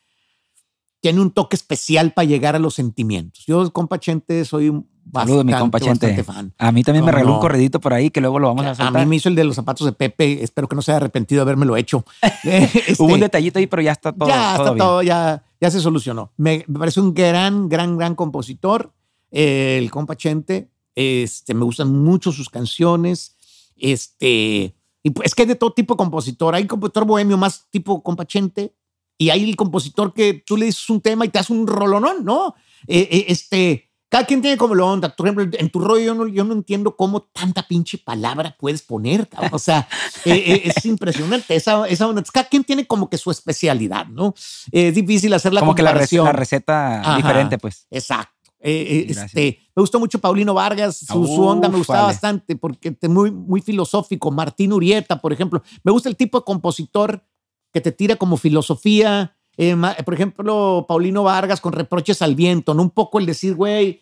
tiene 1.00 1.22
un 1.22 1.32
toque 1.32 1.56
especial 1.56 2.12
para 2.14 2.26
llegar 2.26 2.56
a 2.56 2.60
los 2.60 2.74
sentimientos. 2.76 3.46
Yo, 3.46 3.72
Compa 3.72 4.00
Chente, 4.00 4.44
soy 4.46 4.70
un 4.70 4.90
Saludos, 5.14 5.44
mi 5.44 5.52
bastante, 5.52 5.62
compa 5.62 5.80
Chente. 5.80 6.08
bastante 6.08 6.24
fan. 6.24 6.54
A 6.60 6.72
mí 6.72 6.84
también 6.84 7.04
me 7.04 7.12
¿Cómo 7.12 7.18
regaló 7.18 7.30
no? 7.32 7.36
un 7.38 7.42
corredito 7.42 7.80
por 7.82 7.92
ahí 7.94 8.12
que 8.12 8.22
luego 8.22 8.38
lo 8.38 8.48
vamos 8.50 8.66
a 8.66 8.72
A 8.72 8.76
soltar. 8.76 9.02
mí 9.04 9.10
me 9.10 9.16
hizo 9.16 9.30
el 9.30 9.36
de 9.36 9.44
los 9.46 9.56
zapatos 9.56 9.84
de 9.86 9.94
Pepe. 9.94 10.44
Espero 10.44 10.68
que 10.68 10.76
no 10.76 10.82
se 10.84 10.92
haya 10.92 10.98
arrepentido 10.98 11.40
de 11.40 11.44
habérmelo 11.44 11.76
hecho. 11.76 12.06
Este, 12.44 12.96
Hubo 13.00 13.14
un 13.14 13.20
detallito 13.20 13.60
ahí, 13.60 13.66
pero 13.68 13.82
ya 13.82 13.94
está 13.94 14.12
todo. 14.14 14.30
ya 14.30 14.54
todo 14.56 14.64
está 14.66 14.74
bien. 14.74 14.78
todo, 14.78 15.02
ya, 15.04 15.44
ya 15.60 15.72
se 15.72 15.80
solucionó. 15.82 16.32
Me, 16.38 16.64
me 16.68 16.80
parece 16.80 17.00
un 17.02 17.14
gran, 17.14 17.68
gran, 17.68 17.98
gran 17.98 18.14
compositor. 18.16 18.92
eh, 19.32 19.78
el 19.82 19.90
compa 19.90 20.16
Chente. 20.16 20.70
Este, 20.96 21.54
me 21.56 21.64
gustan 21.66 21.92
mucho 21.98 22.32
sus 22.32 22.50
canciones. 22.50 23.36
Este, 23.82 24.76
y 25.04 25.10
pues 25.12 25.28
es 25.28 25.36
que 25.36 25.44
hay 25.44 25.48
de 25.48 25.56
todo 25.56 25.74
tipo 25.74 25.94
de 25.96 25.98
compositor. 25.98 26.56
Hay 26.56 26.66
compositor 26.68 27.06
bohemio 27.06 27.38
más 27.38 27.68
tipo 27.72 28.02
compa 28.04 28.26
Chente. 28.26 28.76
Y 29.18 29.30
hay 29.30 29.48
el 29.48 29.56
compositor 29.56 30.14
que 30.14 30.44
tú 30.46 30.58
le 30.58 30.66
dices 30.66 30.90
un 30.90 31.00
tema 31.02 31.26
y 31.26 31.30
te 31.30 31.38
hace 31.38 31.54
un 31.54 31.68
rolonón, 31.68 32.26
¿no? 32.26 32.56
Eh, 32.88 33.08
eh, 33.12 33.26
este, 33.28 33.92
cada 34.10 34.26
quien 34.26 34.42
tiene 34.42 34.58
como 34.58 34.74
lo 34.74 34.88
onda. 34.88 35.16
Por 35.16 35.28
ejemplo, 35.28 35.48
en 35.60 35.70
tu 35.70 35.80
rollo 35.80 36.04
yo 36.04 36.16
no, 36.16 36.28
yo 36.28 36.44
no 36.44 36.54
entiendo 36.54 36.96
cómo 36.96 37.22
tanta 37.32 37.68
pinche 37.68 38.00
palabra 38.00 38.56
puedes 38.60 38.82
poner. 38.82 39.30
cabrón. 39.30 39.52
O 39.54 39.60
sea, 39.60 39.88
eh, 40.26 40.32
eh, 40.48 40.62
es 40.76 40.84
impresionante 40.88 41.56
esa, 41.56 41.88
esa 41.88 42.08
onda. 42.08 42.22
Entonces, 42.22 42.32
cada 42.32 42.50
quien 42.50 42.64
tiene 42.64 42.88
como 42.88 43.12
que 43.12 43.18
su 43.20 43.30
especialidad, 43.30 44.08
¿no? 44.08 44.34
Es 44.72 44.96
difícil 44.96 45.32
hacer 45.34 45.54
la 45.54 45.60
Como 45.60 45.76
que 45.76 45.84
la, 45.84 45.92
rec- 45.92 45.94
comparación. 45.94 46.26
la 46.26 46.32
receta 46.32 47.02
Ajá. 47.02 47.18
diferente, 47.18 47.58
pues. 47.60 47.86
Exacto. 47.92 48.34
Eh, 48.60 49.06
este, 49.10 49.60
me 49.76 49.82
gustó 49.82 50.00
mucho 50.00 50.20
Paulino 50.20 50.54
Vargas, 50.54 50.98
su, 50.98 51.26
su 51.26 51.42
onda 51.44 51.70
me 51.70 51.78
gustaba 51.78 52.04
bastante 52.04 52.56
porque 52.56 52.96
es 53.00 53.10
muy, 53.10 53.32
muy 53.32 53.62
filosófico. 53.62 54.32
Martín 54.32 54.74
Urieta, 54.74 55.22
por 55.22 55.32
ejemplo. 55.34 55.62
Me 55.84 55.92
gusta 55.92 56.10
el 56.10 56.16
tipo 56.16 56.40
de 56.40 56.44
compositor 56.44 57.24
que 57.72 57.82
te 57.82 57.92
tira 57.92 58.16
como 58.16 58.38
filosofía. 58.38 59.36
Eh, 59.58 59.76
por 60.04 60.14
ejemplo, 60.14 60.86
Paulino 60.88 61.24
Vargas 61.24 61.62
con 61.62 61.74
reproches 61.74 62.22
al 62.22 62.36
viento, 62.36 62.74
¿no? 62.74 62.84
Un 62.84 62.90
poco 62.90 63.20
el 63.20 63.26
decir, 63.26 63.56
güey, 63.56 64.02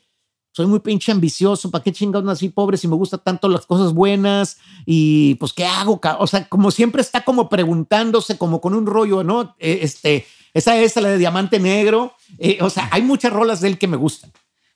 soy 0.52 0.66
muy 0.66 0.80
pinche 0.80 1.12
ambicioso, 1.12 1.70
¿para 1.70 1.84
qué 1.84 1.92
chingados 1.92 2.26
nací 2.26 2.50
pobre 2.50 2.78
si 2.78 2.88
me 2.88 2.96
gustan 2.96 3.22
tanto 3.24 3.48
las 3.48 3.66
cosas 3.66 3.94
buenas? 3.94 4.58
Y 4.86 5.36
pues, 5.36 5.54
¿qué 5.54 5.66
hago? 5.66 6.00
O 6.20 6.28
sea, 6.28 6.50
como 6.50 6.72
siempre 6.72 7.02
está 7.02 7.24
como 7.24 7.50
preguntándose, 7.50 8.38
como 8.38 8.60
con 8.60 8.74
un 8.74 8.86
rollo, 8.86 9.24
¿no? 9.24 9.56
Eh, 9.60 9.80
Este, 9.84 10.26
esa 10.54 10.78
es 10.78 10.96
la 10.96 11.10
de 11.10 11.18
Diamante 11.18 11.60
Negro. 11.60 12.14
Eh, 12.40 12.58
o 12.62 12.70
sea, 12.70 12.90
hay 12.92 13.04
muchas 13.04 13.32
rolas 13.32 13.62
de 13.62 13.68
él 13.68 13.78
que 13.78 13.88
me 13.88 13.98
gustan. 13.98 14.32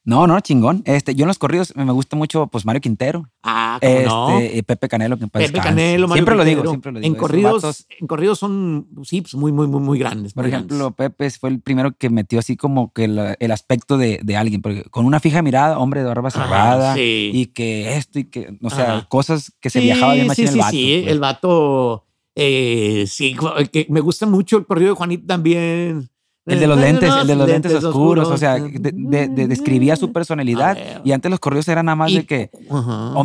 No, 0.06 0.28
no, 0.28 0.38
chingón. 0.41 0.82
Este, 0.86 1.16
yo 1.16 1.24
en 1.24 1.28
los 1.30 1.38
corridos 1.39 1.74
me 1.78 1.91
gusta 1.93 2.18
mucho 2.18 2.47
pues 2.47 2.66
Mario 2.66 2.82
Quintero. 2.82 3.30
Ah, 3.41 3.80
¿cómo 3.82 3.93
Este, 3.93 4.06
no? 4.54 4.58
y 4.58 4.62
Pepe 4.62 4.89
Canelo, 4.89 5.18
que 5.18 5.24
en 5.24 5.30
paz 5.30 5.43
Pepe 5.43 5.54
descanse. 5.54 5.70
Canelo, 5.70 6.08
Mario 6.10 6.20
Siempre 6.26 6.36
lo 6.36 6.43
digo, 6.43 6.68
siempre 6.68 6.91
lo 6.91 6.99
digo. 6.99 7.14
En 7.14 7.18
corridos, 7.20 7.88
en 7.99 8.08
corridos 8.08 8.38
son, 8.39 8.88
sí, 9.04 9.22
pues 9.22 9.34
muy, 9.36 9.54
muy, 9.54 9.66
muy, 9.68 9.80
muy 9.80 9.97
grandes. 9.99 10.34
por 10.34 10.43
muy 10.43 10.51
ejemplo, 10.54 10.78
grandes. 10.78 10.95
Pepe 10.97 11.30
fue 11.32 11.49
el 11.51 11.62
primero 11.62 11.95
que 11.97 12.10
metió 12.10 12.39
así 12.39 12.58
como 12.58 12.91
que 12.91 13.08
la- 13.08 13.38
el 13.39 13.51
aspecto 13.51 13.97
de, 13.97 14.20
de 14.22 14.36
alguien, 14.36 14.62
porque 14.62 14.84
con 14.91 15.06
una 15.06 15.22
fija 15.22 15.41
mirada, 15.41 15.80
hombre 15.80 16.01
de 16.01 16.08
barba 16.08 16.28
Ajá, 16.28 16.43
cerrada, 16.43 16.95
sí. 16.95 17.32
y 17.34 17.45
que 17.47 17.95
esto 17.95 18.20
y 18.20 18.26
que, 18.26 18.58
o 18.62 18.70
sea, 18.70 18.97
Ajá. 18.97 19.08
cosas 19.08 19.54
que 19.62 19.70
se 19.70 19.80
Sí, 19.80 19.86
viajaba 19.86 20.16
bien 20.16 20.30
sí, 20.32 20.36
sí, 20.47 20.54
el 20.54 20.58
vato. 20.60 20.72
sí, 20.72 20.99
pues. 21.01 21.12
el 21.14 21.20
vato, 21.22 22.06
eh, 22.36 23.06
sí, 23.08 23.36
que 23.72 23.88
me 23.89 24.01
gusta 24.01 24.26
mucho 24.26 24.58
el 24.58 24.66
corrido 24.66 24.89
de 24.89 24.95
Juanito 24.97 25.26
también. 25.28 26.10
El 26.46 26.60
de 26.60 26.68
los 26.68 26.78
lentes, 26.78 27.14
el 27.22 27.28
de 27.28 27.36
los 27.38 27.48
lentes, 27.48 27.74
oscuros, 27.84 28.28
o 28.28 28.38
sea, 28.38 28.56
de, 28.56 28.91
de- 28.94 29.28
de- 29.30 29.48
describía 29.48 29.96
su 29.96 30.08
A 30.08 30.12
personalidad. 30.12 30.76
ver. 30.76 31.02
Y 31.06 31.12
antes 31.14 31.32
los 31.32 31.39
corridos 31.39 31.68
eran 31.70 31.86
nada 31.86 31.96
más 31.96 32.12
Y- 32.12 32.18
de 32.18 32.26
que 32.26 32.52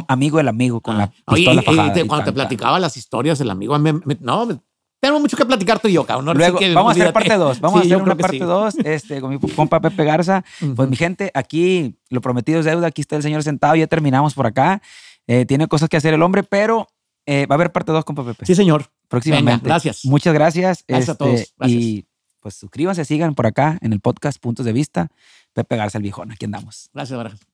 amigo 0.09 0.39
del 0.39 0.49
amigo 0.49 0.81
con 0.81 0.99
la 0.99 1.13
Oye, 1.27 1.47
pistola 1.51 1.89
y- 1.89 1.93
te- 1.93 2.07
cuando 2.07 2.25
te 2.27 2.33
platicaba 2.33 2.79
las 2.79 2.97
historias, 2.97 3.41
el 3.41 3.51
amigo, 3.51 3.77
me- 3.79 3.93
me- 3.93 4.17
no, 4.21 4.47
me- 4.47 4.59
tenemos 5.01 5.21
mucho 5.21 5.37
que 5.37 5.45
platicar 5.45 5.79
tú 5.79 5.89
y 5.89 5.93
yo, 5.93 6.05
cabrón. 6.05 6.37
Luego, 6.37 6.59
que 6.59 6.73
vamos 6.75 6.91
a 6.91 7.01
hacer 7.01 7.13
parte 7.13 7.35
2. 7.37 7.61
Vamos 7.61 7.83
Sí, 7.83 7.91
a 7.91 7.95
hacer 7.95 8.03
una 8.05 8.17
parte 8.17 8.39
sí. 8.39 8.45
2 8.45 8.75
este, 8.85 9.21
con 9.21 9.31
mi 9.31 9.39
compa 9.39 9.81
Pepe 9.81 10.05
Garza. 10.05 10.45
Pues 10.75 10.89
mi 10.89 10.97
gente, 10.97 11.31
aquí 11.35 11.97
lo 12.11 12.21
prometido 12.21 12.59
es 12.61 12.65
deuda. 12.67 12.89
Aquí 12.89 13.01
está 13.03 13.15
el 13.17 13.23
señor 13.23 13.43
sentado. 13.45 13.77
Ya 13.77 13.87
terminamos 13.87 14.35
por 14.35 14.47
acá. 14.47 14.83
Eh, 15.29 15.45
tiene 15.47 15.69
cosas 15.69 15.89
que 15.89 15.97
hacer 15.97 16.15
el 16.15 16.23
hombre, 16.23 16.43
pero 16.43 16.89
eh, 17.27 17.47
va 17.47 17.55
a 17.55 17.57
haber 17.57 17.71
parte 17.71 17.93
2, 17.93 18.05
compa 18.05 18.25
Pepe. 18.25 18.45
Sí, 18.47 18.55
señor. 18.57 18.87
próximamente. 19.09 19.53
Venga, 19.63 19.65
gracias. 19.65 20.05
Muchas 20.05 20.35
gracias. 20.35 20.85
Gracias 20.87 21.09
a 21.09 21.13
este, 21.13 21.25
todos. 21.25 21.55
Gracias. 21.59 21.81
Y 21.83 22.07
pues 22.49 22.57
suscríbanse, 22.57 23.05
sigan 23.05 23.35
por 23.35 23.47
acá 23.47 23.77
en 23.83 23.93
el 23.93 24.01
podcast 24.01 24.41
Puntos 24.41 24.65
de 24.65 24.73
Vista. 24.73 25.09
Pepe 25.53 25.77
Garza, 25.77 25.99
el 25.99 26.03
viejón. 26.03 26.33
Aquí 26.33 26.47
andamos. 26.47 26.89
Gracias, 26.95 27.15
Barajas. 27.15 27.48